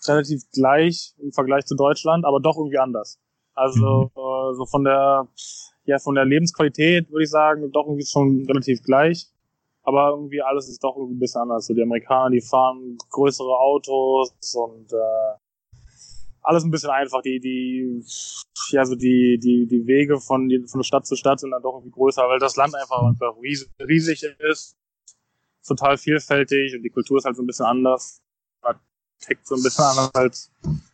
relativ 0.06 0.42
gleich 0.52 1.14
im 1.22 1.32
Vergleich 1.32 1.64
zu 1.66 1.76
Deutschland, 1.76 2.24
aber 2.24 2.40
doch 2.40 2.56
irgendwie 2.56 2.78
anders. 2.78 3.18
Also 3.54 4.10
mhm. 4.14 4.20
äh, 4.20 4.56
so 4.56 4.66
von 4.66 4.84
der, 4.84 5.28
ja, 5.84 5.98
von 5.98 6.14
der 6.14 6.24
Lebensqualität 6.24 7.10
würde 7.10 7.24
ich 7.24 7.30
sagen, 7.30 7.70
doch 7.72 7.86
irgendwie 7.86 8.06
schon 8.06 8.44
relativ 8.46 8.82
gleich. 8.82 9.31
Aber 9.84 10.10
irgendwie 10.10 10.42
alles 10.42 10.68
ist 10.68 10.82
doch 10.84 10.96
irgendwie 10.96 11.16
ein 11.16 11.20
bisschen 11.20 11.42
anders. 11.42 11.66
So 11.66 11.74
die 11.74 11.82
Amerikaner, 11.82 12.30
die 12.30 12.40
fahren 12.40 12.96
größere 13.10 13.58
Autos 13.58 14.32
und 14.54 14.92
äh, 14.92 15.38
alles 16.42 16.64
ein 16.64 16.70
bisschen 16.70 16.90
einfach. 16.90 17.22
Die, 17.22 17.40
die, 17.40 18.02
ja, 18.70 18.84
so 18.84 18.94
die, 18.94 19.38
die, 19.42 19.66
die 19.66 19.86
Wege 19.86 20.20
von, 20.20 20.48
von 20.66 20.84
Stadt 20.84 21.06
zu 21.06 21.16
Stadt 21.16 21.40
sind 21.40 21.50
dann 21.50 21.62
doch 21.62 21.74
irgendwie 21.74 21.92
größer, 21.92 22.22
weil 22.28 22.38
das 22.38 22.56
Land 22.56 22.74
einfach, 22.74 23.02
einfach 23.02 23.34
riesig, 23.40 24.22
ist, 24.38 24.76
total 25.66 25.96
vielfältig 25.96 26.74
und 26.74 26.82
die 26.82 26.90
Kultur 26.90 27.18
ist 27.18 27.24
halt 27.24 27.36
so 27.36 27.42
ein 27.42 27.46
bisschen 27.46 27.66
anders. 27.66 28.20
Tickt 29.20 29.46
so 29.46 29.54
ein 29.54 29.62
bisschen 29.62 29.84
anders 29.84 30.10
als 30.14 30.50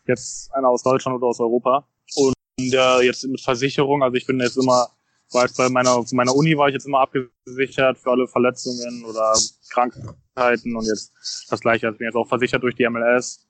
jetzt 0.07 0.53
einer 0.53 0.69
aus 0.69 0.83
Deutschland 0.83 1.17
oder 1.17 1.29
aus 1.29 1.41
Europa. 1.41 1.89
Und 2.15 2.35
äh, 2.59 3.01
jetzt 3.01 3.25
mit 3.25 3.41
Versicherung, 3.41 4.03
also 4.03 4.17
ich 4.17 4.27
bin 4.27 4.39
jetzt 4.39 4.59
immer, 4.59 4.91
jetzt 5.33 5.57
bei 5.57 5.69
meiner, 5.69 6.05
meiner 6.13 6.35
Uni 6.35 6.57
war 6.57 6.69
ich 6.69 6.75
jetzt 6.75 6.87
immer 6.87 7.01
abgesichert 7.01 7.99
für 7.99 8.11
alle 8.11 8.27
Verletzungen 8.27 9.05
oder 9.05 9.35
Krankheiten 9.71 10.77
und 10.77 10.85
jetzt 10.85 11.13
das 11.51 11.61
gleiche. 11.61 11.87
Also 11.87 11.95
ich 11.95 11.99
bin 11.99 12.07
jetzt 12.07 12.17
auch 12.17 12.29
versichert 12.29 12.63
durch 12.63 12.75
die 12.75 12.89
MLS 12.89 13.49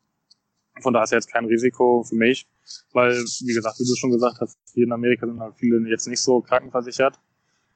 von 0.82 0.92
daher 0.92 1.04
ist 1.04 1.12
jetzt 1.12 1.32
kein 1.32 1.44
Risiko 1.46 2.02
für 2.02 2.14
mich, 2.14 2.46
weil, 2.92 3.12
wie 3.12 3.54
gesagt, 3.54 3.78
wie 3.78 3.84
du 3.84 3.94
schon 3.96 4.10
gesagt 4.10 4.40
hast, 4.40 4.58
hier 4.72 4.84
in 4.84 4.92
Amerika 4.92 5.26
sind 5.26 5.40
halt 5.40 5.54
viele 5.56 5.88
jetzt 5.88 6.06
nicht 6.06 6.20
so 6.20 6.40
krankenversichert, 6.40 7.18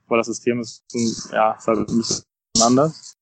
weil 0.09 0.19
das 0.19 0.27
System 0.27 0.61
ist, 0.61 0.85
ja, 1.33 1.53
ist 1.53 1.67
halt 1.67 1.79
ein 1.79 1.87
bisschen 1.87 2.25
anders. 2.61 3.17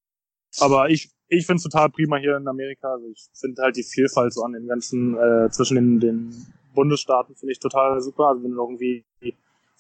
Aber 0.59 0.91
ich, 0.91 1.11
ich 1.29 1.47
finde 1.47 1.59
es 1.59 1.63
total 1.63 1.91
prima 1.91 2.17
hier 2.17 2.37
in 2.37 2.49
Amerika. 2.49 2.93
Also 2.93 3.07
ich 3.09 3.29
finde 3.35 3.63
halt 3.63 3.77
die 3.77 3.85
Vielfalt 3.85 4.33
so 4.33 4.43
an 4.43 4.53
den 4.53 4.67
ganzen, 4.67 5.17
äh, 5.17 5.49
zwischen 5.51 5.77
den, 5.77 6.01
den 6.01 6.47
Bundesstaaten 6.75 7.37
finde 7.37 7.53
ich 7.53 7.61
total 7.61 8.01
super. 8.01 8.29
Also 8.29 8.43
wenn 8.43 8.53
du 8.53 8.61
irgendwie 8.61 9.05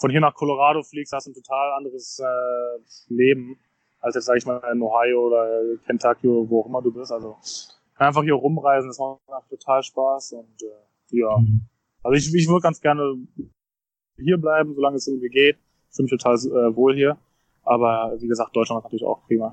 von 0.00 0.10
hier 0.10 0.20
nach 0.20 0.34
Colorado 0.34 0.82
fliegst, 0.82 1.12
hast 1.12 1.26
du 1.26 1.30
ein 1.30 1.34
total 1.34 1.72
anderes 1.74 2.18
äh, 2.18 3.12
Leben, 3.12 3.60
als 4.00 4.14
jetzt, 4.14 4.24
sag 4.24 4.38
ich 4.38 4.46
mal, 4.46 4.60
in 4.72 4.80
Ohio 4.80 5.26
oder 5.26 5.46
Kentucky 5.86 6.26
oder 6.26 6.48
wo 6.48 6.62
auch 6.62 6.66
immer 6.66 6.80
du 6.80 6.90
bist. 6.90 7.12
Also 7.12 7.36
einfach 7.96 8.22
hier 8.22 8.34
rumreisen, 8.34 8.88
das 8.88 8.98
macht 8.98 9.50
total 9.50 9.82
Spaß 9.82 10.32
und 10.32 10.62
äh, 10.62 11.18
ja. 11.18 11.36
Mhm. 11.36 11.66
Also 12.02 12.16
ich, 12.16 12.34
ich 12.34 12.48
würde 12.48 12.62
ganz 12.62 12.80
gerne 12.80 13.14
hier 14.16 14.38
bleiben, 14.38 14.74
solange 14.74 14.96
es 14.96 15.06
irgendwie 15.06 15.28
geht. 15.28 15.58
Ich 15.90 15.96
fühle 15.96 16.04
mich 16.04 16.12
total 16.12 16.36
äh, 16.36 16.76
wohl 16.76 16.94
hier. 16.94 17.18
Aber 17.62 18.16
wie 18.18 18.26
gesagt, 18.26 18.56
Deutschland 18.56 18.80
ist 18.80 18.84
natürlich 18.84 19.04
auch 19.04 19.22
prima. 19.26 19.52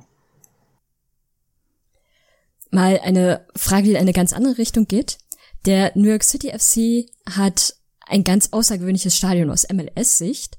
Mal 2.71 2.99
eine 3.03 3.45
Frage, 3.55 3.83
die 3.83 3.91
in 3.91 3.97
eine 3.97 4.13
ganz 4.13 4.31
andere 4.31 4.57
Richtung 4.57 4.85
geht. 4.87 5.17
Der 5.65 5.91
New 5.95 6.07
York 6.07 6.23
City 6.23 6.51
FC 6.51 7.09
hat 7.29 7.76
ein 8.09 8.23
ganz 8.23 8.49
außergewöhnliches 8.51 9.15
Stadion 9.15 9.49
aus 9.49 9.67
MLS-Sicht. 9.71 10.57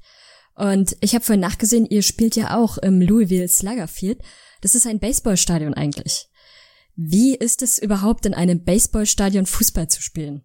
Und 0.55 0.97
ich 1.01 1.15
habe 1.15 1.23
vorhin 1.23 1.41
nachgesehen, 1.41 1.85
ihr 1.85 2.01
spielt 2.01 2.35
ja 2.35 2.57
auch 2.57 2.77
im 2.77 3.01
Louisville 3.01 3.47
Slugger 3.47 3.87
Field. 3.87 4.21
Das 4.61 4.75
ist 4.75 4.85
ein 4.85 4.99
Baseballstadion 4.99 5.73
eigentlich. 5.73 6.29
Wie 6.95 7.33
ist 7.35 7.61
es 7.61 7.79
überhaupt 7.79 8.25
in 8.25 8.33
einem 8.33 8.65
Baseballstadion 8.65 9.45
Fußball 9.45 9.87
zu 9.87 10.01
spielen? 10.01 10.43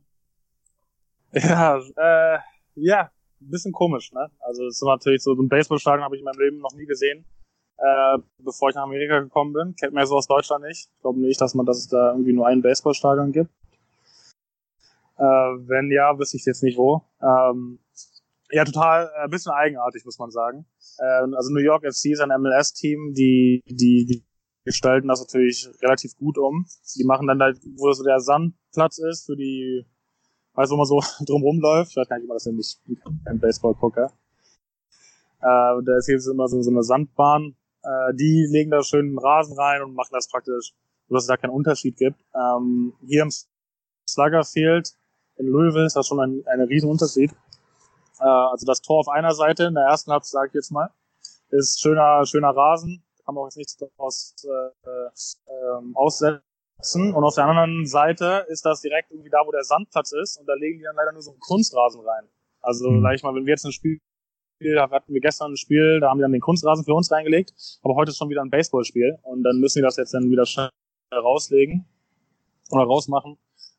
Ja, 1.32 1.78
äh, 1.96 2.38
ja, 2.76 3.10
ein 3.40 3.50
bisschen 3.50 3.72
komisch, 3.72 4.12
ne? 4.12 4.30
Also 4.38 4.64
es 4.66 4.76
ist 4.76 4.86
natürlich 4.86 5.22
so, 5.22 5.34
so 5.34 5.42
ein 5.42 5.48
Baseballstadion 5.48 6.04
habe 6.04 6.14
ich 6.14 6.20
in 6.20 6.24
meinem 6.24 6.38
Leben 6.38 6.58
noch 6.58 6.74
nie 6.76 6.86
gesehen, 6.86 7.24
äh, 7.78 8.18
bevor 8.38 8.68
ich 8.68 8.76
nach 8.76 8.84
Amerika 8.84 9.18
gekommen 9.18 9.52
bin. 9.52 9.74
Kennt 9.74 9.94
man 9.94 10.02
ja 10.02 10.06
so 10.06 10.14
aus 10.14 10.28
Deutschland 10.28 10.62
nicht. 10.64 10.90
Ich 10.94 11.00
glaube 11.00 11.20
nicht, 11.20 11.40
dass 11.40 11.54
man, 11.54 11.66
dass 11.66 11.78
es 11.78 11.88
da 11.88 12.12
irgendwie 12.12 12.32
nur 12.32 12.46
ein 12.46 12.62
Baseballstadion 12.62 13.32
gibt. 13.32 13.50
Äh, 15.16 15.22
wenn 15.22 15.90
ja, 15.90 16.18
wüsste 16.18 16.36
ich 16.36 16.44
jetzt 16.44 16.62
nicht 16.62 16.76
wo. 16.76 17.02
Ähm, 17.22 17.78
ja, 18.50 18.64
total, 18.64 19.10
ein 19.16 19.26
äh, 19.26 19.28
bisschen 19.28 19.52
eigenartig, 19.52 20.04
muss 20.04 20.18
man 20.18 20.30
sagen. 20.30 20.66
Äh, 20.98 21.34
also 21.34 21.52
New 21.52 21.60
York 21.60 21.82
FC 21.82 22.12
ist 22.12 22.20
ein 22.20 22.40
MLS-Team, 22.40 23.14
die, 23.14 23.62
die, 23.66 24.24
gestalten 24.64 25.08
das 25.08 25.20
natürlich 25.20 25.68
relativ 25.82 26.16
gut 26.16 26.38
um. 26.38 26.66
Die 26.96 27.04
machen 27.04 27.26
dann 27.26 27.40
halt, 27.40 27.58
wo 27.76 27.92
so 27.92 28.02
der 28.02 28.20
Sandplatz 28.20 28.98
ist, 28.98 29.26
für 29.26 29.36
die, 29.36 29.84
weißt 30.54 30.70
du, 30.70 30.74
wo 30.74 30.78
man 30.78 30.86
so 30.86 31.00
drumrum 31.26 31.60
läuft. 31.60 31.90
Ich 31.90 31.96
weiß 31.96 32.08
gar 32.08 32.16
nicht, 32.16 32.24
wie 32.24 32.28
man 32.28 32.36
das 32.36 32.46
nennt, 32.46 32.60
ich 32.60 32.78
bin 32.84 33.20
kein 33.24 33.38
Baseball-Gucker. 33.38 34.12
Äh, 35.40 35.82
da 35.84 35.96
ist 35.98 36.08
jetzt 36.08 36.26
immer 36.26 36.48
so, 36.48 36.62
so 36.62 36.70
eine 36.70 36.82
Sandbahn. 36.82 37.54
Äh, 37.82 38.14
die 38.14 38.46
legen 38.50 38.70
da 38.70 38.82
schön 38.82 39.18
Rasen 39.18 39.58
rein 39.58 39.82
und 39.82 39.94
machen 39.94 40.12
das 40.12 40.28
praktisch, 40.28 40.72
sodass 41.08 41.24
es 41.24 41.28
da 41.28 41.36
keinen 41.36 41.50
Unterschied 41.50 41.96
gibt. 41.96 42.24
Ähm, 42.34 42.94
hier 43.06 43.22
im 43.22 43.30
Sluggerfield 44.08 44.94
in 45.36 45.46
Louisville 45.46 45.86
ist 45.86 45.96
das 45.96 46.06
schon 46.06 46.20
ein, 46.20 46.42
ein 46.46 46.60
Riesenunterschied. 46.60 47.32
Äh, 48.20 48.24
also 48.24 48.66
das 48.66 48.80
Tor 48.80 49.00
auf 49.00 49.08
einer 49.08 49.34
Seite, 49.34 49.64
in 49.64 49.74
der 49.74 49.84
ersten 49.84 50.12
Halbzeit, 50.12 50.32
sage 50.32 50.48
ich 50.48 50.54
jetzt 50.54 50.70
mal, 50.70 50.90
ist 51.50 51.80
schöner, 51.80 52.24
schöner 52.26 52.50
Rasen, 52.50 53.02
kann 53.24 53.34
man 53.34 53.42
auch 53.42 53.46
jetzt 53.46 53.56
nichts 53.56 53.76
daraus 53.76 54.34
äh, 54.44 54.88
äh, 54.88 55.94
aussetzen. 55.94 57.14
Und 57.14 57.24
auf 57.24 57.34
der 57.34 57.46
anderen 57.46 57.86
Seite 57.86 58.46
ist 58.48 58.64
das 58.64 58.80
direkt 58.80 59.10
irgendwie 59.10 59.30
da, 59.30 59.38
wo 59.46 59.52
der 59.52 59.64
Sandplatz 59.64 60.12
ist 60.12 60.36
und 60.38 60.46
da 60.46 60.54
legen 60.54 60.78
die 60.78 60.84
dann 60.84 60.96
leider 60.96 61.12
nur 61.12 61.22
so 61.22 61.30
einen 61.30 61.40
Kunstrasen 61.40 62.00
rein. 62.00 62.28
Also, 62.60 62.90
mhm. 62.90 63.02
sag 63.02 63.14
ich 63.14 63.22
mal, 63.22 63.34
wenn 63.34 63.46
wir 63.46 63.52
jetzt 63.52 63.64
ein 63.64 63.72
Spiel 63.72 64.00
da 64.60 64.88
hatten 64.90 65.12
wir 65.12 65.20
gestern 65.20 65.52
ein 65.52 65.56
Spiel, 65.56 66.00
da 66.00 66.08
haben 66.08 66.18
die 66.18 66.22
dann 66.22 66.32
den 66.32 66.40
Kunstrasen 66.40 66.84
für 66.84 66.94
uns 66.94 67.10
reingelegt, 67.10 67.52
aber 67.82 67.94
heute 67.94 68.10
ist 68.10 68.18
schon 68.18 68.30
wieder 68.30 68.42
ein 68.42 68.50
Baseballspiel 68.50 69.18
und 69.22 69.42
dann 69.42 69.58
müssen 69.58 69.78
die 69.78 69.82
das 69.82 69.96
jetzt 69.96 70.14
dann 70.14 70.30
wieder 70.30 70.46
schnell 70.46 70.70
rauslegen 71.12 71.84
oder 72.70 72.84
rausmachen. 72.84 73.36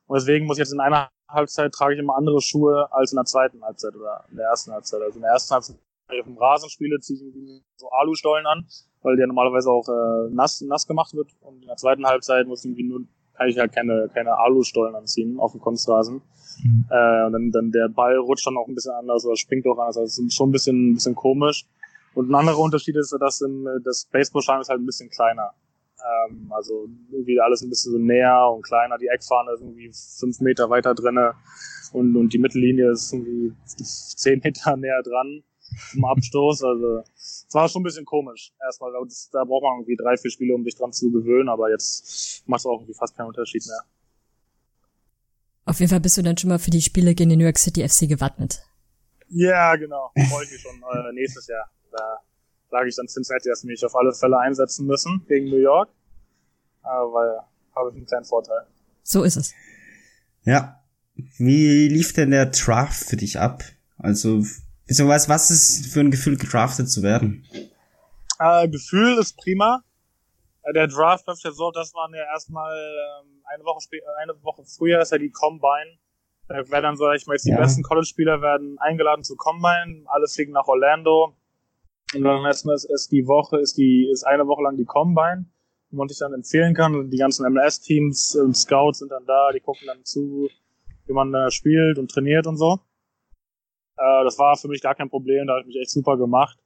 Und 0.08 0.15
deswegen 0.15 0.46
muss 0.46 0.58
ich 0.58 0.63
jetzt 0.63 0.74
in 0.74 0.80
einer 0.80 1.10
Halbzeit 1.27 1.71
trage 1.71 1.95
ich 1.95 1.99
immer 1.99 2.15
andere 2.15 2.41
Schuhe 2.41 2.88
als 2.91 3.11
in 3.11 3.17
der 3.17 3.25
zweiten 3.25 3.63
Halbzeit 3.63 3.95
oder 3.95 4.25
in 4.29 4.38
der 4.38 4.47
ersten 4.47 4.71
Halbzeit. 4.71 5.01
Also 5.01 5.15
in 5.17 5.21
der 5.21 5.31
ersten 5.31 5.53
Halbzeit 5.53 5.77
wenn 6.07 6.17
ich 6.17 6.21
auf 6.21 6.27
dem 6.27 6.38
Rasen 6.38 6.69
spiele, 6.69 6.99
ziehe 6.99 7.19
ich 7.19 7.61
so 7.77 7.89
Alustollen 7.89 8.45
an, 8.45 8.65
weil 9.01 9.15
der 9.15 9.27
normalerweise 9.27 9.69
auch 9.69 9.88
äh, 9.88 10.29
nass, 10.31 10.61
nass 10.61 10.88
gemacht 10.88 11.13
wird. 11.13 11.29
Und 11.41 11.61
in 11.61 11.67
der 11.67 11.77
zweiten 11.77 12.05
Halbzeit 12.05 12.47
muss 12.47 12.59
ich 12.59 12.71
irgendwie 12.71 12.83
nur, 12.83 13.01
kann 13.33 13.49
ich 13.49 13.57
halt 13.57 13.73
keine, 13.73 14.09
keine 14.13 14.38
Alustollen 14.38 14.95
anziehen 14.95 15.39
auf 15.39 15.51
dem 15.51 15.61
Kunstrasen. 15.61 16.21
Mhm. 16.63 16.85
Äh, 16.89 17.25
und 17.25 17.33
dann, 17.33 17.51
dann 17.51 17.71
der 17.71 17.89
Ball 17.89 18.17
rutscht 18.17 18.47
dann 18.47 18.57
auch 18.57 18.67
ein 18.67 18.75
bisschen 18.75 18.93
anders 18.93 19.25
oder 19.25 19.35
springt 19.35 19.65
auch 19.67 19.77
anders. 19.77 19.97
Also 19.97 20.03
es 20.03 20.19
ist 20.19 20.35
schon 20.35 20.49
ein 20.49 20.51
bisschen, 20.51 20.91
ein 20.91 20.93
bisschen 20.95 21.15
komisch. 21.15 21.65
Und 22.13 22.29
ein 22.29 22.35
anderer 22.35 22.59
Unterschied 22.59 22.95
ist, 22.95 23.15
dass 23.19 23.41
im, 23.41 23.67
das 23.83 24.07
Baseballstadion 24.11 24.61
ist 24.61 24.69
halt 24.69 24.79
ein 24.79 24.85
bisschen 24.85 25.09
kleiner. 25.09 25.51
Ähm, 26.06 26.52
also 26.52 26.88
irgendwie 27.12 27.39
alles 27.39 27.62
ein 27.62 27.70
bisschen 27.70 27.94
so 27.94 27.98
näher 27.98 28.52
und 28.54 28.62
kleiner. 28.62 28.98
Die 28.98 29.08
Eckfahne 29.08 29.52
ist 29.54 29.62
irgendwie 29.62 29.91
fünf 30.20 30.39
Meter 30.39 30.70
weiter 30.70 30.94
drinne 30.94 31.34
und, 31.94 32.15
und 32.15 32.34
die 32.34 32.38
Mittellinie 32.38 32.91
ist 32.91 33.13
irgendwie 33.13 33.54
zehn 33.65 34.41
Meter 34.44 34.78
näher 34.78 35.02
dran 35.04 35.44
zum 35.91 36.06
Abstoß. 36.06 36.63
Also 36.63 37.04
es 37.15 37.48
war 37.54 37.68
schon 37.70 37.82
ein 37.82 37.86
bisschen 37.86 38.06
komisch. 38.06 38.54
Erstmal, 38.63 38.91
da 38.91 39.44
braucht 39.44 39.63
man 39.63 39.80
irgendwie 39.80 39.96
drei, 39.96 40.18
vier 40.18 40.32
Spiele, 40.32 40.54
um 40.54 40.63
sich 40.63 40.76
dran 40.76 40.91
zu 40.91 41.12
gewöhnen, 41.12 41.50
aber 41.50 41.70
jetzt 41.70 42.44
macht 42.48 42.60
es 42.60 42.65
auch 42.65 42.80
irgendwie 42.80 42.94
fast 42.94 43.15
keinen 43.15 43.28
Unterschied 43.28 43.65
mehr. 43.65 43.82
Auf 45.65 45.80
jeden 45.80 45.89
Fall 45.89 46.00
bist 46.00 46.18
du 46.18 46.22
dann 46.22 46.38
schon 46.38 46.50
mal 46.50 46.60
für 46.60 46.70
die 46.70 46.82
Spiele 46.82 47.15
gegen 47.15 47.32
den 47.32 47.39
New 47.39 47.46
York 47.46 47.58
City 47.58 47.88
FC 47.88 48.08
gewappnet. 48.08 48.62
Ja, 49.30 49.76
genau. 49.76 50.12
Freue 50.30 50.44
ich 50.44 50.52
mich 50.52 50.62
schon 50.62 50.76
äh, 50.76 51.12
nächstes 51.13 51.48
Jahr. 51.48 51.68
Da 51.91 52.20
sage 52.75 52.89
ich 52.89 52.95
dann 52.95 53.07
Cincinnati, 53.07 53.49
dass 53.49 53.61
sie 53.61 53.67
mich 53.67 53.85
auf 53.85 53.95
alle 53.95 54.13
Fälle 54.13 54.38
einsetzen 54.38 54.85
müssen 54.85 55.25
gegen 55.27 55.45
New 55.49 55.61
York. 55.61 55.89
Äh, 56.84 56.88
weil 56.88 57.39
habe 57.76 57.89
ich 57.89 57.95
einen 57.95 58.05
kleinen 58.05 58.26
Vorteil. 58.26 58.65
So 59.03 59.23
ist 59.23 59.38
es. 59.38 59.53
Ja. 60.43 60.82
Wie 61.38 61.88
lief 61.88 62.11
denn 62.11 62.32
der 62.32 62.47
Draft 62.47 63.05
für 63.05 63.15
dich 63.15 63.39
ab? 63.39 63.63
Also 63.97 64.43
Beziehungsweise, 64.88 65.30
was 65.30 65.51
ist 65.51 65.93
für 65.93 66.01
ein 66.01 66.11
Gefühl, 66.11 66.38
gedraftet 66.38 66.89
zu 66.89 67.01
werden? 67.01 67.45
Äh, 68.39 68.67
Gefühl 68.69 69.17
ist 69.17 69.36
prima. 69.38 69.82
Äh, 70.61 70.73
der 70.73 70.88
Draft 70.88 71.26
läuft 71.28 71.43
ja 71.43 71.51
so, 71.51 71.71
das 71.71 71.93
waren 71.93 72.13
ja 72.13 72.23
erstmal 72.34 72.76
ähm, 72.78 73.41
eine 73.45 73.63
Woche 73.63 73.80
eine 74.21 74.34
Woche 74.43 74.63
früher 74.65 75.01
ist 75.01 75.11
ja 75.11 75.17
die 75.17 75.32
Combine. 75.32 75.97
Da 76.47 76.55
werden 76.69 76.84
dann, 76.84 76.97
sag 76.97 77.15
ich 77.15 77.26
mal, 77.26 77.34
jetzt 77.34 77.45
die 77.45 77.51
ja. 77.51 77.57
besten 77.57 77.82
College-Spieler 77.82 78.41
werden 78.41 78.78
eingeladen 78.78 79.23
zu 79.23 79.36
Combine, 79.36 80.03
alle 80.05 80.28
fliegen 80.28 80.51
nach 80.51 80.67
Orlando. 80.67 81.36
Und 82.14 82.24
dann 82.24 82.45
ist, 82.45 82.66
ist 82.66 83.12
die 83.12 83.26
Woche, 83.28 83.60
ist 83.60 83.78
die, 83.78 84.08
ist 84.12 84.24
eine 84.24 84.47
Woche 84.47 84.64
lang 84.64 84.78
die 84.78 84.86
Combine, 84.86 85.45
wo 85.89 85.97
man 85.97 86.08
sich 86.08 86.20
dann 86.20 86.34
empfehlen 86.34 86.74
kann. 86.74 86.95
Und 86.95 87.10
die 87.10 87.18
ganzen 87.18 87.51
MLS-Teams 87.51 88.36
und 88.36 88.56
Scouts 88.56 88.99
sind 88.99 89.12
dann 89.12 89.26
da, 89.26 89.51
die 89.51 89.60
gucken 89.60 89.88
dann 89.88 90.03
zu, 90.03 90.49
wie 91.08 91.14
man 91.14 91.32
da 91.32 91.49
spielt 91.51 91.97
und 91.97 92.12
trainiert 92.12 92.47
und 92.47 92.58
so. 92.58 92.80
Äh, 93.97 94.24
das 94.24 94.38
war 94.38 94.56
für 94.56 94.68
mich 94.68 94.82
gar 94.82 94.95
kein 94.95 95.10
Problem, 95.10 95.47
da 95.47 95.53
habe 95.53 95.62
ich 95.62 95.68
mich 95.68 95.78
echt 95.78 95.91
super 95.91 96.18
gemacht. 96.18 96.60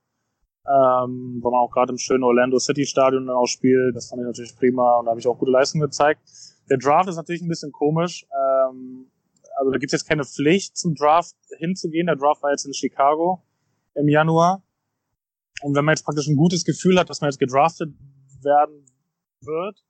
Ähm, 0.68 1.40
weil 1.42 1.52
man 1.52 1.62
auch 1.62 1.72
gerade 1.72 1.92
im 1.92 1.98
schönen 1.98 2.24
Orlando 2.24 2.60
City 2.60 2.86
Stadion 2.86 3.26
dann 3.26 3.36
auch 3.36 3.48
spielt. 3.48 3.96
Das 3.96 4.10
fand 4.10 4.22
ich 4.22 4.28
natürlich 4.28 4.56
prima 4.56 5.00
und 5.00 5.06
da 5.06 5.12
habe 5.12 5.20
ich 5.20 5.28
auch 5.28 5.38
gute 5.38 5.52
Leistungen 5.52 5.82
gezeigt. 5.82 6.22
Der 6.70 6.78
Draft 6.78 7.10
ist 7.10 7.16
natürlich 7.16 7.42
ein 7.42 7.48
bisschen 7.48 7.72
komisch. 7.72 8.26
Ähm, 8.32 9.10
also 9.58 9.72
da 9.72 9.78
gibt 9.78 9.92
es 9.92 10.02
jetzt 10.02 10.08
keine 10.08 10.24
Pflicht 10.26 10.78
zum 10.78 10.96
Draft 10.96 11.36
hinzugehen. 11.58 12.06
Der 12.08 12.16
Draft 12.16 12.44
war 12.44 12.52
jetzt 12.52 12.66
in 12.66 12.74
Chicago 12.74 13.42
im 13.96 14.08
Januar. 14.08 14.62
Und 15.62 15.76
wenn 15.76 15.86
man 15.86 15.93
jetzt 15.93 16.06
praktisch 16.06 16.28
ein 16.28 16.36
gutes 16.36 16.64
Gefühl 16.64 16.97
hat, 17.00 17.10
dass 17.10 17.22
man 17.22 17.30
jetzt 17.30 17.39
gedraftet 17.39 17.93
werden 18.41 18.86
wird, 19.41 19.84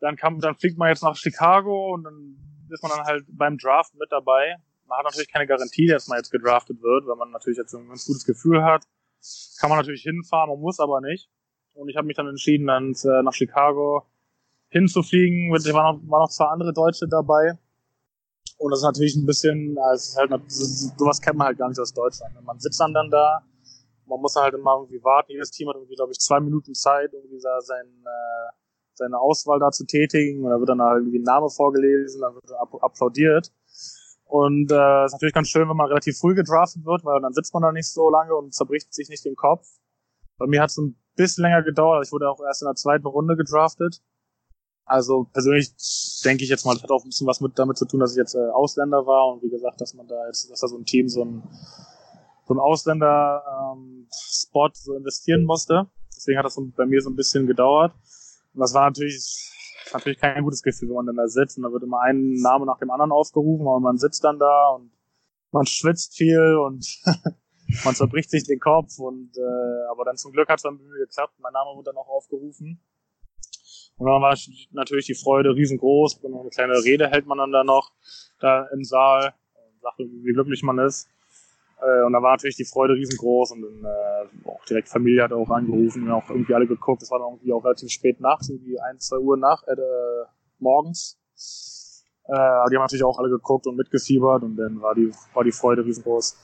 dann 0.00 0.16
kann, 0.16 0.38
dann 0.40 0.56
fliegt 0.56 0.78
man 0.78 0.88
jetzt 0.88 1.02
nach 1.02 1.16
Chicago 1.16 1.94
und 1.94 2.04
dann 2.04 2.36
ist 2.70 2.82
man 2.82 2.92
dann 2.92 3.04
halt 3.04 3.24
beim 3.28 3.56
Draft 3.56 3.94
mit 3.94 4.10
dabei. 4.10 4.56
Man 4.86 4.98
hat 4.98 5.04
natürlich 5.04 5.32
keine 5.32 5.46
Garantie, 5.46 5.86
dass 5.86 6.08
man 6.08 6.18
jetzt 6.18 6.30
gedraftet 6.30 6.82
wird, 6.82 7.06
wenn 7.06 7.16
man 7.16 7.30
natürlich 7.30 7.58
jetzt 7.58 7.74
ein 7.74 7.88
ganz 7.88 8.04
gutes 8.06 8.24
Gefühl 8.24 8.62
hat. 8.62 8.84
Kann 9.58 9.70
man 9.70 9.78
natürlich 9.78 10.02
hinfahren, 10.02 10.50
man 10.50 10.60
muss 10.60 10.78
aber 10.80 11.00
nicht. 11.00 11.30
Und 11.72 11.88
ich 11.88 11.96
habe 11.96 12.06
mich 12.06 12.16
dann 12.16 12.28
entschieden, 12.28 12.66
dann 12.66 12.92
äh, 12.92 13.22
nach 13.22 13.32
Chicago 13.32 14.06
hinzufliegen. 14.68 15.54
Es 15.54 15.64
waren 15.72 15.96
noch, 15.96 16.10
waren 16.10 16.20
noch 16.22 16.30
zwei 16.30 16.46
andere 16.46 16.72
Deutsche 16.72 17.08
dabei. 17.08 17.58
Und 18.58 18.70
das 18.70 18.80
ist 18.80 18.84
natürlich 18.84 19.16
ein 19.16 19.26
bisschen, 19.26 19.76
es 19.94 20.08
ist 20.08 20.16
halt, 20.16 20.30
sowas 20.48 21.20
kennt 21.20 21.38
man 21.38 21.48
halt 21.48 21.58
gar 21.58 21.68
nicht 21.68 21.78
aus 21.78 21.92
Deutschland. 21.92 22.34
Man 22.42 22.60
sitzt 22.60 22.80
dann 22.80 22.92
dann 22.92 23.10
da, 23.10 23.42
man 24.06 24.20
muss 24.20 24.36
halt 24.36 24.54
immer 24.54 24.76
irgendwie 24.76 25.02
warten. 25.02 25.32
Jedes 25.32 25.50
Team 25.50 25.68
hat 25.68 25.76
irgendwie, 25.76 25.96
glaube 25.96 26.12
ich, 26.12 26.18
zwei 26.18 26.40
Minuten 26.40 26.74
Zeit, 26.74 27.12
irgendwie 27.12 27.38
da 27.42 27.60
sein, 27.60 27.86
äh, 28.04 28.52
seine 28.94 29.18
Auswahl 29.18 29.58
da 29.58 29.70
zu 29.70 29.86
tätigen. 29.86 30.44
Und 30.44 30.50
da 30.50 30.58
wird 30.58 30.68
dann 30.68 30.80
halt 30.80 31.02
irgendwie 31.02 31.18
ein 31.18 31.22
Name 31.22 31.48
vorgelesen, 31.50 32.20
dann 32.20 32.34
wird 32.34 32.44
applaudiert. 32.82 33.52
Und 34.24 34.70
äh, 34.72 35.04
ist 35.04 35.12
natürlich 35.12 35.34
ganz 35.34 35.48
schön, 35.48 35.68
wenn 35.68 35.76
man 35.76 35.88
relativ 35.88 36.18
früh 36.18 36.34
gedraftet 36.34 36.84
wird, 36.84 37.04
weil 37.04 37.20
dann 37.20 37.32
sitzt 37.32 37.52
man 37.54 37.62
da 37.62 37.72
nicht 37.72 37.92
so 37.92 38.10
lange 38.10 38.34
und 38.34 38.54
zerbricht 38.54 38.92
sich 38.92 39.08
nicht 39.08 39.24
den 39.24 39.36
Kopf. 39.36 39.66
Bei 40.38 40.46
mir 40.46 40.62
hat 40.62 40.70
es 40.70 40.78
ein 40.78 40.98
bisschen 41.14 41.42
länger 41.42 41.62
gedauert. 41.62 42.04
Ich 42.04 42.12
wurde 42.12 42.28
auch 42.28 42.40
erst 42.40 42.62
in 42.62 42.66
der 42.66 42.74
zweiten 42.74 43.06
Runde 43.06 43.36
gedraftet. 43.36 44.02
Also 44.86 45.24
persönlich 45.32 45.72
denke 46.24 46.44
ich 46.44 46.50
jetzt 46.50 46.66
mal, 46.66 46.74
das 46.74 46.82
hat 46.82 46.90
auch 46.90 47.04
ein 47.04 47.08
bisschen 47.08 47.26
was 47.26 47.40
mit 47.40 47.58
damit 47.58 47.78
zu 47.78 47.86
tun, 47.86 48.00
dass 48.00 48.12
ich 48.12 48.18
jetzt 48.18 48.34
äh, 48.34 48.50
Ausländer 48.50 49.06
war 49.06 49.32
und 49.32 49.42
wie 49.42 49.48
gesagt, 49.48 49.80
dass 49.80 49.94
man 49.94 50.06
da 50.06 50.26
jetzt, 50.26 50.50
dass 50.50 50.60
da 50.60 50.68
so 50.68 50.76
ein 50.76 50.84
Team 50.84 51.08
so 51.08 51.24
ein 51.24 51.42
so 52.46 52.54
ein 52.54 52.60
Ausländer-Spot 52.60 54.66
ähm, 54.66 54.72
so 54.74 54.94
investieren 54.94 55.44
musste. 55.44 55.88
Deswegen 56.14 56.38
hat 56.38 56.46
das 56.46 56.54
so 56.54 56.66
bei 56.76 56.86
mir 56.86 57.00
so 57.00 57.10
ein 57.10 57.16
bisschen 57.16 57.46
gedauert. 57.46 57.92
Und 58.54 58.60
das 58.60 58.74
war 58.74 58.84
natürlich 58.84 59.50
natürlich 59.92 60.18
kein 60.18 60.42
gutes 60.42 60.62
Gefühl, 60.62 60.88
wenn 60.88 60.96
man 60.96 61.06
dann 61.06 61.16
da 61.16 61.28
sitzt 61.28 61.58
und 61.58 61.64
da 61.64 61.72
wird 61.72 61.82
immer 61.82 62.00
ein 62.00 62.34
Name 62.34 62.66
nach 62.66 62.78
dem 62.78 62.90
anderen 62.90 63.12
aufgerufen, 63.12 63.66
aber 63.66 63.80
man 63.80 63.98
sitzt 63.98 64.24
dann 64.24 64.38
da 64.38 64.70
und 64.70 64.90
man 65.52 65.66
schwitzt 65.66 66.16
viel 66.16 66.56
und 66.56 66.86
man 67.84 67.94
zerbricht 67.94 68.30
sich 68.30 68.44
den 68.44 68.60
Kopf 68.60 68.98
und 68.98 69.36
äh, 69.36 69.90
aber 69.90 70.04
dann 70.04 70.16
zum 70.16 70.32
Glück 70.32 70.48
hat 70.48 70.58
es 70.58 70.62
dann 70.62 70.78
geklappt. 70.78 71.34
Mein 71.38 71.52
Name 71.52 71.76
wurde 71.76 71.90
dann 71.90 71.96
auch 71.96 72.08
aufgerufen. 72.08 72.80
Und 73.96 74.08
dann 74.08 74.20
war 74.20 74.36
natürlich 74.72 75.06
die 75.06 75.14
Freude 75.14 75.54
riesengroß. 75.54 76.14
Und 76.14 76.34
eine 76.34 76.50
kleine 76.50 76.82
Rede 76.82 77.08
hält 77.08 77.26
man 77.26 77.38
dann 77.38 77.52
da 77.52 77.62
noch 77.62 77.92
da 78.40 78.66
im 78.72 78.82
Saal 78.82 79.34
und 79.54 79.80
sagt, 79.80 79.98
wie 79.98 80.32
glücklich 80.32 80.64
man 80.64 80.80
ist. 80.80 81.08
Äh, 81.84 82.04
und 82.04 82.12
da 82.12 82.22
war 82.22 82.32
natürlich 82.32 82.56
die 82.56 82.64
Freude 82.64 82.94
riesengroß 82.94 83.52
und 83.52 83.62
dann 83.62 83.84
äh, 83.84 84.48
auch 84.48 84.64
direkt 84.64 84.88
Familie 84.88 85.22
hat 85.22 85.32
auch 85.32 85.50
angerufen 85.50 86.04
und 86.04 86.12
auch 86.12 86.28
irgendwie 86.30 86.54
alle 86.54 86.66
geguckt. 86.66 87.02
Das 87.02 87.10
war 87.10 87.18
dann 87.18 87.28
irgendwie 87.32 87.52
auch 87.52 87.64
relativ 87.64 87.90
spät 87.90 88.20
nachts, 88.20 88.48
irgendwie 88.48 88.80
ein, 88.80 88.98
zwei 88.98 89.18
Uhr 89.18 89.36
nach, 89.36 89.62
äh, 89.64 89.76
morgens. 90.58 91.18
Äh, 92.26 92.32
die 92.70 92.76
haben 92.76 92.82
natürlich 92.82 93.04
auch 93.04 93.18
alle 93.18 93.28
geguckt 93.28 93.66
und 93.66 93.76
mitgefiebert 93.76 94.42
und 94.44 94.56
dann 94.56 94.80
war 94.80 94.94
die, 94.94 95.10
war 95.34 95.44
die 95.44 95.52
Freude 95.52 95.84
riesengroß. 95.84 96.36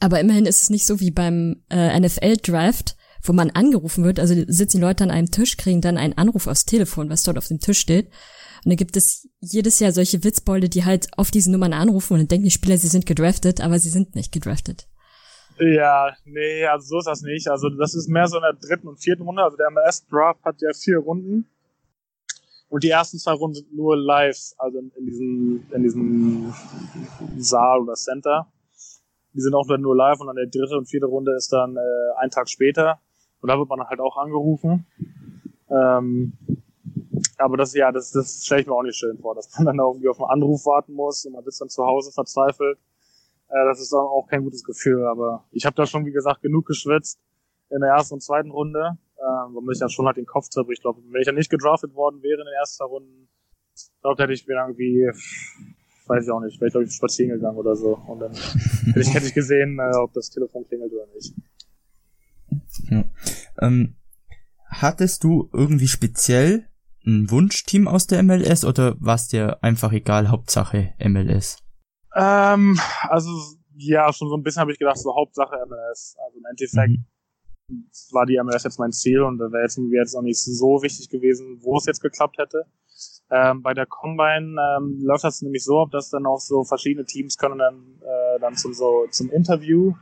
Aber 0.00 0.18
immerhin 0.18 0.46
ist 0.46 0.62
es 0.62 0.70
nicht 0.70 0.86
so 0.86 0.98
wie 0.98 1.10
beim 1.10 1.62
äh, 1.68 2.00
NFL-Draft, 2.00 2.96
wo 3.22 3.34
man 3.34 3.50
angerufen 3.50 4.02
wird, 4.02 4.18
also 4.18 4.34
sitzen 4.46 4.78
die 4.78 4.82
Leute 4.82 5.04
an 5.04 5.10
einem 5.10 5.30
Tisch, 5.30 5.58
kriegen 5.58 5.82
dann 5.82 5.98
einen 5.98 6.16
Anruf 6.16 6.46
aufs 6.46 6.64
Telefon, 6.64 7.10
was 7.10 7.22
dort 7.22 7.36
auf 7.36 7.48
dem 7.48 7.58
Tisch 7.58 7.80
steht. 7.80 8.08
Und 8.64 8.70
da 8.70 8.76
gibt 8.76 8.96
es 8.96 9.28
jedes 9.40 9.80
Jahr 9.80 9.92
solche 9.92 10.22
Witzbolde, 10.22 10.68
die 10.68 10.84
halt 10.84 11.08
auf 11.16 11.30
diese 11.30 11.50
Nummern 11.50 11.72
anrufen 11.72 12.14
und 12.14 12.20
dann 12.20 12.28
denken 12.28 12.44
die 12.44 12.50
Spieler, 12.50 12.76
sie 12.76 12.88
sind 12.88 13.06
gedraftet, 13.06 13.60
aber 13.60 13.78
sie 13.78 13.90
sind 13.90 14.14
nicht 14.14 14.32
gedraftet. 14.32 14.86
Ja, 15.58 16.16
nee, 16.24 16.64
also 16.64 16.86
so 16.86 16.98
ist 16.98 17.06
das 17.06 17.22
nicht. 17.22 17.48
Also 17.48 17.68
das 17.68 17.94
ist 17.94 18.08
mehr 18.08 18.26
so 18.26 18.38
in 18.38 18.42
der 18.42 18.54
dritten 18.54 18.88
und 18.88 18.98
vierten 18.98 19.22
Runde. 19.22 19.42
Also 19.42 19.58
der 19.58 19.70
MLS-Draft 19.70 20.42
hat 20.42 20.56
ja 20.62 20.70
vier 20.72 20.98
Runden. 20.98 21.46
Und 22.70 22.84
die 22.84 22.88
ersten 22.88 23.18
zwei 23.18 23.32
Runden 23.32 23.56
sind 23.56 23.74
nur 23.74 23.96
live, 23.96 24.38
also 24.56 24.78
in, 24.78 25.04
diesem, 25.04 25.66
in 25.72 25.82
diesem 25.82 26.54
Saal 27.36 27.80
oder 27.80 27.94
Center. 27.94 28.46
Die 29.34 29.40
sind 29.40 29.54
auch 29.54 29.66
nur 29.66 29.96
live 29.96 30.20
und 30.20 30.28
dann 30.28 30.36
der 30.36 30.46
dritte 30.46 30.78
und 30.78 30.86
vierte 30.86 31.06
Runde 31.06 31.34
ist 31.36 31.52
dann 31.52 31.76
äh, 31.76 31.80
ein 32.18 32.30
Tag 32.30 32.48
später. 32.48 33.00
Und 33.42 33.48
da 33.48 33.58
wird 33.58 33.68
man 33.68 33.80
halt 33.86 34.00
auch 34.00 34.16
angerufen. 34.16 34.86
Ähm, 35.68 36.32
aber 37.40 37.56
das, 37.56 37.74
ja, 37.74 37.90
das, 37.90 38.12
das 38.12 38.44
stelle 38.44 38.60
ich 38.60 38.66
mir 38.66 38.74
auch 38.74 38.82
nicht 38.82 38.96
schön 38.96 39.18
vor, 39.18 39.34
dass 39.34 39.56
man 39.56 39.66
dann 39.66 39.78
irgendwie 39.78 40.08
auf 40.08 40.20
einen 40.20 40.30
Anruf 40.30 40.66
warten 40.66 40.92
muss 40.92 41.24
und 41.24 41.32
man 41.32 41.44
sitzt 41.44 41.60
dann 41.60 41.68
zu 41.68 41.84
Hause 41.84 42.12
verzweifelt. 42.12 42.78
Äh, 43.48 43.64
das 43.66 43.80
ist 43.80 43.92
dann 43.92 44.00
auch 44.00 44.26
kein 44.28 44.44
gutes 44.44 44.64
Gefühl. 44.64 45.06
Aber 45.06 45.44
ich 45.50 45.66
habe 45.66 45.74
da 45.74 45.86
schon, 45.86 46.06
wie 46.06 46.12
gesagt, 46.12 46.42
genug 46.42 46.66
geschwitzt 46.66 47.20
in 47.70 47.80
der 47.80 47.90
ersten 47.90 48.14
und 48.14 48.20
zweiten 48.22 48.50
Runde, 48.50 48.98
äh, 49.16 49.22
wo 49.52 49.60
mich 49.60 49.78
dann 49.78 49.90
schon 49.90 50.06
halt 50.06 50.16
den 50.16 50.26
Kopf 50.26 50.48
zerbricht. 50.48 50.78
Ich 50.78 50.82
glaube, 50.82 51.00
wenn 51.10 51.20
ich 51.20 51.26
ja 51.26 51.32
nicht 51.32 51.50
gedraftet 51.50 51.94
worden 51.94 52.22
wäre 52.22 52.40
in 52.40 52.46
den 52.46 52.54
ersten 52.58 52.84
Runden, 52.84 53.28
glaube 54.02 54.22
hätte 54.22 54.32
ich 54.32 54.46
mir 54.46 54.54
irgendwie, 54.54 55.10
weiß 56.06 56.24
ich 56.24 56.30
auch 56.30 56.40
nicht, 56.40 56.60
wäre 56.60 56.68
ich 56.68 56.72
glaube 56.72 56.86
ich 56.86 56.92
spazieren 56.92 57.32
gegangen 57.32 57.56
oder 57.56 57.74
so. 57.76 57.96
Und 58.06 58.20
dann 58.20 58.32
hätte 58.86 59.00
ich, 59.00 59.14
hätte 59.14 59.26
ich 59.26 59.34
gesehen, 59.34 59.78
äh, 59.78 59.96
ob 59.96 60.12
das 60.12 60.30
Telefon 60.30 60.66
klingelt 60.66 60.92
oder 60.92 61.06
nicht. 61.14 61.34
Ja. 62.90 63.04
Ähm, 63.60 63.96
hattest 64.66 65.24
du 65.24 65.48
irgendwie 65.52 65.88
speziell 65.88 66.69
ein 67.06 67.30
Wunschteam 67.30 67.88
aus 67.88 68.06
der 68.06 68.22
MLS 68.22 68.64
oder 68.64 68.96
war 69.00 69.14
es 69.14 69.28
dir 69.28 69.62
einfach 69.62 69.92
egal, 69.92 70.28
Hauptsache 70.28 70.94
MLS? 70.98 71.58
Ähm, 72.14 72.78
also 73.02 73.30
ja, 73.76 74.12
schon 74.12 74.28
so 74.28 74.36
ein 74.36 74.42
bisschen 74.42 74.60
habe 74.60 74.72
ich 74.72 74.78
gedacht, 74.78 74.98
so 74.98 75.14
Hauptsache 75.14 75.56
MLS. 75.66 76.16
Also 76.24 76.38
im 76.38 76.44
Endeffekt 76.50 77.00
mhm. 77.68 77.86
war 78.12 78.26
die 78.26 78.38
MLS 78.42 78.64
jetzt 78.64 78.78
mein 78.78 78.92
Ziel 78.92 79.22
und 79.22 79.38
da 79.38 79.50
wäre 79.50 79.62
jetzt, 79.62 79.78
wär 79.78 80.02
jetzt 80.02 80.14
auch 80.14 80.22
nicht 80.22 80.40
so 80.40 80.82
wichtig 80.82 81.08
gewesen, 81.08 81.58
wo 81.62 81.76
es 81.78 81.86
jetzt 81.86 82.02
geklappt 82.02 82.38
hätte. 82.38 82.66
Ähm, 83.30 83.62
bei 83.62 83.74
der 83.74 83.86
Combine 83.86 84.56
ähm, 84.60 84.98
läuft 85.02 85.24
das 85.24 85.40
nämlich 85.40 85.64
so 85.64 85.86
dass 85.86 86.10
dann 86.10 86.26
auch 86.26 86.40
so 86.40 86.64
verschiedene 86.64 87.06
Teams 87.06 87.38
können 87.38 87.58
dann, 87.58 88.00
äh, 88.02 88.40
dann 88.40 88.56
zum, 88.56 88.74
so, 88.74 89.06
zum 89.10 89.30
Interview 89.30 89.94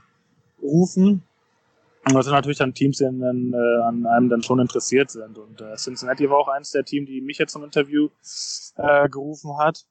rufen 0.60 1.22
und 2.08 2.16
das 2.16 2.26
sind 2.26 2.34
natürlich 2.34 2.58
dann 2.58 2.74
Teams, 2.74 2.98
die 2.98 3.04
dann, 3.04 3.52
äh, 3.52 3.82
an 3.82 4.06
einem 4.06 4.28
dann 4.28 4.42
schon 4.42 4.58
interessiert 4.58 5.10
sind. 5.10 5.38
Und 5.38 5.60
äh, 5.60 5.74
Cincinnati 5.76 6.28
war 6.28 6.38
auch 6.38 6.48
eins 6.48 6.70
der 6.70 6.84
Teams, 6.84 7.08
die 7.08 7.20
mich 7.20 7.38
jetzt 7.38 7.52
zum 7.52 7.64
Interview 7.64 8.08
äh, 8.76 9.08
gerufen 9.08 9.58
hat. 9.58 9.86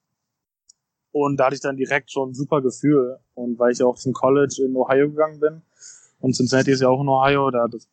Und 1.10 1.38
da 1.38 1.46
hatte 1.46 1.56
ich 1.56 1.60
dann 1.60 1.76
direkt 1.76 2.10
schon 2.12 2.30
ein 2.30 2.34
super 2.34 2.60
Gefühl. 2.62 3.18
Und 3.34 3.58
weil 3.58 3.72
ich 3.72 3.82
auch 3.82 3.96
zum 3.96 4.12
College 4.12 4.62
in 4.64 4.76
Ohio 4.76 5.08
gegangen 5.08 5.40
bin, 5.40 5.62
und 6.20 6.34
Cincinnati 6.34 6.72
ist 6.72 6.80
ja 6.80 6.88
auch 6.88 7.00
in 7.00 7.08
Ohio, 7.08 7.50
da 7.50 7.66
das 7.68 7.88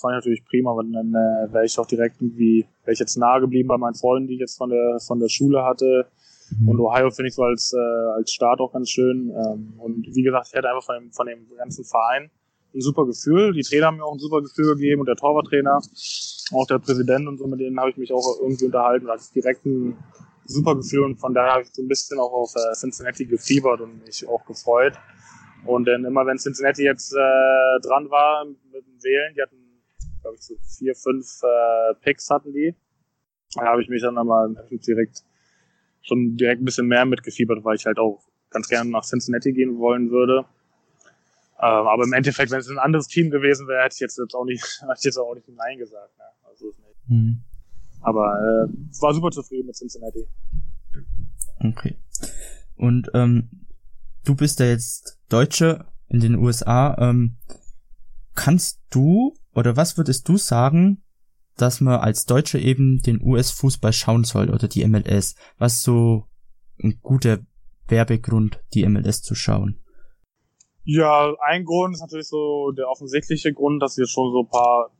fand 0.00 0.12
ich 0.12 0.16
natürlich 0.16 0.44
prima, 0.44 0.76
weil 0.76 0.90
dann 0.92 1.08
äh, 1.08 1.52
wäre 1.52 1.64
ich 1.64 1.78
auch 1.78 1.86
direkt 1.86 2.20
irgendwie, 2.20 2.66
wäre 2.82 2.92
ich 2.92 2.98
jetzt 2.98 3.16
nahe 3.16 3.40
geblieben 3.40 3.68
bei 3.68 3.78
meinen 3.78 3.94
Freunden, 3.94 4.28
die 4.28 4.34
ich 4.34 4.40
jetzt 4.40 4.58
von 4.58 4.68
der 4.68 4.98
von 5.00 5.18
der 5.20 5.28
Schule 5.28 5.64
hatte. 5.64 6.06
Mhm. 6.58 6.68
Und 6.68 6.80
Ohio 6.80 7.10
finde 7.10 7.28
ich 7.28 7.34
so 7.34 7.44
als, 7.44 7.72
äh, 7.72 7.78
als 8.16 8.32
Start 8.32 8.60
auch 8.60 8.72
ganz 8.72 8.90
schön. 8.90 9.30
Ähm, 9.30 9.74
und 9.78 10.06
wie 10.14 10.22
gesagt, 10.22 10.48
ich 10.48 10.54
hätte 10.54 10.68
einfach 10.68 10.84
von 10.84 10.96
dem, 10.96 11.12
von 11.12 11.26
dem 11.26 11.48
ganzen 11.56 11.84
Verein 11.84 12.30
ein 12.74 12.80
super 12.80 13.06
Gefühl. 13.06 13.52
Die 13.52 13.62
Trainer 13.62 13.86
haben 13.86 13.96
mir 13.96 14.04
auch 14.04 14.14
ein 14.14 14.18
super 14.18 14.42
Gefühl 14.42 14.74
gegeben 14.74 15.00
und 15.00 15.06
der 15.06 15.16
Torwarttrainer, 15.16 15.80
auch 16.52 16.66
der 16.66 16.78
Präsident 16.78 17.28
und 17.28 17.38
so, 17.38 17.46
mit 17.46 17.60
denen 17.60 17.78
habe 17.78 17.90
ich 17.90 17.96
mich 17.96 18.12
auch 18.12 18.40
irgendwie 18.40 18.66
unterhalten. 18.66 19.06
Da 19.06 19.12
hatte 19.12 19.24
ich 19.26 19.32
direkt 19.32 19.64
ein 19.66 19.96
super 20.44 20.76
Gefühl 20.76 21.04
und 21.04 21.16
von 21.16 21.34
daher 21.34 21.54
habe 21.54 21.62
ich 21.62 21.70
so 21.72 21.82
ein 21.82 21.88
bisschen 21.88 22.18
auch 22.18 22.32
auf 22.32 22.54
äh, 22.56 22.72
Cincinnati 22.74 23.26
gefiebert 23.26 23.80
und 23.80 24.04
mich 24.04 24.26
auch 24.26 24.44
gefreut. 24.44 24.94
Und 25.64 25.86
dann 25.86 26.04
immer, 26.04 26.26
wenn 26.26 26.38
Cincinnati 26.38 26.82
jetzt 26.82 27.12
äh, 27.12 27.80
dran 27.82 28.10
war 28.10 28.44
mit 28.44 28.84
dem 28.86 29.02
Wählen, 29.02 29.34
die 29.34 29.42
hatten, 29.42 29.56
glaube 30.20 30.36
ich, 30.36 30.42
so 30.42 30.54
vier, 30.78 30.94
fünf 30.94 31.40
äh, 31.42 31.94
Picks 32.02 32.28
hatten 32.30 32.52
die, 32.52 32.74
da 33.54 33.66
habe 33.66 33.82
ich 33.82 33.88
mich 33.88 34.02
dann 34.02 34.18
aber 34.18 34.50
direkt 34.70 35.22
schon 36.02 36.36
direkt 36.36 36.60
ein 36.60 36.64
bisschen 36.64 36.86
mehr 36.86 37.04
mitgefiebert, 37.04 37.64
weil 37.64 37.76
ich 37.76 37.86
halt 37.86 37.98
auch 37.98 38.24
ganz 38.50 38.68
gerne 38.68 38.90
nach 38.90 39.04
Cincinnati 39.04 39.52
gehen 39.52 39.78
wollen 39.78 40.10
würde. 40.10 40.44
Ähm, 41.62 41.86
aber 41.86 42.02
im 42.02 42.12
Endeffekt, 42.12 42.50
wenn 42.50 42.58
es 42.58 42.68
ein 42.68 42.78
anderes 42.78 43.06
Team 43.06 43.30
gewesen 43.30 43.68
wäre, 43.68 43.84
hätte 43.84 43.94
ich 43.94 44.00
jetzt, 44.00 44.18
jetzt 44.18 44.34
auch 44.34 44.44
nicht, 44.44 44.62
hätte 44.80 44.94
ich 44.98 45.04
jetzt 45.04 45.16
auch 45.16 45.32
nicht 45.34 45.48
Nein 45.48 45.78
gesagt. 45.78 46.18
Ne? 46.18 46.24
Also 46.42 46.66
nicht. 46.66 47.08
Mhm. 47.08 47.44
Aber 48.00 48.34
äh, 48.34 49.00
war 49.00 49.14
super 49.14 49.30
zufrieden 49.30 49.66
mit 49.66 49.76
Cincinnati. 49.76 50.26
Okay. 51.60 51.96
Und 52.74 53.12
ähm, 53.14 53.48
du 54.24 54.34
bist 54.34 54.58
ja 54.58 54.66
jetzt 54.66 55.20
Deutsche 55.28 55.86
in 56.08 56.18
den 56.18 56.34
USA. 56.34 56.96
Ähm, 56.98 57.36
kannst 58.34 58.80
du 58.90 59.36
oder 59.54 59.76
was 59.76 59.96
würdest 59.96 60.28
du 60.28 60.38
sagen, 60.38 61.02
dass 61.56 61.80
man 61.80 62.00
als 62.00 62.26
Deutsche 62.26 62.58
eben 62.58 63.02
den 63.02 63.22
US-Fußball 63.22 63.92
schauen 63.92 64.24
soll 64.24 64.50
oder 64.50 64.66
die 64.66 64.84
MLS? 64.84 65.36
Was 65.58 65.82
so 65.82 66.26
ein 66.82 66.98
guter 67.02 67.38
Werbegrund, 67.86 68.60
die 68.74 68.84
MLS 68.88 69.22
zu 69.22 69.36
schauen? 69.36 69.78
Ja, 70.84 71.34
ein 71.40 71.64
Grund 71.64 71.94
ist 71.94 72.00
natürlich 72.00 72.28
so 72.28 72.72
der 72.72 72.88
offensichtliche 72.88 73.52
Grund, 73.52 73.80
dass 73.82 73.92
es 73.92 73.98
jetzt 73.98 74.12
schon 74.12 74.32
so 74.32 74.40
ein 74.40 74.48
paar 74.48 74.90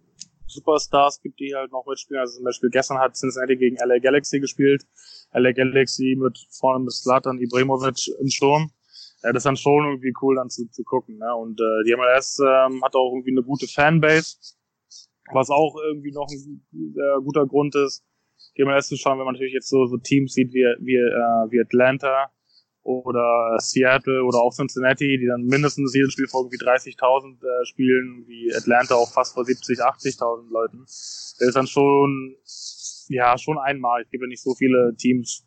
Superstars 0.46 1.20
gibt, 1.22 1.40
die 1.40 1.54
halt 1.54 1.72
noch 1.72 1.86
mitspielen. 1.86 2.20
Also 2.20 2.36
zum 2.36 2.44
Beispiel 2.44 2.70
gestern 2.70 2.98
hat 2.98 3.16
Cincinnati 3.16 3.56
gegen 3.56 3.76
LA 3.76 3.98
Galaxy 3.98 4.38
gespielt. 4.38 4.84
LA 5.32 5.52
Galaxy 5.52 6.16
mit 6.16 6.38
vorne 6.50 6.84
mit 6.84 6.92
Slatan 6.92 7.40
Ibrahimovic 7.40 8.08
im 8.20 8.28
Sturm. 8.28 8.70
Ja, 9.22 9.32
das 9.32 9.40
ist 9.40 9.46
dann 9.46 9.56
schon 9.56 9.84
irgendwie 9.86 10.12
cool 10.20 10.36
dann 10.36 10.50
zu, 10.50 10.68
zu 10.70 10.84
gucken. 10.84 11.18
Ne? 11.18 11.34
Und 11.34 11.60
äh, 11.60 11.84
die 11.86 11.96
MLS 11.96 12.38
ähm, 12.40 12.82
hat 12.84 12.94
auch 12.94 13.12
irgendwie 13.12 13.32
eine 13.32 13.42
gute 13.42 13.66
Fanbase, 13.66 14.36
was 15.32 15.50
auch 15.50 15.76
irgendwie 15.84 16.12
noch 16.12 16.28
ein 16.30 16.64
äh, 16.72 17.22
guter 17.22 17.46
Grund 17.46 17.74
ist, 17.74 18.04
die 18.56 18.64
MLS 18.64 18.88
zu 18.88 18.96
schauen, 18.96 19.18
wenn 19.18 19.24
man 19.24 19.34
natürlich 19.34 19.54
jetzt 19.54 19.68
so, 19.68 19.86
so 19.86 19.96
Teams 19.96 20.34
sieht 20.34 20.52
wie, 20.52 20.66
wie, 20.80 20.96
äh, 20.96 21.50
wie 21.50 21.60
Atlanta 21.60 22.30
oder 22.82 23.56
Seattle 23.58 24.24
oder 24.24 24.38
auch 24.38 24.52
Cincinnati, 24.52 25.18
die 25.18 25.26
dann 25.26 25.44
mindestens 25.44 25.94
jedes 25.94 26.12
Spiel 26.12 26.26
vor 26.26 26.42
irgendwie 26.42 26.64
30.000 26.64 27.34
äh, 27.34 27.64
spielen, 27.64 28.24
wie 28.26 28.52
Atlanta 28.54 28.94
auch 28.94 29.12
fast 29.12 29.34
vor 29.34 29.44
70, 29.44 29.78
80.000 29.80 30.50
Leuten. 30.50 30.80
Das 30.80 31.36
ist 31.38 31.56
dann 31.56 31.66
schon, 31.66 32.36
ja, 33.08 33.38
schon 33.38 33.58
einmal. 33.58 34.02
Es 34.02 34.10
gibt 34.10 34.22
ja 34.22 34.28
nicht 34.28 34.42
so 34.42 34.54
viele 34.54 34.94
Teams, 34.96 35.44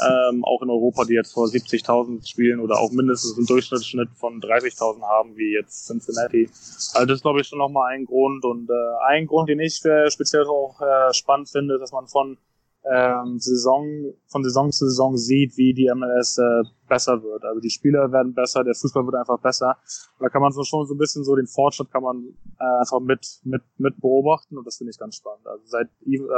ähm, 0.00 0.44
auch 0.44 0.62
in 0.62 0.70
Europa, 0.70 1.04
die 1.04 1.14
jetzt 1.14 1.32
vor 1.32 1.46
70.000 1.46 2.26
spielen 2.26 2.60
oder 2.60 2.78
auch 2.78 2.90
mindestens 2.90 3.36
einen 3.36 3.46
Durchschnittsschnitt 3.46 4.08
von 4.14 4.40
30.000 4.40 5.02
haben, 5.02 5.36
wie 5.36 5.52
jetzt 5.52 5.86
Cincinnati. 5.86 6.48
Also 6.94 7.06
das 7.06 7.16
ist, 7.16 7.22
glaube 7.22 7.40
ich, 7.40 7.48
schon 7.48 7.58
nochmal 7.58 7.92
ein 7.92 8.06
Grund. 8.06 8.44
Und 8.44 8.70
äh, 8.70 9.04
ein 9.08 9.26
Grund, 9.26 9.48
den 9.48 9.60
ich 9.60 9.84
äh, 9.84 10.10
speziell 10.10 10.44
auch 10.44 10.80
äh, 10.80 11.12
spannend 11.12 11.50
finde, 11.50 11.74
ist, 11.74 11.80
dass 11.80 11.92
man 11.92 12.06
von 12.06 12.38
ähm, 12.84 13.38
Saison, 13.38 14.14
von 14.26 14.42
Saison 14.42 14.72
zu 14.72 14.86
Saison 14.86 15.16
sieht, 15.16 15.56
wie 15.56 15.74
die 15.74 15.90
MLS 15.94 16.38
äh, 16.38 16.62
besser 16.88 17.22
wird. 17.22 17.44
Also 17.44 17.60
die 17.60 17.70
Spieler 17.70 18.10
werden 18.10 18.32
besser, 18.34 18.64
der 18.64 18.74
Fußball 18.74 19.04
wird 19.04 19.16
einfach 19.16 19.38
besser. 19.38 19.76
Und 20.18 20.24
da 20.24 20.28
kann 20.30 20.40
man 20.40 20.52
so 20.52 20.64
schon 20.64 20.86
so 20.86 20.94
ein 20.94 20.98
bisschen 20.98 21.22
so 21.22 21.36
den 21.36 21.46
Fortschritt 21.46 21.90
kann 21.90 22.02
man 22.02 22.24
äh, 22.58 22.80
einfach 22.80 23.00
mit, 23.00 23.40
mit, 23.44 23.62
mit 23.76 24.00
beobachten 24.00 24.56
und 24.56 24.66
das 24.66 24.78
finde 24.78 24.92
ich 24.92 24.98
ganz 24.98 25.16
spannend. 25.16 25.46
Also 25.46 25.64
seit, 25.66 25.88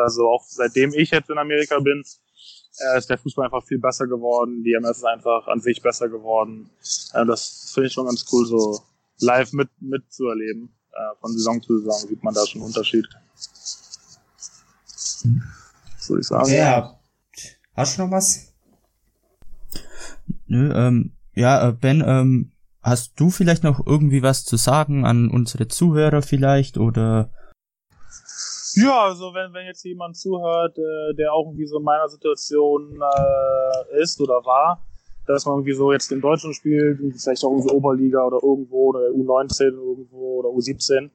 also 0.04 0.28
auch 0.28 0.42
seitdem 0.44 0.92
ich 0.94 1.10
jetzt 1.10 1.30
in 1.30 1.38
Amerika 1.38 1.78
bin, 1.78 2.02
äh, 2.02 2.98
ist 2.98 3.08
der 3.08 3.18
Fußball 3.18 3.44
einfach 3.44 3.64
viel 3.64 3.78
besser 3.78 4.08
geworden. 4.08 4.64
Die 4.64 4.76
MLS 4.80 4.98
ist 4.98 5.04
einfach 5.04 5.46
an 5.46 5.60
sich 5.60 5.80
besser 5.80 6.08
geworden. 6.08 6.70
Äh, 7.14 7.24
das 7.24 7.70
finde 7.72 7.86
ich 7.86 7.92
schon 7.92 8.06
ganz 8.06 8.26
cool, 8.32 8.46
so 8.46 8.80
live 9.20 9.52
mit, 9.52 9.68
mitzuerleben. 9.80 10.74
Äh, 10.90 11.20
von 11.20 11.32
Saison 11.32 11.62
zu 11.62 11.78
Saison 11.78 12.08
sieht 12.08 12.22
man 12.24 12.34
da 12.34 12.44
schon 12.44 12.62
einen 12.62 12.66
Unterschied. 12.66 13.06
Mhm 15.24 15.42
würde 16.08 16.20
ich 16.20 16.26
sagen. 16.26 16.52
Ja. 16.52 16.98
Hast 17.74 17.98
du 17.98 18.02
noch 18.02 18.10
was? 18.10 18.52
Nö, 20.46 20.72
ähm, 20.74 21.12
ja, 21.34 21.68
äh, 21.68 21.72
Ben, 21.72 22.02
ähm, 22.06 22.52
hast 22.82 23.18
du 23.18 23.30
vielleicht 23.30 23.64
noch 23.64 23.86
irgendwie 23.86 24.22
was 24.22 24.44
zu 24.44 24.56
sagen 24.56 25.06
an 25.06 25.30
unsere 25.30 25.68
Zuhörer 25.68 26.22
vielleicht 26.22 26.76
oder? 26.76 27.30
Ja, 28.74 29.04
also 29.04 29.34
wenn, 29.34 29.52
wenn 29.52 29.66
jetzt 29.66 29.84
jemand 29.84 30.16
zuhört, 30.16 30.78
äh, 30.78 31.14
der 31.14 31.32
auch 31.32 31.46
irgendwie 31.46 31.66
so 31.66 31.78
in 31.78 31.84
meiner 31.84 32.08
Situation 32.08 33.00
äh, 33.00 34.02
ist 34.02 34.20
oder 34.20 34.44
war, 34.44 34.84
dass 35.26 35.46
man 35.46 35.56
irgendwie 35.56 35.74
so 35.74 35.92
jetzt 35.92 36.10
in 36.10 36.20
Deutschland 36.20 36.56
spielt, 36.56 36.98
vielleicht 36.98 37.44
auch 37.44 37.50
irgendwie 37.50 37.74
Oberliga 37.74 38.24
oder 38.24 38.38
irgendwo 38.42 38.88
oder 38.88 39.00
U19 39.10 39.62
irgendwo 39.62 40.40
oder 40.40 40.48
U17, 40.48 41.10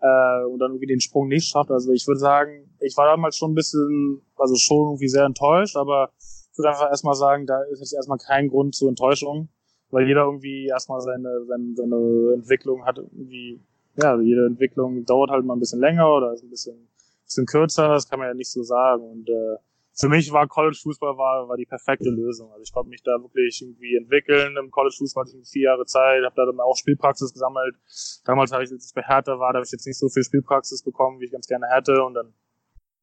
äh, 0.00 0.44
und 0.44 0.58
dann 0.58 0.72
irgendwie 0.72 0.86
den 0.86 1.00
Sprung 1.00 1.28
nicht 1.28 1.48
schafft. 1.48 1.70
Also 1.70 1.92
ich 1.92 2.06
würde 2.06 2.20
sagen, 2.20 2.70
ich 2.80 2.96
war 2.96 3.06
damals 3.06 3.36
schon 3.36 3.52
ein 3.52 3.54
bisschen, 3.54 4.22
also 4.36 4.56
schon 4.56 4.88
irgendwie 4.88 5.08
sehr 5.08 5.24
enttäuscht, 5.24 5.76
aber 5.76 6.10
ich 6.18 6.58
würde 6.58 6.70
einfach 6.70 6.88
erstmal 6.88 7.14
sagen, 7.14 7.46
da 7.46 7.62
ist 7.64 7.80
jetzt 7.80 7.94
erstmal 7.94 8.18
kein 8.18 8.48
Grund 8.48 8.74
zur 8.74 8.88
Enttäuschung, 8.88 9.48
weil 9.90 10.06
jeder 10.06 10.24
irgendwie 10.24 10.66
erstmal 10.66 11.00
seine, 11.00 11.44
seine, 11.46 11.74
seine 11.74 12.32
Entwicklung 12.34 12.84
hat 12.84 12.98
irgendwie, 12.98 13.60
ja, 13.96 14.20
jede 14.20 14.46
Entwicklung 14.46 15.04
dauert 15.04 15.30
halt 15.30 15.44
mal 15.44 15.54
ein 15.54 15.60
bisschen 15.60 15.80
länger 15.80 16.14
oder 16.14 16.32
ist 16.32 16.42
ein 16.42 16.50
bisschen, 16.50 16.88
bisschen 17.24 17.46
kürzer, 17.46 17.88
das 17.88 18.08
kann 18.08 18.18
man 18.18 18.28
ja 18.28 18.34
nicht 18.34 18.50
so 18.50 18.62
sagen. 18.62 19.02
Und 19.02 19.28
äh, 19.28 19.56
für 19.98 20.08
mich 20.08 20.32
war 20.32 20.46
College 20.46 20.78
Fußball 20.80 21.18
war, 21.18 21.48
war 21.48 21.56
die 21.56 21.66
perfekte 21.66 22.08
Lösung. 22.08 22.52
Also 22.52 22.62
ich 22.62 22.72
konnte 22.72 22.90
mich 22.90 23.02
da 23.02 23.20
wirklich 23.20 23.60
irgendwie 23.60 23.96
entwickeln. 23.96 24.56
Im 24.56 24.70
College 24.70 24.94
Fußball 24.96 25.24
hatte 25.24 25.36
ich 25.36 25.48
vier 25.48 25.62
Jahre 25.62 25.86
Zeit, 25.86 26.24
habe 26.24 26.34
da 26.36 26.46
dann 26.46 26.60
auch 26.60 26.76
Spielpraxis 26.76 27.32
gesammelt. 27.32 27.74
Damals, 28.24 28.52
als 28.52 28.70
ich 28.70 28.94
bei 28.94 29.02
Hertha 29.02 29.38
war, 29.40 29.52
da 29.52 29.58
habe 29.58 29.66
ich 29.66 29.72
jetzt 29.72 29.86
nicht 29.86 29.98
so 29.98 30.08
viel 30.08 30.22
Spielpraxis 30.22 30.84
bekommen, 30.84 31.18
wie 31.18 31.24
ich 31.24 31.32
ganz 31.32 31.48
gerne 31.48 31.66
hätte. 31.68 32.04
Und 32.04 32.14
dann 32.14 32.32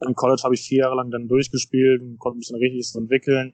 im 0.07 0.15
College 0.15 0.43
habe 0.43 0.55
ich 0.55 0.65
vier 0.65 0.83
Jahre 0.83 0.95
lang 0.95 1.11
dann 1.11 1.27
durchgespielt 1.27 2.01
und 2.01 2.17
konnte 2.17 2.37
mich 2.37 2.47
dann 2.47 2.59
richtig 2.59 2.89
so 2.89 2.99
entwickeln. 2.99 3.53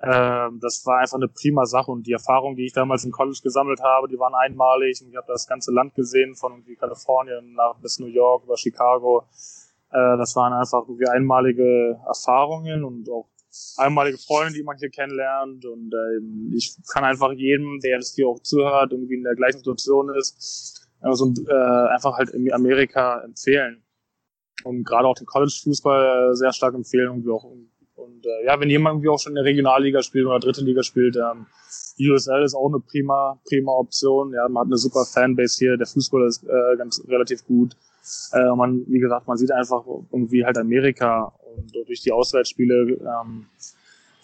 Ähm, 0.00 0.58
das 0.60 0.84
war 0.84 0.98
einfach 0.98 1.16
eine 1.16 1.28
prima 1.28 1.64
Sache 1.64 1.90
und 1.90 2.06
die 2.06 2.12
Erfahrungen, 2.12 2.56
die 2.56 2.66
ich 2.66 2.72
damals 2.72 3.04
im 3.04 3.12
College 3.12 3.38
gesammelt 3.42 3.80
habe, 3.80 4.08
die 4.08 4.18
waren 4.18 4.34
einmalig 4.34 5.00
und 5.02 5.10
ich 5.10 5.16
habe 5.16 5.28
das 5.28 5.46
ganze 5.46 5.72
Land 5.72 5.94
gesehen, 5.94 6.34
von 6.34 6.52
irgendwie 6.52 6.74
Kalifornien 6.74 7.54
nach 7.54 7.76
bis 7.80 8.00
New 8.00 8.06
York 8.06 8.44
über 8.44 8.56
Chicago. 8.56 9.24
Äh, 9.92 10.16
das 10.16 10.34
waren 10.36 10.52
einfach 10.52 10.82
irgendwie 10.88 11.08
einmalige 11.08 12.00
Erfahrungen 12.06 12.84
und 12.84 13.08
auch 13.10 13.28
einmalige 13.76 14.18
Freunde, 14.18 14.54
die 14.54 14.62
man 14.62 14.78
hier 14.78 14.90
kennenlernt. 14.90 15.64
Und 15.64 15.92
äh, 15.92 16.56
ich 16.56 16.76
kann 16.92 17.04
einfach 17.04 17.32
jedem, 17.32 17.78
der 17.80 17.98
das 17.98 18.14
hier 18.14 18.28
auch 18.28 18.40
zuhört, 18.40 18.92
irgendwie 18.92 19.14
in 19.14 19.24
der 19.24 19.34
gleichen 19.34 19.58
Situation 19.58 20.14
ist, 20.14 20.88
also, 21.00 21.32
einfach 21.90 22.16
halt 22.16 22.30
in 22.30 22.52
Amerika 22.52 23.22
empfehlen. 23.24 23.82
Und 24.62 24.84
gerade 24.84 25.08
auch 25.08 25.16
den 25.16 25.26
College-Fußball 25.26 26.36
sehr 26.36 26.52
stark 26.52 26.74
empfehlen. 26.74 27.08
Irgendwie 27.08 27.30
auch, 27.30 27.44
und 27.44 28.24
äh, 28.24 28.46
ja, 28.46 28.58
wenn 28.60 28.70
jemand 28.70 28.94
irgendwie 28.94 29.08
auch 29.08 29.18
schon 29.18 29.32
in 29.32 29.36
der 29.36 29.44
Regionalliga 29.44 30.02
spielt 30.02 30.26
oder 30.26 30.38
dritte 30.38 30.62
Liga 30.62 30.82
spielt, 30.82 31.16
ähm, 31.16 31.46
USL 31.98 32.42
ist 32.42 32.54
auch 32.54 32.68
eine 32.68 32.80
prima, 32.80 33.40
prima 33.48 33.72
Option. 33.72 34.32
Ja, 34.32 34.48
man 34.48 34.62
hat 34.62 34.66
eine 34.68 34.76
super 34.76 35.04
Fanbase 35.04 35.58
hier. 35.58 35.76
Der 35.76 35.86
Fußball 35.86 36.26
ist 36.26 36.44
äh, 36.44 36.76
ganz 36.76 37.02
relativ 37.08 37.44
gut. 37.46 37.76
Äh, 38.32 38.54
man, 38.56 38.84
wie 38.86 38.98
gesagt, 38.98 39.26
man 39.26 39.36
sieht 39.36 39.52
einfach 39.52 39.84
irgendwie 39.86 40.44
halt 40.44 40.58
Amerika 40.58 41.32
und 41.54 41.74
durch 41.86 42.00
die 42.00 42.12
Auswärtsspiele 42.12 42.98
ähm, 43.00 43.46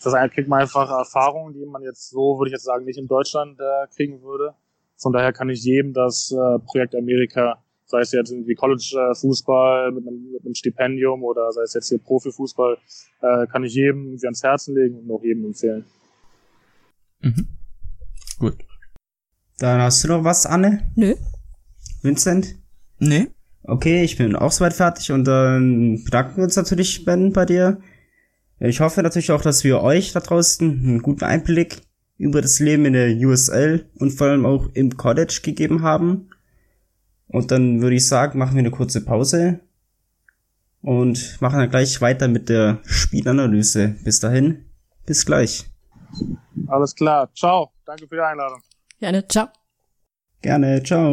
das 0.02 0.14
eine 0.14 0.30
kriegt 0.30 0.48
man 0.48 0.60
einfach 0.60 0.88
Erfahrungen, 0.90 1.54
die 1.54 1.66
man 1.66 1.82
jetzt 1.82 2.10
so, 2.10 2.38
würde 2.38 2.50
ich 2.50 2.52
jetzt 2.52 2.64
sagen, 2.64 2.84
nicht 2.84 2.98
in 2.98 3.08
Deutschland 3.08 3.58
äh, 3.58 3.86
kriegen 3.94 4.22
würde. 4.22 4.54
Von 4.96 5.12
daher 5.12 5.32
kann 5.32 5.48
ich 5.48 5.62
jedem 5.64 5.92
das 5.92 6.32
äh, 6.32 6.58
Projekt 6.60 6.94
Amerika, 6.94 7.62
sei 7.84 8.00
es 8.00 8.12
jetzt 8.12 8.30
irgendwie 8.30 8.54
College-Fußball 8.54 9.92
mit 9.92 10.06
einem, 10.06 10.32
mit 10.32 10.44
einem 10.44 10.54
Stipendium 10.54 11.24
oder 11.24 11.50
sei 11.52 11.62
es 11.62 11.74
jetzt 11.74 11.88
hier 11.88 11.98
Profifußball, 11.98 12.78
äh, 13.22 13.46
kann 13.48 13.64
ich 13.64 13.74
jedem 13.74 14.06
irgendwie 14.06 14.26
ans 14.26 14.42
Herzen 14.42 14.76
legen 14.76 14.98
und 14.98 15.10
auch 15.10 15.22
jedem 15.22 15.46
empfehlen. 15.46 15.84
Mhm. 17.20 17.48
Gut. 18.38 18.56
Dann 19.58 19.80
hast 19.80 20.04
du 20.04 20.08
noch 20.08 20.22
was, 20.22 20.46
Anne? 20.46 20.92
Nö. 20.94 21.14
Vincent? 22.02 22.56
Nee. 23.00 23.28
Okay, 23.68 24.02
ich 24.02 24.16
bin 24.16 24.34
auch 24.34 24.50
soweit 24.50 24.72
fertig 24.72 25.12
und 25.12 25.24
dann 25.24 26.02
bedanken 26.02 26.38
wir 26.38 26.44
uns 26.44 26.56
natürlich, 26.56 27.04
Ben, 27.04 27.34
bei 27.34 27.44
dir. 27.44 27.78
Ich 28.60 28.80
hoffe 28.80 29.02
natürlich 29.02 29.30
auch, 29.30 29.42
dass 29.42 29.62
wir 29.62 29.82
euch 29.82 30.12
da 30.12 30.20
draußen 30.20 30.70
einen 30.70 31.02
guten 31.02 31.24
Einblick 31.24 31.82
über 32.16 32.40
das 32.40 32.60
Leben 32.60 32.86
in 32.86 32.94
der 32.94 33.14
USL 33.14 33.84
und 33.96 34.12
vor 34.12 34.28
allem 34.28 34.46
auch 34.46 34.70
im 34.72 34.96
College 34.96 35.40
gegeben 35.44 35.82
haben. 35.82 36.30
Und 37.26 37.50
dann 37.50 37.82
würde 37.82 37.96
ich 37.96 38.06
sagen, 38.06 38.38
machen 38.38 38.54
wir 38.54 38.60
eine 38.60 38.70
kurze 38.70 39.04
Pause 39.04 39.60
und 40.80 41.36
machen 41.42 41.58
dann 41.58 41.68
gleich 41.68 42.00
weiter 42.00 42.26
mit 42.26 42.48
der 42.48 42.78
Spielanalyse. 42.84 43.96
Bis 44.02 44.18
dahin, 44.18 44.64
bis 45.04 45.26
gleich. 45.26 45.66
Alles 46.68 46.94
klar, 46.94 47.28
ciao. 47.34 47.70
Danke 47.84 48.08
für 48.08 48.14
die 48.14 48.22
Einladung. 48.22 48.62
Gerne, 48.98 49.28
ciao. 49.28 49.48
Gerne, 50.40 50.82
ciao. 50.82 51.12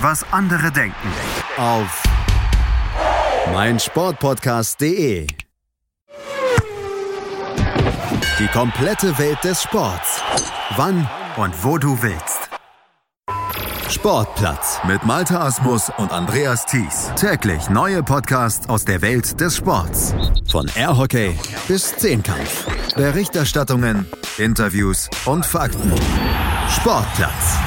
was 0.00 0.24
andere 0.32 0.70
denken 0.70 1.12
auf 1.56 2.02
meinsportpodcast.de. 3.52 5.26
Die 8.38 8.46
komplette 8.48 9.18
Welt 9.18 9.38
des 9.44 9.62
Sports. 9.62 10.22
Wann 10.76 11.06
und 11.36 11.64
wo 11.64 11.76
du 11.76 12.00
willst. 12.02 12.48
Sportplatz 13.90 14.78
mit 14.86 15.04
Malta 15.04 15.44
Asmus 15.44 15.90
und 15.98 16.12
Andreas 16.12 16.64
Thies. 16.64 17.10
Täglich 17.16 17.68
neue 17.68 18.02
Podcasts 18.02 18.68
aus 18.68 18.84
der 18.84 19.02
Welt 19.02 19.38
des 19.40 19.56
Sports. 19.56 20.14
Von 20.50 20.70
Airhockey 20.76 21.36
bis 21.68 21.94
Zehnkampf. 21.96 22.66
Berichterstattungen, 22.94 24.06
Interviews 24.38 25.10
und 25.26 25.44
Fakten. 25.44 25.92
Sportplatz 26.68 27.58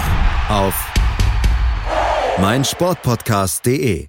auf 0.49 0.92
mein 2.39 2.65
Sportpodcast.de. 2.65 4.07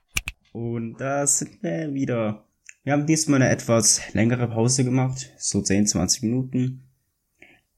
Und 0.53 0.97
da 0.99 1.27
sind 1.27 1.62
wir 1.62 1.93
wieder. 1.93 2.47
Wir 2.83 2.93
haben 2.93 3.07
diesmal 3.07 3.43
eine 3.43 3.51
etwas 3.51 4.01
längere 4.12 4.49
Pause 4.49 4.85
gemacht, 4.85 5.33
so 5.39 5.62
10, 5.62 5.87
20 5.87 6.22
Minuten. 6.22 6.85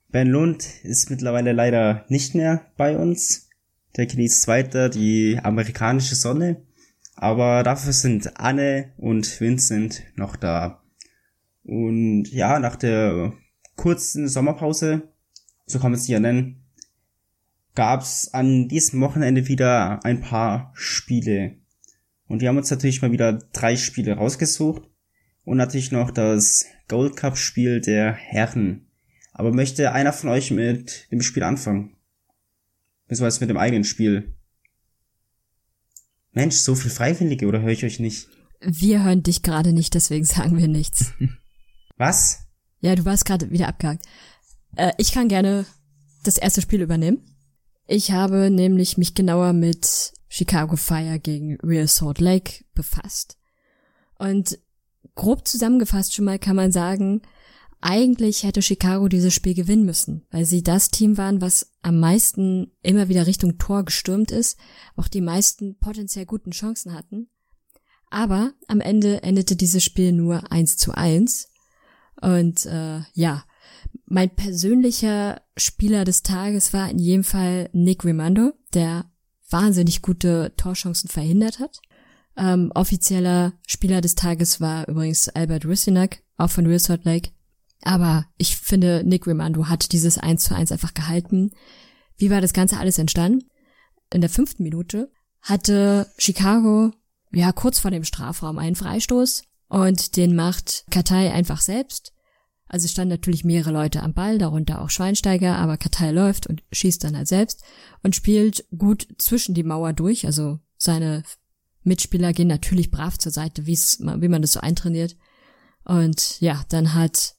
Ben 0.09 0.28
Lund 0.28 0.66
ist 0.82 1.11
mittlerweile 1.11 1.53
leider 1.53 2.05
nicht 2.09 2.34
mehr 2.34 2.66
bei 2.76 2.97
uns. 2.97 3.49
Der 3.97 4.07
genießt 4.07 4.47
weiter 4.49 4.88
die 4.88 5.38
amerikanische 5.42 6.14
Sonne. 6.14 6.62
Aber 7.14 7.62
dafür 7.62 7.92
sind 7.92 8.38
Anne 8.38 8.92
und 8.99 9.40
Vincent 9.40 10.03
noch 10.16 10.36
da. 10.36 10.82
Und 11.64 12.26
ja, 12.30 12.59
nach 12.59 12.76
der 12.76 13.32
kurzen 13.76 14.28
Sommerpause, 14.28 15.09
so 15.66 15.78
kann 15.78 15.92
man 15.92 16.01
es 16.01 16.09
ja 16.09 16.20
nennen, 16.20 16.66
gab's 17.77 18.29
an 18.35 18.66
diesem 18.66 19.01
Wochenende 19.01 19.47
wieder 19.47 20.05
ein 20.05 20.20
paar 20.20 20.72
Spiele. 20.74 21.59
Und 22.27 22.41
wir 22.41 22.49
haben 22.49 22.57
uns 22.57 22.70
natürlich 22.70 23.03
mal 23.03 23.12
wieder 23.12 23.35
drei 23.53 23.77
Spiele 23.77 24.14
rausgesucht 24.14 24.83
und 25.45 25.59
natürlich 25.59 25.93
noch 25.93 26.11
das 26.11 26.66
Gold 26.89 27.14
Cup 27.16 27.39
Spiel 27.39 27.81
der 27.81 28.12
Herren. 28.12 28.89
Aber 29.33 29.53
möchte 29.53 29.93
einer 29.93 30.12
von 30.12 30.31
euch 30.31 30.51
mit 30.51 31.11
dem 31.12 31.20
Spiel 31.20 31.45
anfangen? 31.45 31.95
Beziehungsweise 33.07 33.41
mit 33.41 33.51
dem 33.51 33.59
eigenen 33.59 33.85
Spiel? 33.85 34.35
Mensch, 36.33 36.57
so 36.57 36.74
viel 36.74 36.91
Freiwillige 36.91 37.47
oder 37.47 37.61
höre 37.61 37.70
ich 37.70 37.85
euch 37.85 38.01
nicht? 38.01 38.29
Wir 38.61 39.05
hören 39.05 39.22
dich 39.22 39.43
gerade 39.43 39.72
nicht, 39.72 39.95
deswegen 39.95 40.24
sagen 40.24 40.57
wir 40.59 40.66
nichts. 40.66 41.12
Was? 41.97 42.41
Ja, 42.81 42.95
du 42.95 43.05
warst 43.05 43.24
gerade 43.24 43.51
wieder 43.51 43.68
abgehakt. 43.68 44.05
Äh, 44.77 44.93
ich 44.99 45.12
kann 45.12 45.29
gerne 45.29 45.66
das 46.24 46.39
erste 46.39 46.62
Spiel 46.62 46.81
übernehmen. 46.81 47.36
Ich 47.87 48.11
habe 48.11 48.51
nämlich 48.51 48.99
mich 48.99 49.14
genauer 49.14 49.53
mit 49.53 50.12
Chicago 50.28 50.76
Fire 50.76 51.18
gegen 51.20 51.57
Real 51.62 51.87
Salt 51.87 52.20
Lake 52.20 52.64
befasst. 52.74 53.39
Und 54.18 54.59
grob 55.14 55.47
zusammengefasst 55.47 56.14
schon 56.14 56.24
mal 56.24 56.39
kann 56.39 56.57
man 56.57 56.72
sagen, 56.72 57.22
eigentlich 57.80 58.43
hätte 58.43 58.62
Chicago 58.62 59.07
dieses 59.07 59.34
Spiel 59.34 59.55
gewinnen 59.55 59.84
müssen, 59.84 60.26
weil 60.30 60.45
sie 60.45 60.62
das 60.62 60.91
Team 60.91 61.16
waren, 61.18 61.41
was 61.41 61.70
am 61.82 62.01
meisten 62.01 62.72
immer 62.82 63.09
wieder 63.09 63.26
Richtung 63.26 63.59
Tor 63.59 63.84
gestürmt 63.84 64.32
ist, 64.32 64.59
auch 64.97 65.07
die 65.07 65.20
meisten 65.20 65.78
potenziell 65.78 66.26
guten 66.26 66.51
Chancen 66.51 66.95
hatten. 66.95 67.28
Aber 68.11 68.53
am 68.66 68.80
Ende 68.80 69.22
endete 69.22 69.55
dieses 69.55 69.84
Spiel 69.84 70.12
nur 70.12 70.51
eins 70.51 70.76
zu 70.76 70.93
eins. 70.93 71.51
Und 72.20 72.66
äh, 72.66 73.01
ja, 73.12 73.45
mein 74.07 74.30
persönlicher 74.30 75.42
Spieler 75.57 76.04
des 76.04 76.22
Tages 76.22 76.72
war 76.72 76.88
in 76.88 76.98
jedem 76.98 77.24
Fall 77.24 77.68
Nick 77.72 78.04
Rimando, 78.04 78.52
der 78.72 79.11
wahnsinnig 79.50 80.02
gute 80.02 80.54
Torchancen 80.57 81.11
verhindert 81.11 81.59
hat. 81.59 81.80
Ähm, 82.36 82.70
offizieller 82.74 83.54
Spieler 83.66 84.00
des 84.00 84.14
Tages 84.14 84.61
war 84.61 84.88
übrigens 84.88 85.28
Albert 85.28 85.64
Rusinak, 85.64 86.22
auch 86.36 86.50
von 86.50 86.66
Real 86.66 86.78
Salt 86.78 87.04
Lake. 87.04 87.30
Aber 87.82 88.26
ich 88.38 88.57
finde, 88.57 89.02
Nick 89.04 89.26
Rimando 89.26 89.68
hat 89.68 89.92
dieses 89.92 90.18
1 90.18 90.44
zu 90.44 90.54
1 90.54 90.72
einfach 90.72 90.94
gehalten. 90.94 91.50
Wie 92.16 92.30
war 92.30 92.40
das 92.40 92.52
Ganze 92.52 92.78
alles 92.78 92.98
entstanden? 92.98 93.48
In 94.12 94.20
der 94.20 94.30
fünften 94.30 94.62
Minute 94.62 95.11
hatte 95.40 96.11
Chicago, 96.18 96.92
ja, 97.32 97.52
kurz 97.52 97.78
vor 97.78 97.90
dem 97.90 98.04
Strafraum 98.04 98.59
einen 98.59 98.76
Freistoß 98.76 99.42
und 99.68 100.16
den 100.16 100.36
macht 100.36 100.84
Katai 100.90 101.32
einfach 101.32 101.61
selbst. 101.61 102.12
Also 102.69 102.89
standen 102.89 103.11
natürlich 103.11 103.45
mehrere 103.45 103.71
Leute 103.71 104.03
am 104.03 104.12
Ball, 104.12 104.39
darunter 104.39 104.83
auch 104.83 104.91
Schweinsteiger, 104.91 105.57
aber 105.57 105.77
Katai 105.77 106.11
läuft 106.11 106.47
und 106.47 106.64
schießt 106.73 107.05
dann 107.05 107.17
halt 107.17 107.29
selbst 107.29 107.62
und 108.03 108.17
spielt 108.17 108.64
gut 108.77 109.07
zwischen 109.19 109.55
die 109.55 109.62
Mauer 109.62 109.93
durch. 109.93 110.27
Also 110.27 110.59
seine 110.77 111.23
Mitspieler 111.85 112.33
gehen 112.33 112.49
natürlich 112.49 112.91
brav 112.91 113.19
zur 113.19 113.31
Seite, 113.31 113.67
wie's, 113.67 114.01
wie 114.01 114.29
man 114.29 114.43
das 114.43 114.53
so 114.53 114.61
eintrainiert. 114.61 115.17
Und 115.85 116.41
ja, 116.41 116.64
dann 116.69 116.95
hat, 116.95 117.37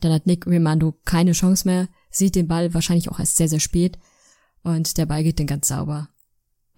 dann 0.00 0.12
hat 0.12 0.26
Nick 0.26 0.46
Rimando 0.46 0.92
keine 1.06 1.32
Chance 1.32 1.66
mehr, 1.66 1.88
sieht 2.10 2.34
den 2.34 2.48
Ball 2.48 2.74
wahrscheinlich 2.74 3.10
auch 3.10 3.18
erst 3.18 3.38
sehr, 3.38 3.48
sehr 3.48 3.60
spät 3.60 3.98
und 4.62 4.98
der 4.98 5.06
Ball 5.06 5.22
geht 5.22 5.38
dann 5.38 5.46
ganz 5.46 5.68
sauber 5.68 6.10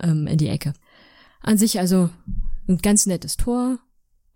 ähm, 0.01 0.27
in 0.29 0.39
die 0.39 0.49
Ecke. 0.49 0.75
An 1.41 1.59
sich 1.59 1.81
also 1.81 2.11
ein 2.69 2.79
ganz 2.79 3.07
nettes 3.07 3.37
Tor, 3.37 3.79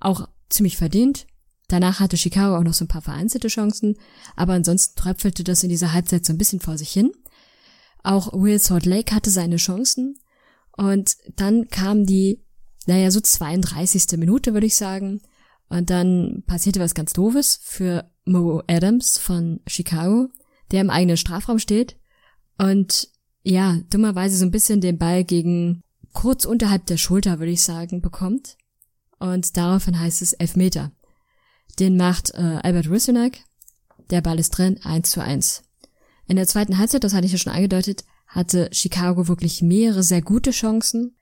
auch 0.01 0.29
ziemlich 0.49 0.77
verdient. 0.77 1.27
Danach 1.73 2.01
hatte 2.01 2.19
Chicago 2.19 2.59
auch 2.59 2.65
noch 2.65 2.75
so 2.75 2.85
ein 2.85 2.89
paar 2.89 3.01
vereinzelte 3.01 3.49
Chancen, 3.49 3.97
aber 4.37 4.53
ansonsten 4.53 4.95
tröpfelte 4.95 5.43
das 5.43 5.63
in 5.63 5.71
dieser 5.71 5.95
Halbzeit 5.95 6.27
so 6.27 6.35
ein 6.35 6.37
bisschen 6.37 6.61
vor 6.61 6.77
sich 6.77 6.93
hin. 6.93 7.13
Auch 8.03 8.35
Will 8.35 8.59
Salt 8.59 8.85
Lake 8.85 9.15
hatte 9.15 9.31
seine 9.31 9.57
Chancen 9.57 10.19
und 10.77 11.17
dann 11.35 11.69
kam 11.69 12.05
die, 12.05 12.45
naja, 12.85 13.11
so 13.11 13.23
32. 13.23 14.19
Minute, 14.19 14.53
würde 14.53 14.67
ich 14.67 14.75
sagen. 14.75 15.23
Und 15.71 15.89
dann 15.89 16.43
passierte 16.47 16.79
was 16.79 16.95
ganz 16.95 17.15
Doofes 17.15 17.59
für 17.63 18.05
Mo 18.27 18.63
Adams 18.67 19.17
von 19.17 19.61
Chicago, 19.67 20.29
der 20.73 20.83
im 20.83 20.91
eigenen 20.91 21.17
Strafraum 21.17 21.59
steht 21.59 21.97
und 22.59 23.09
ja, 23.45 23.81
dummerweise 23.89 24.37
so 24.37 24.45
ein 24.45 24.51
bisschen 24.51 24.83
den 24.83 24.99
Ball 24.99 25.25
gegen 25.25 25.81
kurz 26.13 26.45
unterhalb 26.45 26.85
der 26.85 26.99
Schulter, 26.99 27.39
würde 27.39 27.53
ich 27.53 27.63
sagen, 27.63 28.03
bekommt. 28.03 28.59
Und 29.19 29.57
daraufhin 29.57 29.99
heißt 29.99 30.21
es 30.21 30.35
Elfmeter. 30.35 30.93
Den 31.79 31.97
macht 31.97 32.35
äh, 32.35 32.59
Albert 32.63 32.89
Rusinak. 32.89 33.39
Der 34.11 34.21
Ball 34.21 34.39
ist 34.39 34.51
drin, 34.51 34.79
1 34.83 35.11
zu 35.11 35.23
1. 35.23 35.63
In 36.27 36.37
der 36.37 36.47
zweiten 36.47 36.79
Halbzeit, 36.79 37.05
das 37.05 37.15
hatte 37.15 37.27
ich 37.27 37.33
ja 37.33 37.39
schon 37.39 37.53
angedeutet, 37.53 38.05
hatte 38.27 38.71
Chicago 38.73 39.29
wirklich 39.29 39.63
mehrere 39.63 40.03
sehr 40.03 40.23
gute 40.23 40.51
Chancen, 40.51 41.17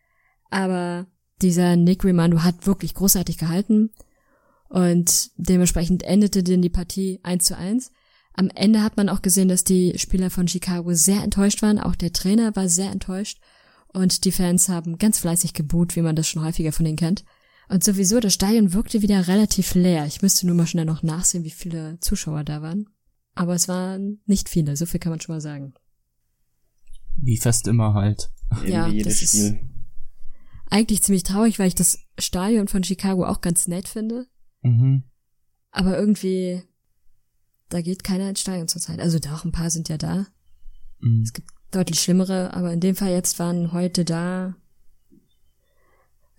aber 0.51 1.07
dieser 1.43 1.77
Nick 1.77 2.05
Rimando 2.05 2.43
hat 2.43 2.67
wirklich 2.67 2.95
großartig 2.95 3.39
gehalten 3.39 3.91
und 4.69 5.31
dementsprechend 5.37 6.03
endete 6.03 6.43
denn 6.43 6.63
die 6.63 6.69
Partie 6.69 7.21
1 7.23 7.45
zu 7.45 7.57
1. 7.57 7.91
Am 8.35 8.51
Ende 8.55 8.83
hat 8.83 8.97
man 8.97 9.09
auch 9.09 9.23
gesehen, 9.23 9.49
dass 9.49 9.65
die 9.65 9.99
Spieler 9.99 10.31
von 10.31 10.47
Chicago 10.47 10.95
sehr 10.95 11.23
enttäuscht 11.23 11.63
waren, 11.63 11.81
auch 11.81 11.97
der 11.97 12.13
Trainer 12.13 12.55
war 12.55 12.69
sehr 12.69 12.91
enttäuscht 12.91 13.41
und 13.89 14.25
die 14.25 14.33
Fans 14.33 14.69
haben 14.69 14.99
ganz 14.99 15.19
fleißig 15.19 15.55
geboot, 15.55 15.97
wie 15.97 16.03
man 16.03 16.15
das 16.15 16.29
schon 16.29 16.45
häufiger 16.45 16.73
von 16.73 16.87
ihnen 16.87 16.97
kennt. 16.97 17.25
Und 17.71 17.85
sowieso, 17.85 18.19
das 18.19 18.35
Stadion 18.35 18.73
wirkte 18.73 19.01
wieder 19.01 19.29
relativ 19.29 19.75
leer. 19.77 20.05
Ich 20.05 20.23
müsste 20.23 20.45
nur 20.45 20.57
mal 20.57 20.67
schnell 20.67 20.85
noch 20.85 21.05
nachsehen, 21.05 21.45
wie 21.45 21.51
viele 21.51 22.01
Zuschauer 22.01 22.43
da 22.43 22.63
waren. 22.63 22.89
Aber 23.37 23.55
es 23.55 23.69
waren 23.69 24.21
nicht 24.27 24.49
viele, 24.49 24.77
so 24.77 24.87
viel 24.87 24.99
kann 24.99 25.11
man 25.11 25.21
schon 25.21 25.37
mal 25.37 25.41
sagen. 25.41 25.73
Wie 27.17 27.37
fast 27.37 27.69
immer 27.69 27.95
halt. 27.95 28.33
Ja, 28.67 28.91
das 28.91 29.23
ist-. 29.23 29.55
Eigentlich 30.69 31.03
ziemlich 31.05 31.23
traurig, 31.23 31.61
weil 31.61 31.69
ich 31.69 31.77
das 31.77 32.01
Stadion 32.19 32.67
von 32.67 32.83
Chicago 32.83 33.25
auch 33.25 33.41
ganz 33.41 33.69
nett 33.69 33.87
finde. 33.87 34.27
Mhm. 34.63 35.05
Aber 35.71 35.97
irgendwie, 35.97 36.65
da 37.69 37.83
geht 37.83 38.03
keiner 38.03 38.31
ins 38.31 38.41
Stadion 38.41 38.67
zurzeit. 38.67 38.99
Also 38.99 39.21
doch, 39.21 39.45
ein 39.45 39.53
paar 39.53 39.71
sind 39.71 39.89
ja 39.89 39.97
da. 39.97 40.27
Mhm. 40.99 41.23
Es 41.23 41.33
gibt 41.33 41.49
deutlich 41.71 42.01
schlimmere, 42.01 42.53
aber 42.53 42.73
in 42.73 42.81
dem 42.81 42.97
Fall 42.97 43.13
jetzt 43.13 43.39
waren 43.39 43.73
heute 43.73 44.05
da, 44.05 44.57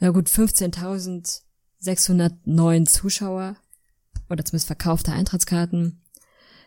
ja 0.02 0.10
gut, 0.10 0.28
15.609 0.28 2.86
Zuschauer 2.86 3.56
oder 4.30 4.44
zumindest 4.44 4.68
verkaufte 4.68 5.14
Eintrittskarten. 5.14 6.02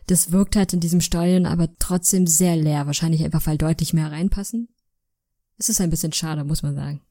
Das 0.07 0.31
wirkt 0.31 0.55
halt 0.55 0.73
in 0.73 0.79
diesem 0.79 1.01
Stadion 1.01 1.45
aber 1.45 1.69
trotzdem 1.77 2.25
sehr 2.27 2.55
leer, 2.55 2.87
wahrscheinlich 2.87 3.23
einfach, 3.23 3.45
weil 3.45 3.57
deutlich 3.57 3.93
mehr 3.93 4.11
reinpassen. 4.11 4.69
Es 5.57 5.69
ist 5.69 5.81
ein 5.81 5.89
bisschen 5.89 6.13
schade, 6.13 6.43
muss 6.43 6.63
man 6.63 6.75
sagen. 6.75 7.01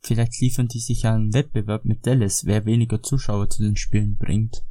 Vielleicht 0.00 0.40
liefern 0.40 0.68
die 0.68 0.80
sich 0.80 1.02
ja 1.02 1.14
einen 1.14 1.34
Wettbewerb 1.34 1.84
mit 1.84 2.06
Dallas, 2.06 2.44
wer 2.44 2.64
weniger 2.64 3.02
Zuschauer 3.02 3.50
zu 3.50 3.62
den 3.62 3.76
Spielen 3.76 4.16
bringt. 4.16 4.64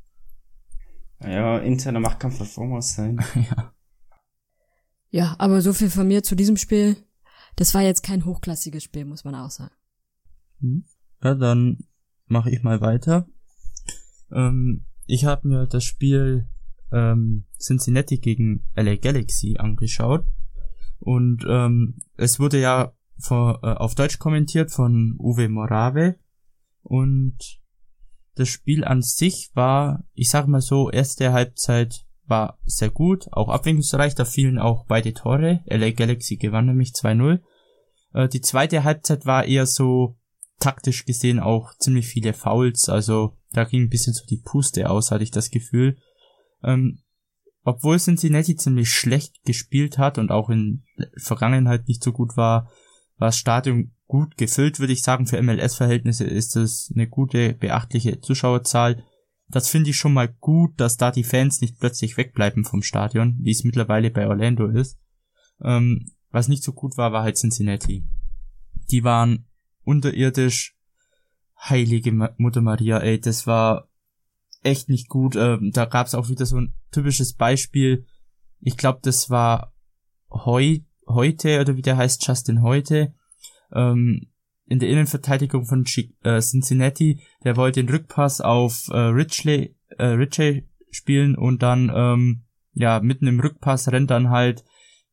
Ja, 1.19 1.57
interner 1.57 1.99
Machtkampf 1.99 2.39
wird 2.39 2.49
Vormaus 2.49 2.95
sein. 2.95 3.19
ja. 3.35 3.73
Ja, 5.09 5.35
aber 5.39 5.61
so 5.61 5.73
viel 5.73 5.89
von 5.89 6.07
mir 6.07 6.23
zu 6.23 6.35
diesem 6.35 6.57
Spiel. 6.57 6.95
Das 7.55 7.73
war 7.73 7.81
jetzt 7.81 8.03
kein 8.03 8.23
hochklassiges 8.23 8.83
Spiel, 8.83 9.05
muss 9.05 9.25
man 9.25 9.33
auch 9.35 9.49
sagen. 9.49 9.73
Hm. 10.61 10.85
Ja, 11.23 11.35
dann 11.35 11.79
mache 12.25 12.49
ich 12.51 12.63
mal 12.63 12.81
weiter. 12.81 13.27
Ähm, 14.31 14.85
ich 15.05 15.25
habe 15.25 15.47
mir 15.47 15.67
das 15.67 15.83
Spiel 15.83 16.47
ähm, 16.91 17.45
Cincinnati 17.59 18.19
gegen 18.19 18.63
LA 18.75 18.95
Galaxy 18.97 19.55
angeschaut 19.57 20.25
und 20.99 21.45
ähm, 21.47 21.99
es 22.15 22.39
wurde 22.39 22.59
ja 22.59 22.93
vor, 23.19 23.59
äh, 23.63 23.73
auf 23.73 23.95
Deutsch 23.95 24.19
kommentiert 24.19 24.71
von 24.71 25.15
Uwe 25.17 25.49
Morave 25.49 26.15
und 26.83 27.59
das 28.35 28.49
Spiel 28.49 28.85
an 28.85 29.01
sich 29.01 29.51
war, 29.55 30.03
ich 30.13 30.29
sag 30.29 30.47
mal 30.47 30.61
so, 30.61 30.91
erste 30.91 31.33
Halbzeit 31.33 32.05
war 32.25 32.59
sehr 32.65 32.89
gut, 32.89 33.27
auch 33.31 33.49
abwechslungsreich, 33.49 34.13
da 34.13 34.25
fielen 34.25 34.59
auch 34.59 34.85
beide 34.85 35.13
Tore. 35.13 35.61
LA 35.65 35.91
Galaxy 35.91 36.37
gewann 36.37 36.67
nämlich 36.67 36.91
2-0. 36.91 37.39
Äh, 38.13 38.27
die 38.27 38.41
zweite 38.41 38.83
Halbzeit 38.83 39.25
war 39.25 39.45
eher 39.45 39.65
so 39.65 40.17
taktisch 40.59 41.05
gesehen 41.05 41.39
auch 41.39 41.75
ziemlich 41.77 42.07
viele 42.07 42.33
Fouls, 42.33 42.89
also 42.89 43.37
da 43.51 43.63
ging 43.63 43.83
ein 43.83 43.89
bisschen 43.89 44.13
so 44.13 44.25
die 44.25 44.41
Puste 44.43 44.89
aus, 44.89 45.11
hatte 45.11 45.23
ich 45.23 45.31
das 45.31 45.51
Gefühl. 45.51 45.97
Ähm, 46.63 46.99
obwohl 47.63 47.99
Cincinnati 47.99 48.55
ziemlich 48.55 48.89
schlecht 48.89 49.43
gespielt 49.43 49.97
hat 49.97 50.17
und 50.17 50.31
auch 50.31 50.49
in 50.49 50.83
Vergangenheit 51.17 51.87
nicht 51.87 52.01
so 52.03 52.13
gut 52.13 52.37
war, 52.37 52.69
war 53.17 53.27
das 53.27 53.37
Stadion 53.37 53.91
gut 54.07 54.37
gefüllt, 54.37 54.79
würde 54.79 54.93
ich 54.93 55.03
sagen. 55.03 55.27
Für 55.27 55.41
MLS-Verhältnisse 55.41 56.23
ist 56.23 56.55
es 56.55 56.91
eine 56.95 57.07
gute, 57.07 57.53
beachtliche 57.53 58.21
Zuschauerzahl. 58.21 59.03
Das 59.49 59.69
finde 59.69 59.89
ich 59.89 59.97
schon 59.97 60.13
mal 60.13 60.27
gut, 60.27 60.79
dass 60.79 60.97
da 60.97 61.11
die 61.11 61.23
Fans 61.23 61.61
nicht 61.61 61.79
plötzlich 61.79 62.15
wegbleiben 62.15 62.63
vom 62.63 62.83
Stadion, 62.83 63.37
wie 63.41 63.51
es 63.51 63.63
mittlerweile 63.63 64.11
bei 64.11 64.27
Orlando 64.27 64.67
ist. 64.67 64.97
Ähm, 65.61 66.11
was 66.31 66.47
nicht 66.47 66.63
so 66.63 66.73
gut 66.73 66.97
war, 66.97 67.11
war 67.11 67.23
halt 67.23 67.37
Cincinnati. 67.37 68.05
Die 68.91 69.03
waren 69.03 69.46
unterirdisch. 69.87 70.75
Heilige 71.59 72.11
Mutter 72.11 72.61
Maria, 72.61 72.99
ey, 72.99 73.19
das 73.19 73.47
war 73.47 73.89
echt 74.61 74.89
nicht 74.89 75.09
gut. 75.09 75.35
Ähm, 75.35 75.71
da 75.73 75.85
gab's 75.85 76.13
auch 76.13 76.29
wieder 76.29 76.45
so 76.45 76.57
ein 76.57 76.73
typisches 76.91 77.33
Beispiel. 77.33 78.05
Ich 78.59 78.77
glaube, 78.77 78.99
das 79.01 79.29
war 79.29 79.73
heu 80.29 80.79
heute 81.07 81.61
oder 81.61 81.75
wie 81.77 81.81
der 81.81 81.97
heißt, 81.97 82.27
Justin 82.27 82.61
heute. 82.61 83.13
Ähm, 83.73 84.27
in 84.65 84.79
der 84.79 84.89
Innenverteidigung 84.89 85.65
von 85.65 85.85
äh, 86.23 86.41
Cincinnati, 86.41 87.21
der 87.43 87.55
wollte 87.55 87.81
den 87.81 87.89
Rückpass 87.89 88.41
auf 88.41 88.89
äh, 88.89 88.97
Ridgely, 88.97 89.75
äh, 89.97 90.05
Ridgely 90.05 90.67
spielen 90.91 91.35
und 91.35 91.63
dann 91.63 91.91
ähm, 91.93 92.43
ja 92.73 92.99
mitten 92.99 93.27
im 93.27 93.39
Rückpass 93.39 93.91
rennt 93.91 94.11
dann 94.11 94.29
halt, 94.29 94.65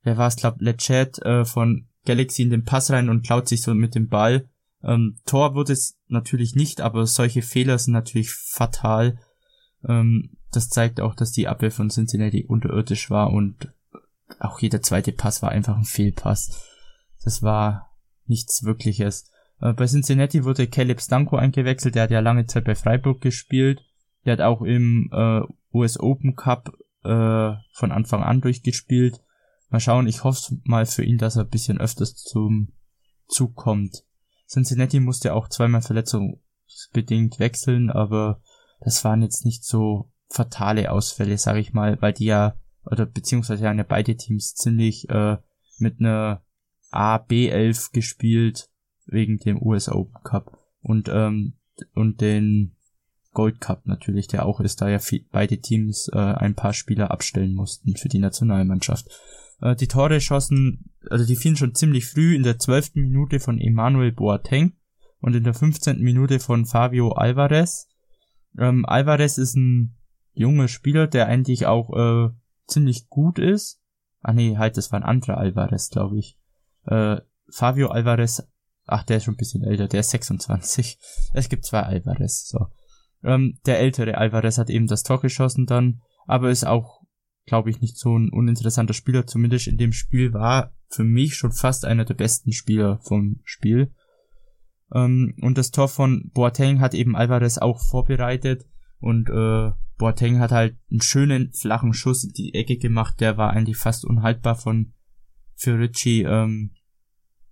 wer 0.02 0.16
war 0.16 0.26
es, 0.26 0.36
glaub 0.36 0.60
Lechet 0.60 1.20
äh, 1.22 1.44
von 1.44 1.86
Galaxy 2.04 2.42
in 2.42 2.50
den 2.50 2.64
Pass 2.64 2.90
rein 2.90 3.08
und 3.08 3.24
klaut 3.24 3.48
sich 3.48 3.62
so 3.62 3.74
mit 3.74 3.94
dem 3.94 4.08
Ball. 4.08 4.48
Ähm, 4.84 5.16
Tor 5.24 5.54
wurde 5.54 5.72
es 5.72 5.98
natürlich 6.08 6.54
nicht, 6.54 6.80
aber 6.80 7.06
solche 7.06 7.42
Fehler 7.42 7.78
sind 7.78 7.92
natürlich 7.92 8.32
fatal. 8.32 9.18
Ähm, 9.86 10.36
das 10.52 10.68
zeigt 10.68 11.00
auch, 11.00 11.14
dass 11.14 11.32
die 11.32 11.48
Abwehr 11.48 11.70
von 11.70 11.88
Cincinnati 11.88 12.44
unterirdisch 12.44 13.10
war 13.10 13.32
und 13.32 13.72
auch 14.38 14.60
jeder 14.60 14.82
zweite 14.82 15.12
Pass 15.12 15.42
war 15.42 15.50
einfach 15.50 15.76
ein 15.76 15.84
Fehlpass. 15.84 16.64
Das 17.24 17.42
war 17.42 17.90
nichts 18.26 18.64
Wirkliches. 18.64 19.30
Äh, 19.60 19.72
bei 19.72 19.86
Cincinnati 19.86 20.44
wurde 20.44 20.66
Caleb 20.66 21.00
Stanko 21.00 21.36
eingewechselt, 21.36 21.94
der 21.94 22.04
hat 22.04 22.10
ja 22.10 22.20
lange 22.20 22.46
Zeit 22.46 22.64
bei 22.64 22.74
Freiburg 22.74 23.20
gespielt. 23.20 23.82
Der 24.24 24.34
hat 24.34 24.40
auch 24.40 24.62
im 24.62 25.10
äh, 25.12 25.40
US 25.72 25.98
Open 26.00 26.36
Cup 26.36 26.72
äh, 27.02 27.52
von 27.72 27.92
Anfang 27.92 28.22
an 28.22 28.40
durchgespielt. 28.40 29.20
Mal 29.70 29.80
schauen, 29.80 30.06
ich 30.06 30.24
hoffe 30.24 30.58
mal 30.64 30.86
für 30.86 31.04
ihn, 31.04 31.18
dass 31.18 31.36
er 31.36 31.44
ein 31.44 31.50
bisschen 31.50 31.78
öfters 31.78 32.14
zum 32.14 32.72
Zug 33.26 33.54
kommt. 33.54 34.04
Cincinnati 34.48 35.00
musste 35.00 35.34
auch 35.34 35.48
zweimal 35.48 35.82
verletzungsbedingt 35.82 37.38
wechseln, 37.38 37.90
aber 37.90 38.40
das 38.80 39.04
waren 39.04 39.22
jetzt 39.22 39.44
nicht 39.44 39.64
so 39.64 40.10
fatale 40.28 40.90
Ausfälle, 40.90 41.38
sage 41.38 41.60
ich 41.60 41.72
mal, 41.72 42.00
weil 42.00 42.12
die 42.12 42.26
ja, 42.26 42.56
oder 42.84 43.06
beziehungsweise 43.06 43.68
haben 43.68 43.78
ja 43.78 43.84
beide 43.84 44.16
Teams 44.16 44.54
ziemlich 44.54 45.08
äh, 45.08 45.38
mit 45.78 46.00
einer 46.00 46.42
A-B11 46.90 47.92
gespielt 47.92 48.68
wegen 49.06 49.38
dem 49.38 49.60
US 49.60 49.88
Open 49.88 50.22
Cup 50.22 50.58
und 50.80 51.08
ähm, 51.08 51.54
und 51.94 52.20
den 52.20 52.76
Gold 53.32 53.60
Cup 53.60 53.84
natürlich, 53.84 54.28
der 54.28 54.46
auch 54.46 54.60
ist, 54.60 54.80
da 54.80 54.88
ja 54.88 55.00
viel, 55.00 55.26
beide 55.30 55.58
Teams 55.58 56.08
äh, 56.12 56.18
ein 56.18 56.54
paar 56.54 56.72
Spieler 56.72 57.10
abstellen 57.10 57.54
mussten 57.54 57.96
für 57.96 58.08
die 58.08 58.20
Nationalmannschaft. 58.20 59.08
Äh, 59.60 59.74
die 59.74 59.88
Tore 59.88 60.20
schossen, 60.20 60.93
also 61.10 61.24
die 61.24 61.36
fielen 61.36 61.56
schon 61.56 61.74
ziemlich 61.74 62.06
früh 62.06 62.34
in 62.34 62.42
der 62.42 62.58
zwölften 62.58 63.00
Minute 63.00 63.40
von 63.40 63.60
Emmanuel 63.60 64.12
Boateng 64.12 64.76
und 65.20 65.34
in 65.34 65.44
der 65.44 65.54
15. 65.54 66.00
Minute 66.00 66.40
von 66.40 66.66
Fabio 66.66 67.12
Alvarez. 67.12 67.88
Ähm, 68.58 68.84
Alvarez 68.86 69.38
ist 69.38 69.56
ein 69.56 69.96
junger 70.32 70.68
Spieler, 70.68 71.06
der 71.06 71.26
eigentlich 71.26 71.66
auch 71.66 71.90
äh, 71.96 72.30
ziemlich 72.66 73.08
gut 73.08 73.38
ist. 73.38 73.80
Ah 74.20 74.32
nee, 74.32 74.56
halt, 74.56 74.76
das 74.76 74.92
war 74.92 75.00
ein 75.00 75.06
anderer 75.06 75.38
Alvarez, 75.38 75.90
glaube 75.90 76.18
ich. 76.18 76.38
Äh, 76.86 77.20
Fabio 77.50 77.88
Alvarez 77.88 78.42
Ach, 78.86 79.02
der 79.02 79.16
ist 79.18 79.24
schon 79.24 79.34
ein 79.34 79.38
bisschen 79.38 79.64
älter, 79.64 79.88
der 79.88 80.00
ist 80.00 80.10
26. 80.10 80.98
Es 81.32 81.48
gibt 81.48 81.64
zwei 81.64 81.80
Alvarez, 81.80 82.46
so. 82.46 82.66
Ähm, 83.22 83.58
der 83.66 83.80
ältere 83.80 84.18
Alvarez 84.18 84.58
hat 84.58 84.70
eben 84.70 84.86
das 84.86 85.02
Tor 85.02 85.20
geschossen 85.20 85.66
dann, 85.66 86.02
aber 86.26 86.50
ist 86.50 86.66
auch, 86.66 87.02
glaube 87.46 87.70
ich, 87.70 87.80
nicht 87.80 87.98
so 87.98 88.16
ein 88.16 88.30
uninteressanter 88.30 88.94
Spieler. 88.94 89.26
Zumindest 89.26 89.66
in 89.66 89.76
dem 89.76 89.92
Spiel 89.92 90.32
war 90.32 90.72
für 90.88 91.04
mich 91.04 91.36
schon 91.36 91.52
fast 91.52 91.84
einer 91.84 92.04
der 92.04 92.14
besten 92.14 92.52
Spieler 92.52 92.98
vom 93.02 93.40
Spiel. 93.44 93.92
Ähm, 94.92 95.34
und 95.40 95.58
das 95.58 95.70
Tor 95.70 95.88
von 95.88 96.30
Boateng 96.32 96.80
hat 96.80 96.94
eben 96.94 97.16
Alvarez 97.16 97.58
auch 97.58 97.80
vorbereitet 97.80 98.66
und 98.98 99.28
äh, 99.28 99.72
Boateng 99.96 100.38
hat 100.38 100.52
halt 100.52 100.76
einen 100.90 101.00
schönen 101.00 101.52
flachen 101.52 101.94
Schuss 101.94 102.24
in 102.24 102.32
die 102.32 102.54
Ecke 102.54 102.78
gemacht, 102.78 103.20
der 103.20 103.36
war 103.36 103.50
eigentlich 103.50 103.76
fast 103.76 104.04
unhaltbar 104.04 104.56
von 104.56 104.92
für 105.54 105.78
Richie. 105.78 106.22
Ähm, 106.22 106.72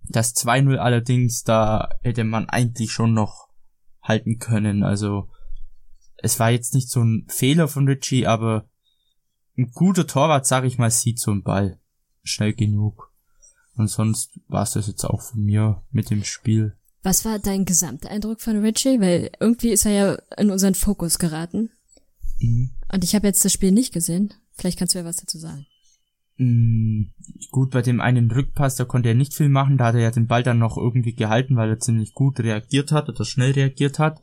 das 0.09 0.35
2-0 0.35 0.75
allerdings, 0.75 1.43
da 1.43 1.89
hätte 2.01 2.23
man 2.23 2.49
eigentlich 2.49 2.91
schon 2.91 3.13
noch 3.13 3.49
halten 4.01 4.39
können. 4.39 4.83
Also 4.83 5.29
es 6.17 6.39
war 6.39 6.51
jetzt 6.51 6.73
nicht 6.73 6.89
so 6.89 7.01
ein 7.01 7.25
Fehler 7.29 7.67
von 7.67 7.87
Richie, 7.87 8.27
aber 8.27 8.67
ein 9.57 9.71
guter 9.71 10.07
Torwart, 10.07 10.45
sag 10.47 10.63
ich 10.63 10.77
mal, 10.77 10.91
sieht 10.91 11.19
so 11.19 11.31
einen 11.31 11.43
Ball 11.43 11.79
schnell 12.23 12.53
genug. 12.53 13.11
Und 13.75 13.87
sonst 13.87 14.39
war 14.47 14.63
es 14.63 14.71
das 14.71 14.87
jetzt 14.87 15.03
auch 15.03 15.21
von 15.21 15.43
mir 15.43 15.81
mit 15.91 16.09
dem 16.09 16.23
Spiel. 16.23 16.75
Was 17.01 17.25
war 17.25 17.39
dein 17.39 17.65
Gesamteindruck 17.65 18.39
von 18.39 18.61
Richie? 18.63 19.01
Weil 19.01 19.31
irgendwie 19.39 19.71
ist 19.71 19.85
er 19.85 19.91
ja 19.91 20.13
in 20.37 20.51
unseren 20.51 20.75
Fokus 20.75 21.19
geraten. 21.19 21.69
Mhm. 22.39 22.71
Und 22.91 23.03
ich 23.03 23.15
habe 23.15 23.27
jetzt 23.27 23.43
das 23.43 23.51
Spiel 23.51 23.71
nicht 23.71 23.93
gesehen. 23.93 24.33
Vielleicht 24.55 24.77
kannst 24.77 24.93
du 24.93 24.99
ja 24.99 25.05
was 25.05 25.17
dazu 25.17 25.37
sagen. 25.37 25.65
Mm, 26.37 27.11
gut, 27.51 27.71
bei 27.71 27.81
dem 27.81 28.01
einen 28.01 28.31
Rückpass, 28.31 28.75
da 28.75 28.85
konnte 28.85 29.09
er 29.09 29.15
nicht 29.15 29.33
viel 29.33 29.49
machen, 29.49 29.77
da 29.77 29.85
hat 29.87 29.95
er 29.95 30.01
ja 30.01 30.11
den 30.11 30.27
Ball 30.27 30.43
dann 30.43 30.57
noch 30.59 30.77
irgendwie 30.77 31.13
gehalten, 31.13 31.55
weil 31.55 31.69
er 31.69 31.79
ziemlich 31.79 32.13
gut 32.13 32.39
reagiert 32.39 32.91
hat 32.91 33.09
oder 33.09 33.25
schnell 33.25 33.51
reagiert 33.51 33.99
hat. 33.99 34.21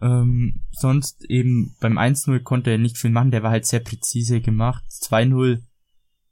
Ähm, 0.00 0.62
sonst 0.70 1.24
eben 1.24 1.76
beim 1.80 1.98
1-0 1.98 2.40
konnte 2.40 2.70
er 2.70 2.78
nicht 2.78 2.98
viel 2.98 3.10
machen, 3.10 3.30
der 3.30 3.42
war 3.42 3.50
halt 3.50 3.66
sehr 3.66 3.80
präzise 3.80 4.40
gemacht. 4.40 4.84
2-0 4.88 5.62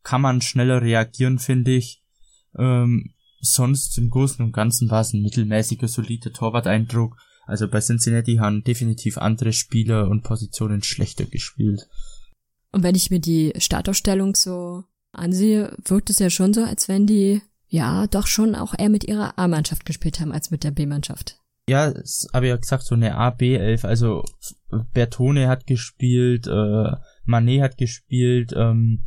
kann 0.02 0.22
man 0.22 0.40
schneller 0.40 0.82
reagieren, 0.82 1.38
finde 1.38 1.72
ich. 1.72 2.02
Ähm, 2.58 3.14
sonst 3.40 3.98
im 3.98 4.10
Großen 4.10 4.44
und 4.44 4.52
Ganzen 4.52 4.90
war 4.90 5.02
es 5.02 5.12
ein 5.12 5.22
mittelmäßiger, 5.22 5.88
solider 5.88 6.32
Torwart-Eindruck. 6.32 7.16
Also 7.46 7.68
bei 7.68 7.80
Cincinnati 7.80 8.36
haben 8.36 8.62
definitiv 8.62 9.18
andere 9.18 9.52
Spieler 9.52 10.08
und 10.08 10.22
Positionen 10.22 10.82
schlechter 10.82 11.24
gespielt. 11.24 11.88
Und 12.72 12.82
wenn 12.82 12.94
ich 12.94 13.10
mir 13.10 13.20
die 13.20 13.52
Startausstellung 13.56 14.34
so 14.34 14.84
ansehe, 15.12 15.74
wirkt 15.84 16.10
es 16.10 16.18
ja 16.18 16.30
schon 16.30 16.52
so, 16.52 16.62
als 16.62 16.88
wenn 16.88 17.06
die 17.06 17.40
ja 17.68 18.06
doch 18.06 18.26
schon 18.26 18.54
auch 18.54 18.74
eher 18.78 18.88
mit 18.90 19.04
ihrer 19.04 19.38
A-Mannschaft 19.38 19.84
gespielt 19.84 20.20
haben 20.20 20.32
als 20.32 20.50
mit 20.50 20.64
der 20.64 20.70
B-Mannschaft. 20.70 21.40
Ja, 21.68 21.92
habe 22.32 22.46
ich 22.46 22.50
ja 22.50 22.56
gesagt, 22.56 22.84
so 22.84 22.94
eine 22.94 23.16
A-B-11. 23.16 23.86
Also 23.86 24.24
Bertone 24.92 25.48
hat 25.48 25.66
gespielt, 25.66 26.46
äh, 26.46 26.92
Manet 27.24 27.62
hat 27.62 27.78
gespielt, 27.78 28.52
ähm, 28.56 29.06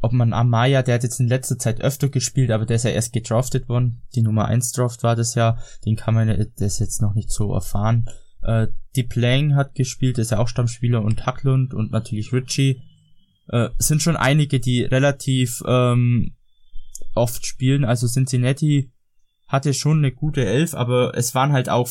ob 0.00 0.12
man 0.12 0.32
Amaya, 0.32 0.82
der 0.82 0.94
hat 0.94 1.02
jetzt 1.02 1.18
in 1.18 1.26
letzter 1.28 1.58
Zeit 1.58 1.80
öfter 1.80 2.08
gespielt, 2.08 2.50
aber 2.50 2.66
der 2.66 2.76
ist 2.76 2.84
ja 2.84 2.90
erst 2.90 3.12
gedraftet 3.12 3.68
worden. 3.68 4.02
Die 4.14 4.22
Nummer 4.22 4.44
1 4.44 4.72
Draft 4.72 5.02
war 5.02 5.16
das 5.16 5.34
ja. 5.34 5.58
Den 5.84 5.96
kann 5.96 6.14
man, 6.14 6.28
ist 6.28 6.78
jetzt 6.78 7.02
noch 7.02 7.14
nicht 7.14 7.32
so 7.32 7.52
erfahren. 7.52 8.08
Äh, 8.42 8.68
die 8.94 9.02
Plang 9.02 9.56
hat 9.56 9.74
gespielt, 9.74 10.18
ist 10.18 10.30
ja 10.30 10.38
auch 10.38 10.48
Stammspieler 10.48 11.02
und 11.02 11.26
Hacklund 11.26 11.74
und 11.74 11.90
natürlich 11.90 12.32
Richie 12.32 12.82
äh, 13.48 13.70
sind 13.78 14.02
schon 14.02 14.16
einige, 14.16 14.60
die 14.60 14.82
relativ 14.82 15.62
ähm, 15.66 16.36
oft 17.14 17.44
spielen. 17.46 17.84
Also 17.84 18.06
Cincinnati 18.06 18.92
hatte 19.48 19.74
schon 19.74 19.98
eine 19.98 20.12
gute 20.12 20.44
Elf, 20.44 20.74
aber 20.74 21.16
es 21.16 21.34
waren 21.34 21.52
halt 21.52 21.68
auch 21.68 21.88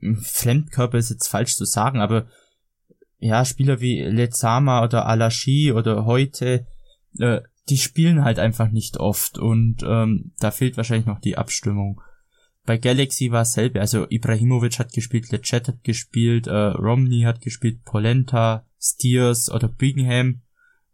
Fremdkörper 0.00 0.98
ist 0.98 1.10
jetzt 1.10 1.28
falsch 1.28 1.56
zu 1.56 1.64
sagen, 1.64 2.00
aber 2.00 2.26
ja, 3.18 3.44
Spieler 3.44 3.80
wie 3.80 4.02
Lezama 4.02 4.84
oder 4.84 5.06
Alashi 5.06 5.72
oder 5.72 6.04
heute, 6.04 6.66
äh, 7.18 7.40
die 7.68 7.78
spielen 7.78 8.22
halt 8.22 8.38
einfach 8.38 8.70
nicht 8.70 8.98
oft 8.98 9.38
und 9.38 9.82
ähm, 9.82 10.32
da 10.38 10.50
fehlt 10.50 10.76
wahrscheinlich 10.76 11.06
noch 11.06 11.20
die 11.20 11.38
Abstimmung. 11.38 12.00
Bei 12.64 12.76
Galaxy 12.76 13.30
war 13.30 13.42
es 13.42 13.52
selbe, 13.52 13.80
also 13.80 14.06
Ibrahimovic 14.08 14.78
hat 14.78 14.92
gespielt, 14.92 15.30
Lechet 15.30 15.68
hat 15.68 15.82
gespielt, 15.82 16.46
äh, 16.46 16.52
Romney 16.52 17.22
hat 17.22 17.40
gespielt, 17.40 17.84
Polenta, 17.84 18.66
Steers 18.80 19.50
oder 19.50 19.68
Bingham 19.68 20.42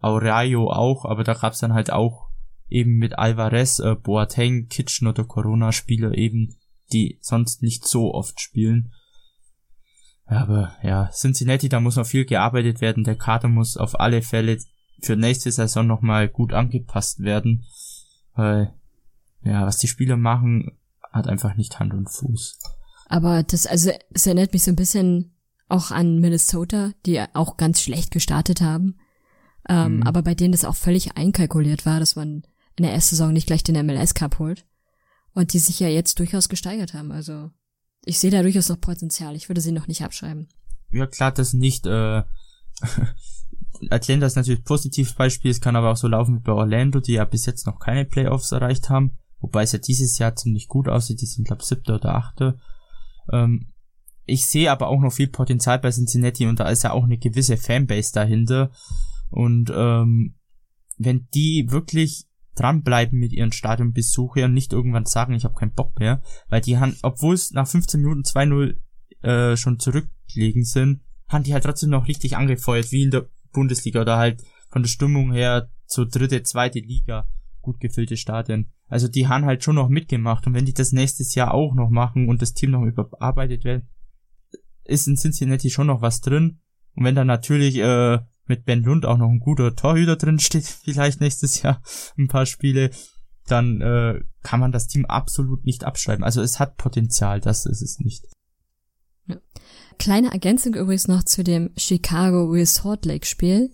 Aurelio 0.00 0.70
auch, 0.70 1.04
aber 1.04 1.24
da 1.24 1.34
gab's 1.34 1.60
dann 1.60 1.74
halt 1.74 1.92
auch 1.92 2.28
eben 2.72 2.96
mit 2.96 3.18
Alvarez, 3.18 3.78
äh, 3.78 3.94
Boateng, 3.94 4.68
Kitchen 4.68 5.06
oder 5.06 5.24
Corona-Spieler 5.24 6.16
eben, 6.16 6.56
die 6.92 7.18
sonst 7.20 7.62
nicht 7.62 7.86
so 7.86 8.12
oft 8.14 8.40
spielen. 8.40 8.92
Aber 10.26 10.76
ja, 10.82 11.10
Cincinnati, 11.12 11.68
da 11.68 11.80
muss 11.80 11.96
noch 11.96 12.06
viel 12.06 12.24
gearbeitet 12.24 12.80
werden. 12.80 13.04
Der 13.04 13.16
Kader 13.16 13.48
muss 13.48 13.76
auf 13.76 14.00
alle 14.00 14.22
Fälle 14.22 14.58
für 15.00 15.16
nächste 15.16 15.50
Saison 15.50 15.86
nochmal 15.86 16.28
gut 16.28 16.52
angepasst 16.52 17.20
werden. 17.20 17.64
Weil, 18.34 18.72
ja, 19.42 19.66
was 19.66 19.78
die 19.78 19.88
Spieler 19.88 20.16
machen, 20.16 20.78
hat 21.12 21.28
einfach 21.28 21.56
nicht 21.56 21.78
Hand 21.78 21.92
und 21.92 22.08
Fuß. 22.08 22.58
Aber 23.06 23.42
das, 23.42 23.66
also, 23.66 23.90
es 24.10 24.26
erinnert 24.26 24.52
mich 24.52 24.62
so 24.62 24.70
ein 24.70 24.76
bisschen 24.76 25.34
auch 25.68 25.90
an 25.90 26.20
Minnesota, 26.20 26.92
die 27.04 27.22
auch 27.34 27.56
ganz 27.56 27.80
schlecht 27.80 28.10
gestartet 28.10 28.60
haben. 28.60 28.96
Ähm, 29.68 29.96
mhm. 29.96 30.02
Aber 30.04 30.22
bei 30.22 30.34
denen 30.34 30.52
das 30.52 30.64
auch 30.64 30.76
völlig 30.76 31.16
einkalkuliert 31.16 31.84
war, 31.86 32.00
dass 32.00 32.16
man 32.16 32.42
in 32.76 32.84
der 32.84 32.92
ersten 32.92 33.16
Saison 33.16 33.32
nicht 33.32 33.46
gleich 33.46 33.62
den 33.62 33.86
MLS 33.86 34.14
Cup 34.14 34.38
holt. 34.38 34.66
Und 35.34 35.54
die 35.54 35.58
sich 35.58 35.80
ja 35.80 35.88
jetzt 35.88 36.18
durchaus 36.18 36.48
gesteigert 36.48 36.92
haben. 36.92 37.10
Also 37.10 37.50
ich 38.04 38.18
sehe 38.18 38.30
da 38.30 38.42
durchaus 38.42 38.68
noch 38.68 38.80
Potenzial. 38.80 39.34
Ich 39.34 39.48
würde 39.48 39.60
sie 39.60 39.72
noch 39.72 39.86
nicht 39.86 40.02
abschreiben. 40.02 40.48
Ja, 40.90 41.06
klar, 41.06 41.32
das 41.32 41.54
nicht. 41.54 41.86
Äh, 41.86 42.22
Atlanta 43.90 44.26
ist 44.26 44.36
natürlich 44.36 44.60
ein 44.60 44.64
positives 44.64 45.14
Beispiel. 45.14 45.50
Es 45.50 45.60
kann 45.60 45.76
aber 45.76 45.90
auch 45.90 45.96
so 45.96 46.08
laufen 46.08 46.36
wie 46.36 46.42
bei 46.42 46.52
Orlando, 46.52 47.00
die 47.00 47.14
ja 47.14 47.24
bis 47.24 47.46
jetzt 47.46 47.66
noch 47.66 47.78
keine 47.78 48.04
Playoffs 48.04 48.52
erreicht 48.52 48.90
haben. 48.90 49.16
Wobei 49.40 49.62
es 49.62 49.72
ja 49.72 49.78
dieses 49.78 50.18
Jahr 50.18 50.36
ziemlich 50.36 50.68
gut 50.68 50.88
aussieht. 50.88 51.20
Die 51.20 51.26
sind, 51.26 51.46
glaube 51.46 51.64
siebter 51.64 51.96
oder 51.96 52.14
achte. 52.14 52.58
Ähm, 53.32 53.72
ich 54.24 54.46
sehe 54.46 54.70
aber 54.70 54.88
auch 54.88 55.00
noch 55.00 55.12
viel 55.12 55.28
Potenzial 55.28 55.78
bei 55.78 55.90
Cincinnati 55.90 56.46
und 56.46 56.60
da 56.60 56.68
ist 56.68 56.84
ja 56.84 56.92
auch 56.92 57.04
eine 57.04 57.18
gewisse 57.18 57.56
Fanbase 57.56 58.12
dahinter. 58.12 58.70
Und 59.30 59.72
ähm, 59.74 60.36
wenn 60.98 61.26
die 61.34 61.66
wirklich 61.70 62.26
dranbleiben 62.54 63.18
mit 63.18 63.32
ihren 63.32 63.52
Stadionbesuche 63.52 64.44
und 64.44 64.54
nicht 64.54 64.72
irgendwann 64.72 65.06
sagen, 65.06 65.34
ich 65.34 65.44
habe 65.44 65.54
keinen 65.54 65.72
Bock 65.72 65.98
mehr, 65.98 66.22
weil 66.48 66.60
die 66.60 66.78
haben, 66.78 66.96
obwohl 67.02 67.34
es 67.34 67.52
nach 67.52 67.66
15 67.66 68.00
Minuten 68.00 68.22
2-0 68.22 68.76
äh, 69.22 69.56
schon 69.56 69.78
zurücklegen 69.78 70.64
sind, 70.64 71.00
haben 71.28 71.44
die 71.44 71.52
halt 71.52 71.64
trotzdem 71.64 71.90
noch 71.90 72.08
richtig 72.08 72.36
angefeuert, 72.36 72.92
wie 72.92 73.04
in 73.04 73.10
der 73.10 73.28
Bundesliga 73.52 74.02
oder 74.02 74.18
halt 74.18 74.42
von 74.68 74.82
der 74.82 74.88
Stimmung 74.88 75.32
her 75.32 75.70
zur 75.86 76.06
dritte, 76.06 76.42
zweite 76.42 76.78
Liga 76.78 77.26
gut 77.62 77.80
gefüllte 77.80 78.16
Stadien. 78.16 78.70
Also 78.88 79.08
die 79.08 79.28
haben 79.28 79.46
halt 79.46 79.64
schon 79.64 79.76
noch 79.76 79.88
mitgemacht 79.88 80.46
und 80.46 80.54
wenn 80.54 80.66
die 80.66 80.74
das 80.74 80.92
nächstes 80.92 81.34
Jahr 81.34 81.54
auch 81.54 81.74
noch 81.74 81.88
machen 81.88 82.28
und 82.28 82.42
das 82.42 82.52
Team 82.52 82.72
noch 82.72 82.82
überarbeitet 82.82 83.64
wird, 83.64 83.84
ist 84.84 85.06
in 85.06 85.16
Cincinnati 85.16 85.70
schon 85.70 85.86
noch 85.86 86.02
was 86.02 86.20
drin. 86.20 86.58
Und 86.94 87.04
wenn 87.04 87.14
dann 87.14 87.28
natürlich 87.28 87.78
äh, 87.78 88.18
mit 88.46 88.64
Ben 88.64 88.82
Lund 88.82 89.06
auch 89.06 89.18
noch 89.18 89.28
ein 89.28 89.40
guter 89.40 89.74
Torhüter 89.74 90.16
drin 90.16 90.38
steht, 90.38 90.64
vielleicht 90.84 91.20
nächstes 91.20 91.62
Jahr 91.62 91.82
ein 92.18 92.28
paar 92.28 92.46
Spiele, 92.46 92.90
dann 93.46 93.80
äh, 93.80 94.20
kann 94.42 94.60
man 94.60 94.72
das 94.72 94.86
Team 94.86 95.04
absolut 95.06 95.64
nicht 95.64 95.84
abschreiben. 95.84 96.24
Also 96.24 96.42
es 96.42 96.58
hat 96.58 96.76
Potenzial, 96.76 97.40
das 97.40 97.66
ist 97.66 97.82
es 97.82 97.98
nicht. 97.98 98.24
Ja. 99.26 99.36
Kleine 99.98 100.32
Ergänzung 100.32 100.74
übrigens 100.74 101.08
noch 101.08 101.22
zu 101.22 101.44
dem 101.44 101.70
Chicago 101.76 102.44
Resort 102.44 103.04
Lake 103.04 103.26
Spiel. 103.26 103.70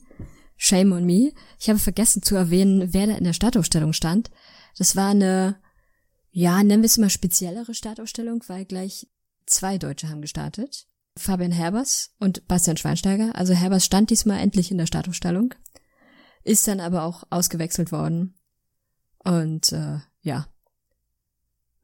Shame 0.57 0.93
on 0.93 1.07
me. 1.07 1.33
Ich 1.61 1.69
habe 1.69 1.79
vergessen 1.79 2.23
zu 2.23 2.35
erwähnen, 2.35 2.93
wer 2.93 3.07
da 3.07 3.15
in 3.15 3.25
der 3.25 3.33
Startaufstellung 3.33 3.93
stand. 3.93 4.31
Das 4.77 4.97
war 4.97 5.11
eine, 5.11 5.57
ja, 6.31 6.63
nennen 6.63 6.83
wir 6.83 6.87
es 6.87 6.99
mal 6.99 7.11
speziellere 7.11 7.75
Startaufstellung, 7.75 8.43
weil 8.49 8.65
gleich 8.65 9.07
zwei 9.47 9.79
Deutsche 9.79 10.09
haben 10.09 10.21
gestartet. 10.21 10.88
Fabian 11.19 11.53
Herbers 11.53 12.15
und 12.19 12.47
Bastian 12.49 12.77
Schweinsteiger. 12.77 13.35
Also 13.35 13.55
Herbers 13.55 13.85
stand 13.85 14.11
diesmal 14.11 14.41
endlich 14.41 14.71
in 14.71 14.79
der 14.79 14.87
Startaufstellung, 14.87 15.55
ist 16.45 16.67
dann 16.69 16.81
aber 16.81 17.03
auch 17.03 17.25
ausgewechselt 17.31 17.93
worden. 17.93 18.35
Und 19.19 19.73
äh, 19.73 19.99
ja. 20.23 20.47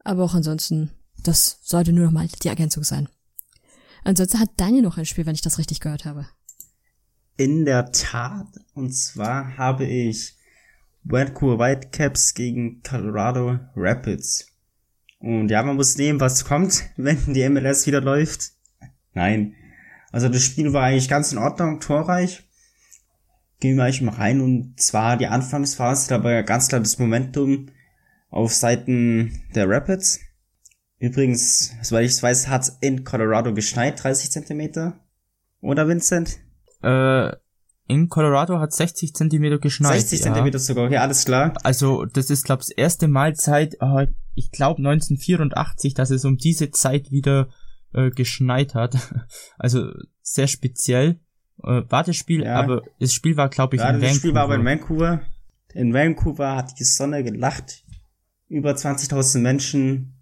Aber 0.01 0.25
auch 0.25 0.35
ansonsten, 0.35 0.91
das 1.23 1.59
sollte 1.63 1.93
nur 1.93 2.07
noch 2.07 2.13
mal 2.13 2.29
die 2.43 2.49
Ergänzung 2.49 2.85
sein. 2.85 3.09
Ansonsten 4.05 4.39
hat 4.39 4.51
Daniel 4.57 4.83
noch 4.83 4.99
ein 4.99 5.07
Spiel, 5.07 5.27
wenn 5.27 5.35
ich 5.35 5.43
das 5.43 5.59
richtig 5.59 5.81
gehört 5.81 6.05
habe. 6.05 6.27
In 7.37 7.65
der 7.65 7.91
Tat. 7.91 8.49
Und 8.75 8.93
zwar 8.93 9.57
habe 9.57 9.87
ich 9.87 10.37
Vancouver 11.03 11.59
Whitecaps 11.59 12.35
gegen 12.35 12.83
Colorado 12.83 13.59
Rapids. 13.75 14.47
Und 15.19 15.49
ja, 15.49 15.63
man 15.63 15.77
muss 15.77 15.97
nehmen, 15.97 16.21
was 16.21 16.45
kommt, 16.45 16.83
wenn 16.97 17.33
die 17.33 17.49
MLS 17.49 17.87
wieder 17.87 18.01
läuft. 18.01 18.53
Nein. 19.15 19.55
Also 20.13 20.29
das 20.29 20.45
Spiel 20.45 20.73
war 20.73 20.85
eigentlich 20.85 21.09
ganz 21.09 21.33
in 21.33 21.39
Ordnung, 21.39 21.81
torreich. 21.81 22.45
Gehen 23.61 23.77
wir 23.77 23.85
eigentlich 23.85 24.03
mal 24.03 24.15
rein 24.15 24.41
und 24.41 24.79
zwar 24.79 25.17
die 25.17 25.27
Anfangsphase, 25.27 26.09
da 26.09 26.23
war 26.23 26.33
ja 26.33 26.43
ganz 26.43 26.69
klar 26.69 26.81
das 26.81 26.99
Momentum 26.99 27.69
auf 28.29 28.53
Seiten 28.53 29.43
der 29.55 29.69
Rapids. 29.69 30.21
Übrigens, 30.99 31.73
soweit 31.83 32.07
ich 32.07 32.23
weiß, 32.23 32.49
hat 32.49 32.71
in 32.81 33.05
Colorado 33.05 33.55
geschneit, 33.55 34.03
30 34.03 34.31
Zentimeter. 34.31 35.01
Oder 35.61 35.89
Vincent? 35.89 36.39
Äh, 36.83 37.33
in 37.87 38.09
Colorado 38.09 38.59
hat 38.59 38.73
60 38.73 39.15
Zentimeter 39.15 39.59
geschneit. 39.59 40.01
60 40.01 40.21
ja. 40.21 40.25
Zentimeter 40.27 40.59
sogar, 40.59 40.87
okay, 40.87 40.97
alles 40.97 41.25
klar. 41.25 41.55
Also, 41.63 42.07
das 42.07 42.31
ist, 42.31 42.45
glaube 42.45 42.63
ich, 42.63 42.69
das 42.69 42.77
erste 42.77 43.09
Mal 43.09 43.35
seit, 43.37 43.75
äh, 43.81 44.07
ich 44.35 44.51
glaube, 44.51 44.79
1984, 44.79 45.95
dass 45.95 46.11
es 46.11 46.25
um 46.25 46.37
diese 46.37 46.71
Zeit 46.71 47.11
wieder 47.11 47.49
äh, 47.95 48.11
geschneit 48.11 48.75
hat. 48.75 48.97
Also 49.59 49.93
sehr 50.23 50.47
speziell. 50.47 51.21
Äh, 51.63 51.83
Wartespiel, 51.89 52.43
ja. 52.43 52.57
aber 52.57 52.83
das 52.99 53.13
Spiel 53.13 53.37
war, 53.37 53.49
glaube 53.49 53.77
ich, 53.77 53.83
ja, 53.83 53.89
in 53.89 53.95
Vancouver. 53.95 54.09
Das 54.09 54.19
Spiel 54.19 54.35
war 54.35 54.43
aber 54.43 54.55
in 54.57 54.65
Vancouver. 54.65 55.21
In 55.73 55.95
Vancouver 55.95 56.57
hat 56.57 56.79
die 56.79 56.85
Sonne 56.85 57.23
gelacht. 57.23 57.85
Über 58.49 58.73
20.000 58.73 59.39
Menschen. 59.39 60.15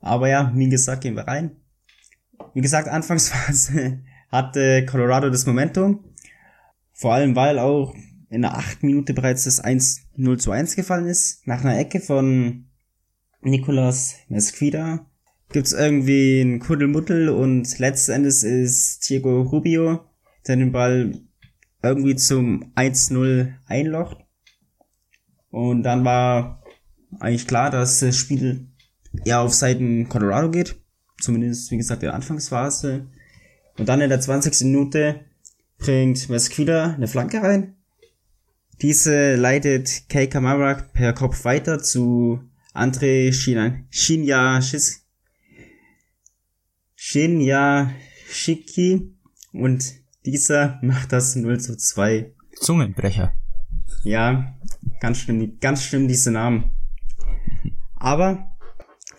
Aber 0.00 0.28
ja, 0.28 0.52
wie 0.54 0.68
gesagt, 0.68 1.02
gehen 1.02 1.16
wir 1.16 1.26
rein. 1.26 1.56
Wie 2.54 2.60
gesagt, 2.60 2.88
Anfangsphase 2.88 4.02
hatte 4.30 4.86
Colorado 4.86 5.30
das 5.30 5.46
Momentum. 5.46 6.04
Vor 6.92 7.14
allem, 7.14 7.34
weil 7.36 7.58
auch 7.58 7.94
in 8.28 8.42
der 8.42 8.56
8 8.56 8.82
Minute 8.82 9.12
bereits 9.12 9.44
das 9.44 9.60
1 9.60 10.08
0 10.16 10.38
zu 10.38 10.50
1 10.52 10.76
gefallen 10.76 11.06
ist. 11.06 11.46
Nach 11.46 11.62
einer 11.62 11.78
Ecke 11.78 12.00
von 12.00 12.66
Nicolas 13.40 14.16
Mesquida 14.28 15.09
gibt's 15.52 15.72
irgendwie 15.72 16.40
ein 16.40 16.60
Kuddelmuddel 16.60 17.28
und 17.28 17.78
letztendlich 17.78 18.42
ist 18.44 19.08
Diego 19.08 19.42
Rubio, 19.42 20.00
der 20.46 20.56
den 20.56 20.72
Ball 20.72 21.20
irgendwie 21.82 22.16
zum 22.16 22.72
1-0 22.76 23.52
einlocht. 23.66 24.18
Und 25.50 25.82
dann 25.82 26.04
war 26.04 26.62
eigentlich 27.18 27.46
klar, 27.46 27.70
dass 27.70 28.00
das 28.00 28.16
Spiel 28.16 28.68
eher 29.24 29.40
auf 29.40 29.54
Seiten 29.54 30.08
Colorado 30.08 30.50
geht. 30.50 30.76
Zumindest, 31.20 31.70
wie 31.70 31.76
gesagt, 31.76 32.02
in 32.02 32.06
der 32.06 32.14
Anfangsphase. 32.14 33.08
Und 33.76 33.88
dann 33.88 34.00
in 34.00 34.08
der 34.08 34.20
20. 34.20 34.66
Minute 34.66 35.20
bringt 35.78 36.28
Mesquida 36.28 36.94
eine 36.94 37.08
Flanke 37.08 37.42
rein. 37.42 37.74
Diese 38.80 39.34
leitet 39.34 40.08
Kei 40.08 40.26
Kamara 40.26 40.74
per 40.74 41.12
Kopf 41.12 41.44
weiter 41.44 41.82
zu 41.82 42.40
Andre 42.72 43.32
Shinya 43.32 44.62
Shis 44.62 44.99
Shinya 47.10 47.90
Shiki 48.28 49.16
und 49.52 49.94
dieser 50.24 50.78
macht 50.80 51.10
das 51.10 51.34
0 51.34 51.58
zu 51.58 51.76
2. 51.76 52.32
Zungenbrecher. 52.60 53.32
Ja, 54.04 54.54
ganz 55.00 55.18
schlimm, 55.18 55.58
ganz 55.58 55.82
schlimm 55.82 56.06
diese 56.06 56.30
Namen. 56.30 56.70
Aber 57.96 58.56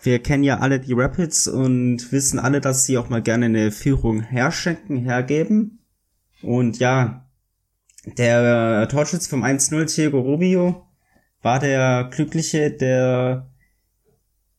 wir 0.00 0.22
kennen 0.22 0.42
ja 0.42 0.60
alle 0.60 0.80
die 0.80 0.94
Rapids 0.94 1.46
und 1.48 2.10
wissen 2.12 2.38
alle, 2.38 2.62
dass 2.62 2.86
sie 2.86 2.96
auch 2.96 3.10
mal 3.10 3.20
gerne 3.20 3.44
eine 3.44 3.70
Führung 3.70 4.22
herschenken, 4.22 4.96
hergeben. 4.96 5.84
Und 6.40 6.78
ja, 6.78 7.28
der 8.06 8.88
Torschütz 8.88 9.26
vom 9.26 9.44
1-0 9.44 9.94
Diego 9.94 10.18
Rubio 10.18 10.86
war 11.42 11.58
der 11.58 12.08
Glückliche, 12.10 12.70
der 12.70 13.52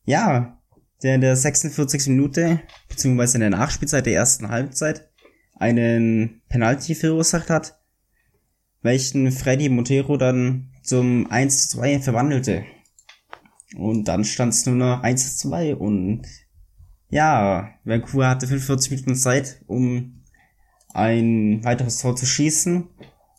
ja 0.05 0.61
der 1.03 1.15
in 1.15 1.21
der 1.21 1.35
46. 1.35 2.07
Minute, 2.07 2.61
beziehungsweise 2.87 3.35
in 3.35 3.41
der 3.41 3.49
Nachspielzeit 3.49 4.05
der 4.05 4.15
ersten 4.15 4.49
Halbzeit, 4.49 5.09
einen 5.55 6.41
Penalty 6.49 6.95
verursacht 6.95 7.49
hat, 7.49 7.79
welchen 8.81 9.31
Freddy 9.31 9.69
Montero 9.69 10.17
dann 10.17 10.71
zum 10.81 11.29
1 11.29 11.69
zu 11.69 11.77
2 11.77 11.99
verwandelte. 11.99 12.63
Und 13.75 14.07
dann 14.07 14.23
stand 14.23 14.53
es 14.53 14.65
nur 14.65 14.75
noch 14.75 15.03
1 15.03 15.37
zu 15.37 15.49
2 15.49 15.75
und 15.75 16.23
ja, 17.09 17.69
Vancouver 17.83 18.29
hatte 18.29 18.47
45 18.47 18.91
Minuten 18.91 19.15
Zeit, 19.15 19.61
um 19.67 20.23
ein 20.93 21.63
weiteres 21.63 21.99
Tor 21.99 22.15
zu 22.15 22.25
schießen. 22.25 22.87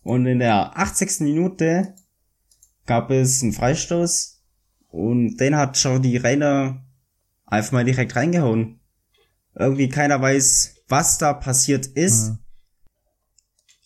Und 0.03 0.27
in 0.27 0.39
der 0.39 0.79
80. 0.79 1.21
Minute 1.21 1.95
gab 2.87 3.11
es 3.11 3.43
einen 3.43 3.53
Freistoß 3.53 4.43
und 4.91 5.39
den 5.39 5.57
hat 5.57 5.77
Jordi 5.83 6.17
Reiner 6.19 6.84
einfach 7.55 7.73
mal 7.73 7.85
direkt 7.85 8.15
reingehauen. 8.17 8.81
Irgendwie 9.55 9.89
keiner 9.89 10.21
weiß, 10.21 10.85
was 10.89 11.19
da 11.19 11.33
passiert 11.33 11.87
ist. 11.87 12.31
Mhm. 12.31 12.39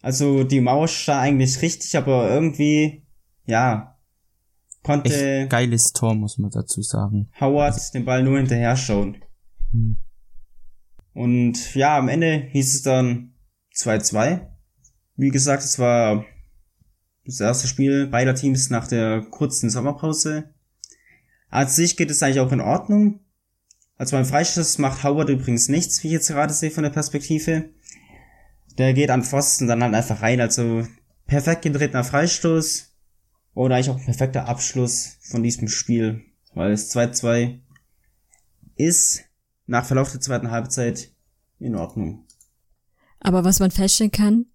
Also 0.00 0.44
die 0.44 0.60
Mauer 0.60 0.88
stand 0.88 1.20
eigentlich 1.20 1.60
richtig, 1.60 1.96
aber 1.96 2.30
irgendwie, 2.30 3.06
ja, 3.44 3.98
konnte 4.82 5.12
Echt 5.12 5.50
geiles 5.50 5.92
Tor, 5.92 6.14
muss 6.14 6.38
man 6.38 6.50
dazu 6.50 6.82
sagen. 6.82 7.30
Howard 7.40 7.94
den 7.94 8.04
Ball 8.04 8.22
nur 8.22 8.38
hinterher 8.38 8.76
schauen. 8.76 9.22
Mhm. 9.72 9.98
Und 11.12 11.74
ja, 11.74 11.98
am 11.98 12.08
Ende 12.08 12.48
hieß 12.52 12.76
es 12.76 12.82
dann 12.82 13.34
2-2. 13.76 14.48
Wie 15.16 15.30
gesagt, 15.30 15.64
es 15.64 15.78
war 15.78 16.24
das 17.24 17.40
erste 17.40 17.66
Spiel 17.66 18.06
beider 18.06 18.34
Teams 18.34 18.70
nach 18.70 18.86
der 18.86 19.22
kurzen 19.22 19.68
Sommerpause. 19.68 20.54
An 21.50 21.66
sich 21.66 21.96
geht 21.96 22.10
es 22.10 22.22
eigentlich 22.22 22.40
auch 22.40 22.52
in 22.52 22.60
Ordnung. 22.60 23.20
Also 23.98 24.16
beim 24.16 24.24
Freistoß 24.24 24.78
macht 24.78 25.02
Howard 25.02 25.28
übrigens 25.28 25.68
nichts, 25.68 26.02
wie 26.02 26.06
ich 26.06 26.12
jetzt 26.12 26.28
gerade 26.28 26.54
sehe 26.54 26.70
von 26.70 26.84
der 26.84 26.90
Perspektive. 26.90 27.70
Der 28.78 28.94
geht 28.94 29.10
an 29.10 29.24
Pfosten 29.24 29.66
dann 29.66 29.82
halt 29.82 29.94
einfach 29.94 30.22
rein. 30.22 30.40
Also 30.40 30.86
perfekt 31.26 31.62
getretener 31.62 32.04
Freistoß. 32.04 32.94
Oder 33.54 33.74
eigentlich 33.74 33.90
auch 33.90 33.98
ein 33.98 34.04
perfekter 34.04 34.46
Abschluss 34.46 35.16
von 35.20 35.42
diesem 35.42 35.66
Spiel. 35.66 36.24
Weil 36.54 36.70
es 36.70 36.94
2-2 36.94 37.58
ist 38.76 39.24
nach 39.66 39.84
Verlauf 39.84 40.12
der 40.12 40.20
zweiten 40.20 40.52
Halbzeit 40.52 41.10
in 41.58 41.74
Ordnung. 41.74 42.24
Aber 43.18 43.44
was 43.44 43.58
man 43.58 43.72
feststellen 43.72 44.12
kann, 44.12 44.46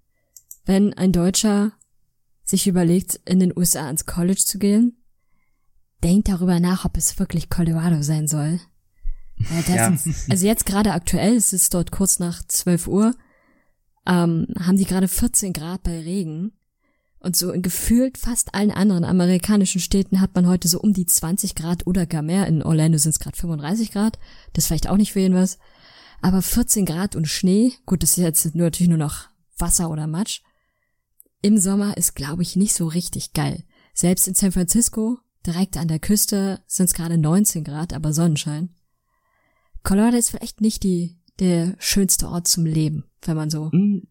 wenn 0.66 0.94
ein 0.94 1.12
Deutscher 1.12 1.74
sich 2.46 2.66
überlegt, 2.68 3.20
in 3.26 3.42
den 3.42 3.56
USA 3.56 3.90
ins 3.90 4.06
College 4.06 4.40
zu 4.40 4.58
gehen, 4.58 5.04
denkt 6.02 6.30
darüber 6.30 6.62
nach, 6.62 6.86
ob 6.86 6.96
es 6.96 7.20
wirklich 7.20 7.50
Colorado 7.50 8.02
sein 8.02 8.28
soll. 8.28 8.62
Das, 9.38 9.68
Ja. 9.68 9.98
Also 10.30 10.46
jetzt 10.46 10.66
gerade 10.66 10.94
aktuell, 10.94 11.36
es 11.36 11.54
ist 11.54 11.74
dort 11.74 11.92
kurz 11.92 12.20
nach 12.20 12.44
12 12.48 12.88
Uhr, 12.88 13.16
ähm, 14.06 14.48
haben 14.60 14.78
die 14.78 14.86
gerade 14.86 15.08
14 15.08 15.54
Grad 15.54 15.84
bei 15.84 16.00
Regen. 16.00 16.54
Und 17.20 17.38
so 17.38 17.52
in 17.52 17.62
gefühlt 17.62 18.18
fast 18.18 18.54
allen 18.54 18.72
anderen 18.72 19.06
amerikanischen 19.06 19.80
Städten 19.80 20.20
hat 20.20 20.36
man 20.36 20.46
heute 20.46 20.68
so 20.68 20.82
um 20.82 20.92
die 20.92 21.06
20 21.06 21.56
Grad 21.56 21.88
oder 21.88 22.06
gar 22.06 22.22
mehr. 22.22 22.48
In 22.48 22.62
Orlando 22.62 22.98
sind 22.98 23.12
es 23.12 23.20
gerade 23.20 23.38
35 23.38 23.92
Grad. 23.92 24.20
Das 24.52 24.66
ist 24.66 24.68
vielleicht 24.68 24.90
auch 24.90 24.98
nicht 24.98 25.14
für 25.14 25.22
jeden 25.22 25.36
was. 25.36 25.58
Aber 26.22 26.42
14 26.42 26.86
Grad 26.86 27.16
und 27.16 27.30
Schnee, 27.30 27.74
gut, 27.86 28.04
das 28.04 28.12
ist 28.12 28.18
jetzt 28.18 28.56
nur 28.56 28.66
natürlich 28.66 28.90
nur 28.90 28.98
noch 28.98 29.30
Wasser 29.58 29.90
oder 29.90 30.06
Matsch. 30.06 30.42
Im 31.42 31.58
Sommer 31.58 31.96
ist, 31.96 32.16
glaube 32.16 32.42
ich, 32.42 32.58
nicht 32.58 32.74
so 32.74 32.88
richtig 32.88 33.32
geil. 33.34 33.64
Selbst 33.94 34.28
in 34.28 34.34
San 34.34 34.52
Francisco, 34.52 35.20
direkt 35.46 35.78
an 35.78 35.88
der 35.88 36.00
Küste, 36.00 36.62
sind 36.68 36.88
es 36.88 36.94
gerade 36.94 37.18
19 37.18 37.64
Grad, 37.64 37.94
aber 37.94 38.12
Sonnenschein. 38.14 38.76
Colorado 39.84 40.18
ist 40.18 40.32
vielleicht 40.32 40.62
nicht 40.62 40.84
die, 40.84 41.18
der 41.40 41.76
schönste 41.80 42.28
Ort 42.30 42.48
zum 42.48 42.66
Leben, 42.66 43.06
wenn 43.22 43.36
man 43.36 43.50
so 43.50 43.72
Hm, 43.72 44.08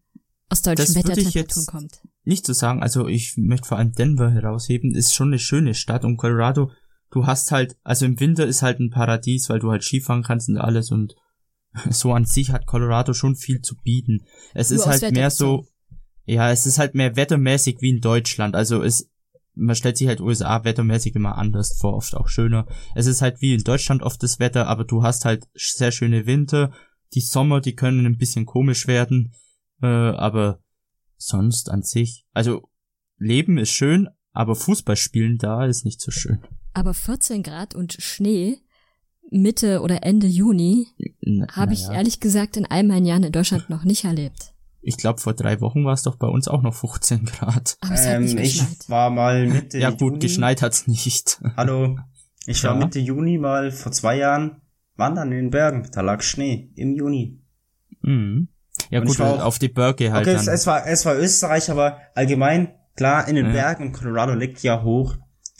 aus 0.49 0.61
deutschen 0.61 0.95
Wettertemperaturen 0.95 1.65
kommt. 1.65 2.01
nicht 2.23 2.45
zu 2.45 2.53
sagen, 2.53 2.81
also 2.81 3.07
ich 3.07 3.35
möchte 3.37 3.67
vor 3.67 3.77
allem 3.77 3.93
Denver 3.93 4.31
herausheben, 4.31 4.93
ist 4.93 5.13
schon 5.13 5.29
eine 5.29 5.39
schöne 5.39 5.73
Stadt. 5.73 6.05
Und 6.05 6.17
Colorado, 6.17 6.71
du 7.11 7.25
hast 7.25 7.51
halt, 7.51 7.75
also 7.83 8.05
im 8.05 8.19
Winter 8.19 8.45
ist 8.45 8.61
halt 8.61 8.79
ein 8.79 8.91
Paradies, 8.91 9.49
weil 9.49 9.59
du 9.59 9.71
halt 9.71 9.83
Skifahren 9.83 10.23
kannst 10.23 10.49
und 10.49 10.57
alles. 10.57 10.91
Und 10.91 11.15
so 11.89 12.13
an 12.13 12.25
sich 12.25 12.51
hat 12.51 12.67
Colorado 12.67 13.13
schon 13.13 13.35
viel 13.35 13.61
zu 13.61 13.75
bieten. 13.75 14.25
Es 14.53 14.69
Nur 14.69 14.79
ist 14.79 14.87
halt 14.87 15.11
mehr 15.11 15.31
so, 15.31 15.65
ja, 16.25 16.51
es 16.51 16.65
ist 16.65 16.77
halt 16.77 16.93
mehr 16.93 17.15
wettermäßig 17.15 17.77
wie 17.81 17.89
in 17.89 18.01
Deutschland, 18.01 18.55
also 18.55 18.81
es, 18.83 19.09
man 19.55 19.75
stellt 19.75 19.97
sich 19.97 20.07
halt 20.07 20.21
USA 20.21 20.63
wettermäßig 20.63 21.15
immer 21.15 21.37
anders 21.37 21.77
vor, 21.79 21.95
oft 21.95 22.15
auch 22.15 22.27
schöner. 22.27 22.67
Es 22.95 23.05
ist 23.05 23.21
halt 23.21 23.41
wie 23.41 23.53
in 23.53 23.63
Deutschland 23.63 24.01
oft 24.01 24.21
das 24.23 24.39
Wetter, 24.39 24.67
aber 24.67 24.83
du 24.83 25.03
hast 25.03 25.25
halt 25.25 25.47
sehr 25.53 25.91
schöne 25.91 26.25
Winter, 26.25 26.71
die 27.13 27.21
Sommer, 27.21 27.61
die 27.61 27.75
können 27.75 28.05
ein 28.05 28.17
bisschen 28.17 28.45
komisch 28.45 28.87
werden, 28.87 29.33
äh, 29.81 29.87
aber 29.87 30.59
sonst 31.17 31.69
an 31.69 31.83
sich, 31.83 32.25
also 32.33 32.67
Leben 33.17 33.57
ist 33.57 33.69
schön, 33.69 34.09
aber 34.31 34.55
Fußball 34.55 34.95
spielen 34.95 35.37
da 35.37 35.65
ist 35.65 35.85
nicht 35.85 36.01
so 36.01 36.11
schön. 36.11 36.43
Aber 36.73 36.93
14 36.93 37.43
Grad 37.43 37.75
und 37.75 37.93
Schnee 37.93 38.57
Mitte 39.29 39.81
oder 39.81 40.03
Ende 40.03 40.27
Juni 40.27 40.87
habe 41.51 41.73
ich 41.73 41.87
ehrlich 41.87 42.19
gesagt 42.19 42.57
in 42.57 42.65
all 42.65 42.83
meinen 42.83 43.05
Jahren 43.05 43.23
in 43.23 43.31
Deutschland 43.31 43.69
noch 43.69 43.83
nicht 43.83 44.03
erlebt. 44.03 44.52
Ich 44.85 44.97
glaube, 44.97 45.21
vor 45.21 45.33
drei 45.33 45.61
Wochen 45.61 45.85
war 45.85 45.93
es 45.93 46.03
doch 46.03 46.17
bei 46.17 46.27
uns 46.27 46.47
auch 46.49 46.61
noch 46.61 46.73
15 46.73 47.25
Grad. 47.25 47.77
Ähm, 47.89 48.37
ich 48.37 48.61
war 48.89 49.09
mal 49.09 49.47
Mitte 49.47 49.77
Ja 49.79 49.91
gut, 49.91 50.01
Juni. 50.01 50.19
geschneit 50.19 50.61
hat's 50.61 50.87
nicht. 50.87 51.41
Hallo. 51.57 51.97
Ich 52.45 52.63
war 52.65 52.73
Ja. 52.73 52.79
Mitte 52.79 52.99
Juni 52.99 53.37
mal 53.37 53.71
vor 53.71 53.91
zwei 53.93 54.17
Jahren 54.17 54.61
wandern 54.97 55.31
in 55.31 55.37
den 55.37 55.49
Bergen. 55.51 55.87
Da 55.93 56.01
lag 56.01 56.21
Schnee 56.21 56.69
im 56.75 56.93
Juni. 56.95 57.41
Mhm. 58.01 58.49
Ja 58.89 58.99
Und 58.99 59.07
gut, 59.07 59.19
war 59.19 59.35
auch- 59.35 59.43
auf 59.45 59.59
die 59.59 59.69
Berge 59.69 60.11
halt 60.11 60.27
okay, 60.27 60.35
es, 60.35 60.45
dann. 60.45 60.53
es 60.55 60.67
war 60.67 60.85
es 60.85 61.05
war 61.05 61.15
Österreich, 61.17 61.71
aber 61.71 61.99
allgemein 62.15 62.73
klar 62.97 63.27
in 63.29 63.35
den 63.35 63.45
Ja. 63.47 63.51
Bergen 63.53 63.87
und 63.87 63.91
Colorado 63.93 64.33
liegt 64.33 64.61
ja 64.63 64.83
hoch. 64.83 65.15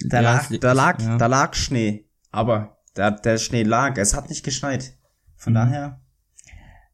Da 0.10 0.18
Ja, 0.22 0.34
lag 0.34 0.50
da 0.60 0.74
lag 0.74 1.02
ja. 1.02 1.18
da 1.18 1.28
lag 1.28 1.54
Schnee, 1.56 2.10
aber 2.32 2.78
der 2.98 3.12
der 3.12 3.38
Schnee 3.38 3.64
lag, 3.64 3.98
es 3.98 4.14
hat 4.14 4.30
nicht 4.30 4.44
geschneit. 4.44 4.98
Von 5.38 5.54
Mhm. 5.54 5.56
daher. 5.58 6.02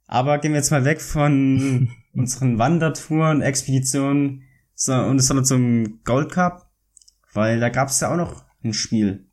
Aber 0.06 0.38
gehen 0.40 0.52
wir 0.52 0.58
jetzt 0.60 0.72
mal 0.72 0.86
weg 0.86 1.02
von 1.02 1.90
unseren 2.20 2.60
Wandertouren, 2.60 3.42
Expeditionen 3.42 4.44
so, 4.76 4.94
und 4.94 5.20
sondern 5.20 5.46
zum 5.46 6.04
Gold 6.04 6.32
Cup, 6.32 6.70
weil 7.34 7.60
da 7.60 7.70
gab's 7.70 8.00
ja 8.02 8.12
auch 8.12 8.18
noch 8.18 8.46
ein 8.64 8.74
Spiel. 8.74 9.26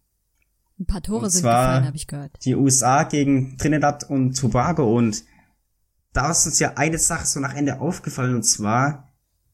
Ein 0.78 0.86
paar 0.86 1.02
Tore 1.02 1.24
und 1.24 1.30
sind 1.30 1.42
gefallen, 1.42 1.84
habe 1.84 1.96
ich 1.96 2.06
gehört. 2.06 2.44
die 2.44 2.54
USA 2.54 3.02
gegen 3.02 3.58
Trinidad 3.58 4.08
und 4.08 4.38
Tobago 4.38 4.96
und 4.96 5.24
da 6.12 6.30
ist 6.30 6.46
uns 6.46 6.58
ja 6.58 6.74
eine 6.76 6.98
Sache 6.98 7.26
so 7.26 7.40
nach 7.40 7.54
Ende 7.54 7.80
aufgefallen 7.80 8.36
und 8.36 8.44
zwar 8.44 9.12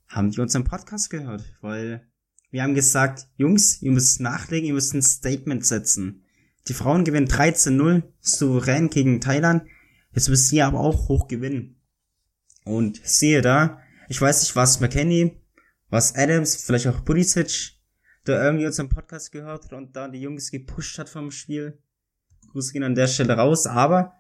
haben 0.09 0.31
die 0.31 0.41
unseren 0.41 0.65
Podcast 0.65 1.11
gehört, 1.11 1.45
weil 1.61 2.07
wir 2.51 2.63
haben 2.63 2.75
gesagt, 2.75 3.29
Jungs, 3.37 3.81
ihr 3.81 3.93
müsst 3.93 4.21
nachlegen, 4.21 4.67
ihr 4.67 4.75
müsst 4.75 4.95
ein 4.95 5.03
Statement 5.03 5.65
setzen. 5.65 6.25
Die 6.69 6.75
Frauen 6.75 7.05
gewinnen 7.05 7.29
13-0 7.29 8.03
souverän 8.21 8.91
gegen 8.91 9.21
Thailand, 9.21 9.63
jetzt 10.13 10.29
müsst 10.29 10.53
ihr 10.53 10.67
aber 10.67 10.81
auch 10.81 11.09
hoch 11.09 11.29
gewinnen. 11.29 11.82
Und 12.65 13.01
siehe 13.05 13.43
da, 13.43 13.81
ich 14.09 14.21
weiß 14.21 14.43
nicht, 14.43 14.57
was 14.57 14.81
McKenny, 14.81 15.37
was 15.91 16.15
Adams, 16.15 16.57
vielleicht 16.57 16.87
auch 16.87 17.05
Pulisic, 17.05 17.73
der 18.27 18.43
irgendwie 18.43 18.67
unseren 18.67 18.89
Podcast 18.89 19.33
gehört 19.33 19.65
hat 19.65 19.73
und 19.73 19.97
da 19.97 20.09
die 20.09 20.21
Jungs 20.21 20.51
gepusht 20.51 20.99
hat 20.99 21.09
vom 21.09 21.31
Spiel. 21.31 21.79
Grüße 22.53 22.73
gehen 22.73 22.85
an 22.85 22.95
der 22.95 23.07
Stelle 23.09 23.35
raus, 23.35 23.67
aber 23.67 24.13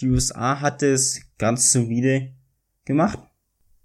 die 0.00 0.08
USA 0.10 0.60
hat 0.60 0.82
es 0.82 1.20
ganz 1.38 1.72
solide 1.72 2.34
gemacht, 2.84 3.18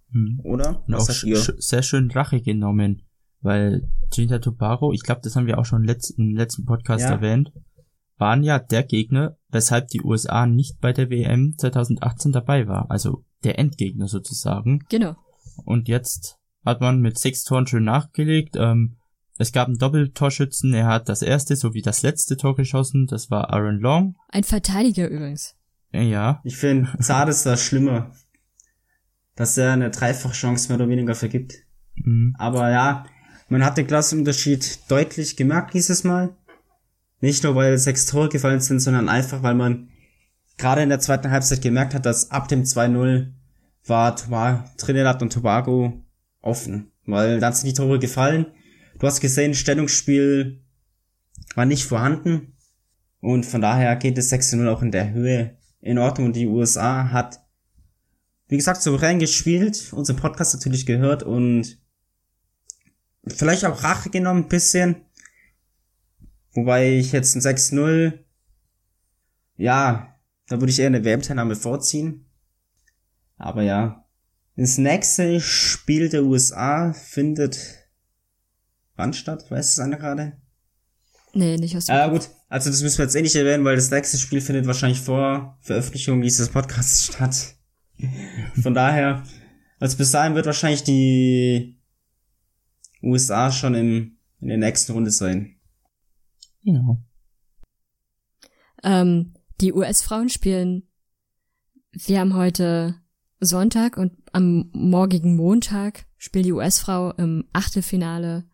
Mhm. 0.10 0.42
oder? 0.44 0.84
Und 0.88 0.94
Was 0.96 1.10
auch 1.10 1.14
sch 1.14 1.54
sehr 1.58 1.84
schön 1.84 2.12
Rache 2.12 2.42
genommen, 2.42 3.04
weil 3.42 3.90
Trinidad 4.10 4.44
Tobago, 4.44 4.92
ich 4.92 5.04
glaube, 5.04 5.22
das 5.24 5.36
haben 5.36 5.48
wir 5.48 5.58
auch 5.58 5.66
schon 5.66 5.84
letzt 5.84 6.18
im 6.18 6.36
letzten 6.36 6.66
Podcast 6.66 7.04
Ja. 7.04 7.12
erwähnt, 7.12 7.54
waren 8.18 8.44
ja 8.44 8.60
der 8.60 8.84
Gegner, 8.84 9.38
weshalb 9.50 9.88
die 9.88 10.02
USA 10.02 10.46
nicht 10.46 10.80
bei 10.82 10.92
der 10.94 11.10
WM 11.10 11.56
2018 11.58 12.32
dabei 12.34 12.68
war. 12.68 12.92
Also 12.92 13.24
der 13.44 13.60
Endgegner 13.60 14.08
sozusagen. 14.08 14.86
Genau. 14.90 15.16
Und 15.66 15.88
jetzt 15.88 16.38
hat 16.66 16.82
man 16.82 17.00
mit 17.00 17.18
sechs 17.18 17.44
Toren 17.44 17.68
schön 17.68 17.84
nachgelegt. 17.84 18.56
Ähm, 18.58 18.98
es 19.38 19.52
gab 19.52 19.68
einen 19.68 19.78
Doppeltorschützen. 19.78 20.74
Er 20.74 20.86
hat 20.88 21.10
das 21.10 21.22
erste 21.22 21.56
sowie 21.56 21.82
das 21.82 22.04
letzte 22.04 22.38
Tor 22.38 22.56
geschossen. 22.56 23.08
Das 23.08 23.32
war 23.32 23.50
Aaron 23.52 23.80
Long. 23.80 24.16
Ein 24.30 24.44
Verteidiger 24.44 25.08
übrigens. 25.10 25.56
Äh, 25.92 26.04
Ja, 26.10 26.42
Ich 26.44 26.58
finde, 26.58 26.90
Zart 27.00 27.30
ist 27.30 27.46
das 27.46 27.64
schlimmer, 27.64 28.12
dass 29.36 29.58
er 29.58 29.74
eine 29.74 29.90
Dreifachchance 29.90 30.70
mehr 30.70 30.78
oder 30.78 30.90
weniger 30.90 31.16
vergibt. 31.16 31.56
mhm. 31.96 32.36
Aber 32.38 32.70
ja, 32.70 33.06
man 33.50 33.66
hat 33.66 33.78
den 33.78 33.88
Klassenunterschied 33.88 34.80
deutlich 34.90 35.36
gemerkt 35.36 35.74
dieses 35.74 36.04
Mal. 36.04 36.36
Nicht 37.20 37.44
nur, 37.44 37.56
weil 37.56 37.78
sechs 37.78 38.06
Tore 38.06 38.30
gefallen 38.30 38.62
sind, 38.62 38.80
sondern 38.80 39.10
einfach, 39.10 39.44
weil 39.44 39.56
man 39.56 39.90
gerade 40.62 40.84
in 40.84 40.90
der 40.90 41.00
zweiten 41.00 41.32
Halbzeit 41.32 41.62
gemerkt 41.62 41.94
hat, 41.94 42.06
dass 42.06 42.32
ab 42.32 42.48
dem 42.48 42.64
2-0 42.64 43.34
war 43.88 44.76
Trinidad 44.78 45.22
und 45.22 45.34
Tobago 45.34 46.02
offen. 46.42 46.92
Weil 47.06 47.40
dann 47.40 47.54
sind 47.54 47.68
die 47.68 47.74
Tore 47.74 48.00
gefallen. 48.00 48.46
Du 49.00 49.08
hast 49.08 49.20
gesehen, 49.20 49.56
Stellungsspiel 49.56 50.64
war 51.56 51.66
nicht 51.66 51.86
vorhanden. 51.86 52.56
Und 53.20 53.46
von 53.46 53.62
daher 53.62 53.96
geht 53.96 54.18
es 54.18 54.32
6-0 54.32 54.70
auch 54.70 54.82
in 54.82 54.92
der 54.92 55.12
Höhe 55.12 55.58
in 55.82 55.98
Ordnung. 55.98 56.28
Und 56.28 56.36
die 56.36 56.48
USA 56.48 57.12
hat, 57.12 57.42
wie 58.48 58.58
gesagt, 58.58 58.82
souverän 58.82 59.20
gespielt, 59.20 59.92
unseren 59.94 60.18
Podcast 60.18 60.54
natürlich 60.54 60.86
gehört 60.86 61.24
und 61.24 61.80
vielleicht 63.28 63.66
auch 63.66 63.84
Rache 63.84 64.10
genommen, 64.10 64.44
ein 64.44 64.50
bisschen. 64.50 65.06
Wobei 66.54 66.98
ich 66.98 67.12
jetzt 67.12 67.36
ein 67.36 67.42
6-0, 67.42 68.20
ja, 69.58 70.11
da 70.52 70.60
würde 70.60 70.72
ich 70.72 70.80
eher 70.80 70.88
eine 70.88 71.04
WM-Teilnahme 71.04 71.56
vorziehen. 71.56 72.26
Aber 73.38 73.64
ja, 73.64 74.06
das 74.56 74.78
nächste 74.78 75.40
Spiel 75.40 76.10
der 76.10 76.24
USA 76.24 76.94
findet 76.94 77.82
wann 79.02 79.14
statt? 79.14 79.50
Weiß 79.50 79.74
es 79.74 79.80
einer 79.80 79.98
gerade? 79.98 80.38
Nee, 81.34 81.58
nicht 81.58 81.76
aus 81.76 81.86
dem 81.86 81.96
Ja 81.96 82.08
gut, 82.08 82.30
also 82.50 82.70
das 82.70 82.82
müssen 82.82 83.00
wir 83.00 83.06
jetzt 83.06 83.16
eh 83.16 83.22
nicht 83.22 83.36
erwähnen, 83.36 83.64
weil 83.64 83.76
das 83.76 83.90
nächste 83.90 84.18
Spiel 84.18 84.42
findet 84.42 84.68
wahrscheinlich 84.68 85.00
vor 85.00 85.58
Veröffentlichung 85.62 86.22
dieses 86.22 86.50
Podcasts 86.50 87.06
statt. 87.14 87.56
Von 88.62 88.74
daher, 88.74 89.24
also 89.80 89.98
bis 89.98 90.12
dahin 90.12 90.36
wird 90.36 90.46
wahrscheinlich 90.46 90.84
die 90.84 91.80
USA 93.02 93.52
schon 93.52 93.76
im, 93.76 94.18
in 94.40 94.48
der 94.50 94.58
nächsten 94.58 94.92
Runde 94.92 95.12
sein. 95.12 95.56
genau. 96.64 97.02
Ähm, 98.84 99.34
die 99.62 99.74
US-Frauen 99.74 100.30
spielen, 100.30 100.84
wir 101.92 102.20
haben 102.20 102.36
heute 102.36 102.96
Sonntag 103.40 103.98
und 103.98 104.14
am 104.34 104.70
morgigen 104.74 105.36
Montag 105.36 106.06
spielt 106.18 106.46
die 106.46 106.54
US-Frau 106.54 107.12
im 107.12 107.46
Achtelfinale 107.54 108.46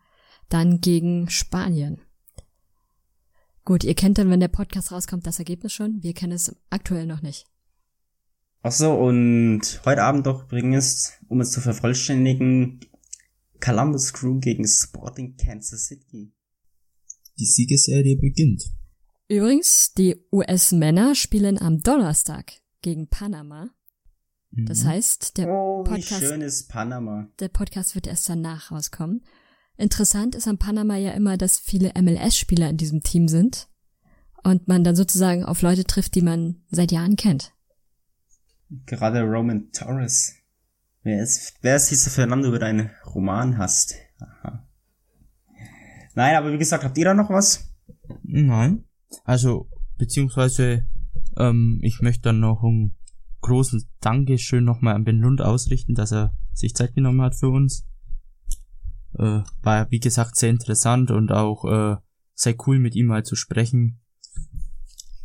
dann 0.48 0.80
gegen 0.80 1.28
Spanien. 1.28 2.00
Gut, 3.64 3.84
ihr 3.84 3.94
kennt 3.94 4.18
dann, 4.18 4.30
wenn 4.30 4.40
der 4.40 4.48
Podcast 4.48 4.92
rauskommt, 4.92 5.26
das 5.26 5.38
Ergebnis 5.38 5.72
schon. 5.72 6.02
Wir 6.02 6.14
kennen 6.14 6.32
es 6.32 6.56
aktuell 6.70 7.06
noch 7.06 7.20
nicht. 7.20 7.46
Ach 8.62 8.72
so, 8.72 8.92
und 8.94 9.82
heute 9.84 10.02
Abend 10.02 10.26
doch 10.26 10.44
übrigens, 10.44 11.12
um 11.28 11.40
es 11.40 11.52
zu 11.52 11.60
vervollständigen, 11.60 12.80
Columbus 13.60 14.12
Crew 14.12 14.38
gegen 14.40 14.66
Sporting 14.66 15.36
Kansas 15.36 15.86
City. 15.86 16.32
Die 17.38 17.46
Siegesserie 17.46 18.16
beginnt. 18.16 18.72
Übrigens, 19.28 19.92
die 19.92 20.24
US-Männer 20.32 21.14
spielen 21.14 21.60
am 21.60 21.80
Donnerstag 21.82 22.52
gegen 22.82 23.08
Panama. 23.08 23.68
Das 24.50 24.84
Mhm. 24.84 24.88
heißt, 24.88 25.36
der 25.36 25.48
Oh, 25.48 25.84
wie 25.84 25.90
Podcast, 25.90 26.20
schön 26.22 26.40
ist 26.40 26.68
Panama. 26.70 27.28
der 27.38 27.48
Podcast 27.48 27.94
wird 27.94 28.06
erst 28.06 28.28
danach 28.28 28.70
rauskommen. 28.70 29.22
Interessant 29.76 30.34
ist 30.34 30.48
an 30.48 30.58
Panama 30.58 30.96
ja 30.96 31.12
immer, 31.12 31.36
dass 31.36 31.58
viele 31.58 31.92
MLS-Spieler 31.94 32.70
in 32.70 32.78
diesem 32.78 33.02
Team 33.02 33.28
sind 33.28 33.68
und 34.42 34.66
man 34.66 34.82
dann 34.82 34.96
sozusagen 34.96 35.44
auf 35.44 35.60
Leute 35.62 35.84
trifft, 35.84 36.14
die 36.14 36.22
man 36.22 36.62
seit 36.70 36.90
Jahren 36.90 37.16
kennt. 37.16 37.52
Gerade 38.86 39.22
Roman 39.22 39.70
Torres. 39.72 40.34
Wer 41.02 41.22
ist, 41.22 41.54
wer 41.60 41.76
ist 41.76 41.90
dieser 41.90 42.10
Fernando, 42.10 42.48
über 42.48 42.58
deinen 42.58 42.90
Roman 43.14 43.58
hast? 43.58 43.94
Aha. 44.20 44.66
Nein, 46.14 46.34
aber 46.36 46.52
wie 46.52 46.58
gesagt, 46.58 46.82
habt 46.84 46.96
ihr 46.98 47.04
da 47.04 47.14
noch 47.14 47.30
was? 47.30 47.68
Nein. 48.22 48.84
Also, 49.24 49.68
beziehungsweise, 49.96 50.86
ähm, 51.36 51.80
ich 51.82 52.00
möchte 52.00 52.22
dann 52.22 52.40
noch 52.40 52.62
ein 52.62 52.94
großes 53.40 53.86
Dankeschön 54.00 54.64
nochmal 54.64 54.94
an 54.94 55.04
Ben 55.04 55.18
Lund 55.18 55.40
ausrichten, 55.40 55.94
dass 55.94 56.12
er 56.12 56.36
sich 56.52 56.74
Zeit 56.74 56.94
genommen 56.94 57.22
hat 57.22 57.34
für 57.36 57.48
uns. 57.48 57.86
Äh, 59.18 59.42
war, 59.62 59.90
wie 59.90 60.00
gesagt, 60.00 60.36
sehr 60.36 60.50
interessant 60.50 61.10
und 61.10 61.32
auch 61.32 61.64
äh, 61.64 61.96
sehr 62.34 62.54
cool, 62.66 62.78
mit 62.78 62.94
ihm 62.94 63.06
mal 63.06 63.24
zu 63.24 63.36
sprechen. 63.36 64.00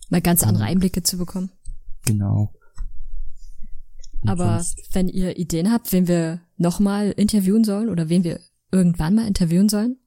Mal 0.09 0.21
ganz 0.21 0.43
andere 0.43 0.65
Einblicke 0.65 1.03
zu 1.03 1.17
bekommen. 1.17 1.51
Genau. 2.05 2.53
Und 4.21 4.29
Aber 4.29 4.61
sonst- 4.61 4.93
wenn 4.93 5.09
ihr 5.09 5.37
Ideen 5.37 5.71
habt, 5.71 5.91
wen 5.91 6.07
wir 6.07 6.41
nochmal 6.57 7.11
interviewen 7.11 7.63
sollen 7.63 7.89
oder 7.89 8.09
wen 8.09 8.23
wir 8.23 8.39
irgendwann 8.71 9.15
mal 9.15 9.27
interviewen 9.27 9.69
sollen, 9.69 9.97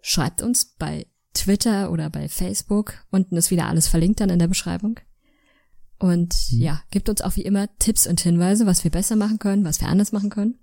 schreibt 0.00 0.40
uns 0.42 0.74
bei 0.78 1.06
Twitter 1.38 1.90
oder 1.90 2.10
bei 2.10 2.28
Facebook. 2.28 2.94
Unten 3.10 3.36
ist 3.36 3.50
wieder 3.50 3.66
alles 3.66 3.86
verlinkt 3.88 4.20
dann 4.20 4.30
in 4.30 4.38
der 4.38 4.48
Beschreibung. 4.48 4.98
Und 5.98 6.50
ja, 6.50 6.82
gebt 6.90 7.08
uns 7.08 7.22
auch 7.22 7.36
wie 7.36 7.42
immer 7.42 7.68
Tipps 7.78 8.06
und 8.06 8.20
Hinweise, 8.20 8.66
was 8.66 8.84
wir 8.84 8.90
besser 8.90 9.16
machen 9.16 9.38
können, 9.38 9.64
was 9.64 9.80
wir 9.80 9.88
anders 9.88 10.12
machen 10.12 10.30
können. 10.30 10.58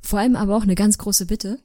Vor 0.00 0.18
allem 0.18 0.36
aber 0.36 0.56
auch 0.56 0.62
eine 0.62 0.74
ganz 0.74 0.98
große 0.98 1.26
Bitte. 1.26 1.58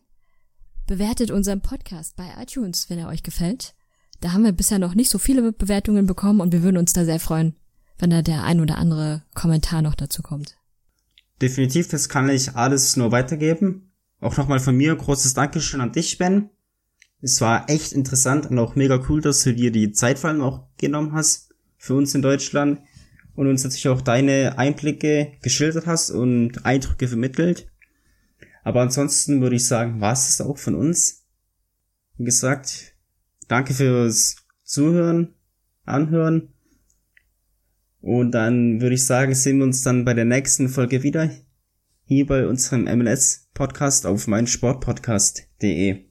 Bewertet 0.88 1.32
unseren 1.32 1.62
Podcast 1.62 2.16
bei 2.16 2.28
iTunes, 2.42 2.90
wenn 2.90 3.00
er 3.00 3.08
euch 3.08 3.24
gefällt. 3.24 3.76
Da 4.20 4.34
haben 4.34 4.44
wir 4.44 4.52
bisher 4.52 4.80
noch 4.80 4.94
nicht 4.94 5.10
so 5.10 5.18
viele 5.18 5.52
Bewertungen 5.52 6.06
bekommen 6.06 6.42
und 6.42 6.52
wir 6.52 6.64
würden 6.64 6.78
uns 6.78 6.94
da 6.94 7.06
sehr 7.06 7.20
freuen, 7.20 7.56
wenn 7.98 8.10
da 8.10 8.22
der 8.22 8.44
ein 8.44 8.60
oder 8.60 8.78
andere 8.78 9.24
Kommentar 9.34 9.82
noch 9.82 9.96
dazu 9.96 10.22
kommt. 10.22 10.58
Definitiv, 11.42 11.88
das 11.88 12.10
kann 12.10 12.30
ich 12.30 12.56
alles 12.56 12.98
nur 12.98 13.12
weitergeben. 13.12 13.92
Auch 14.20 14.38
nochmal 14.38 14.60
von 14.60 14.76
mir 14.76 14.96
großes 14.96 15.34
Dankeschön 15.34 15.82
an 15.82 15.92
dich, 15.92 16.18
Ben. 16.18 16.50
Es 17.22 17.40
war 17.40 17.70
echt 17.70 17.92
interessant 17.94 18.48
und 18.48 18.58
auch 18.58 18.76
mega 18.76 19.04
cool, 19.08 19.22
dass 19.22 19.44
du 19.44 19.54
dir 19.54 19.72
die 19.72 19.92
Zeit 19.92 20.18
vor 20.18 20.32
allem 20.32 20.42
auch 20.42 20.68
genommen 20.78 21.14
hast 21.14 21.54
für 21.78 21.94
uns 21.94 22.16
in 22.16 22.22
Deutschland 22.22 22.82
und 23.36 23.48
uns 23.48 23.64
natürlich 23.64 23.90
auch 23.90 24.02
deine 24.02 24.58
Einblicke 24.58 25.34
geschildert 25.42 25.86
hast 25.86 26.10
und 26.10 26.66
Eindrücke 26.66 27.08
vermittelt. 27.08 27.68
Aber 28.64 28.82
ansonsten 28.82 29.42
würde 29.42 29.56
ich 29.56 29.68
sagen, 29.68 30.02
war 30.02 30.14
es 30.14 30.42
auch 30.42 30.58
von 30.58 30.76
uns. 30.76 31.26
Wie 32.18 32.26
gesagt, 32.26 32.96
danke 33.48 33.74
fürs 33.74 34.38
Zuhören, 34.64 35.34
Anhören. 35.86 36.54
Und 38.02 38.32
dann 38.32 38.82
würde 38.82 38.96
ich 38.96 39.06
sagen, 39.06 39.34
sehen 39.34 39.58
wir 39.58 39.66
uns 39.66 39.84
dann 39.84 40.06
bei 40.06 40.14
der 40.14 40.26
nächsten 40.26 40.70
Folge 40.70 41.04
wieder. 41.04 41.30
Hier 42.04 42.26
bei 42.26 42.48
unserem 42.48 42.84
MLS-Podcast 42.84 44.06
auf 44.06 44.28
meinsportpodcast.de. 44.28 46.11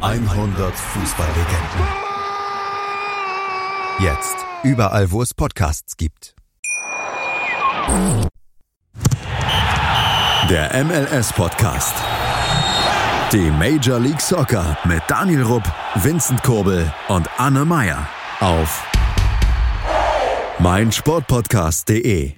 100 0.00 0.74
Fußballlegenden. 0.74 1.88
Jetzt 3.98 4.36
überall, 4.62 5.10
wo 5.10 5.22
es 5.22 5.34
Podcasts 5.34 5.96
gibt. 5.96 6.36
Der 10.48 10.84
MLS 10.84 11.32
Podcast. 11.32 11.94
Die 13.32 13.50
Major 13.50 13.98
League 13.98 14.20
Soccer 14.20 14.78
mit 14.84 15.02
Daniel 15.08 15.42
Rupp, 15.42 15.64
Vincent 15.96 16.44
Kurbel 16.44 16.92
und 17.08 17.28
Anne 17.36 17.64
Meyer 17.64 18.08
auf 18.38 18.86
meinsportpodcast.de. 20.60 22.37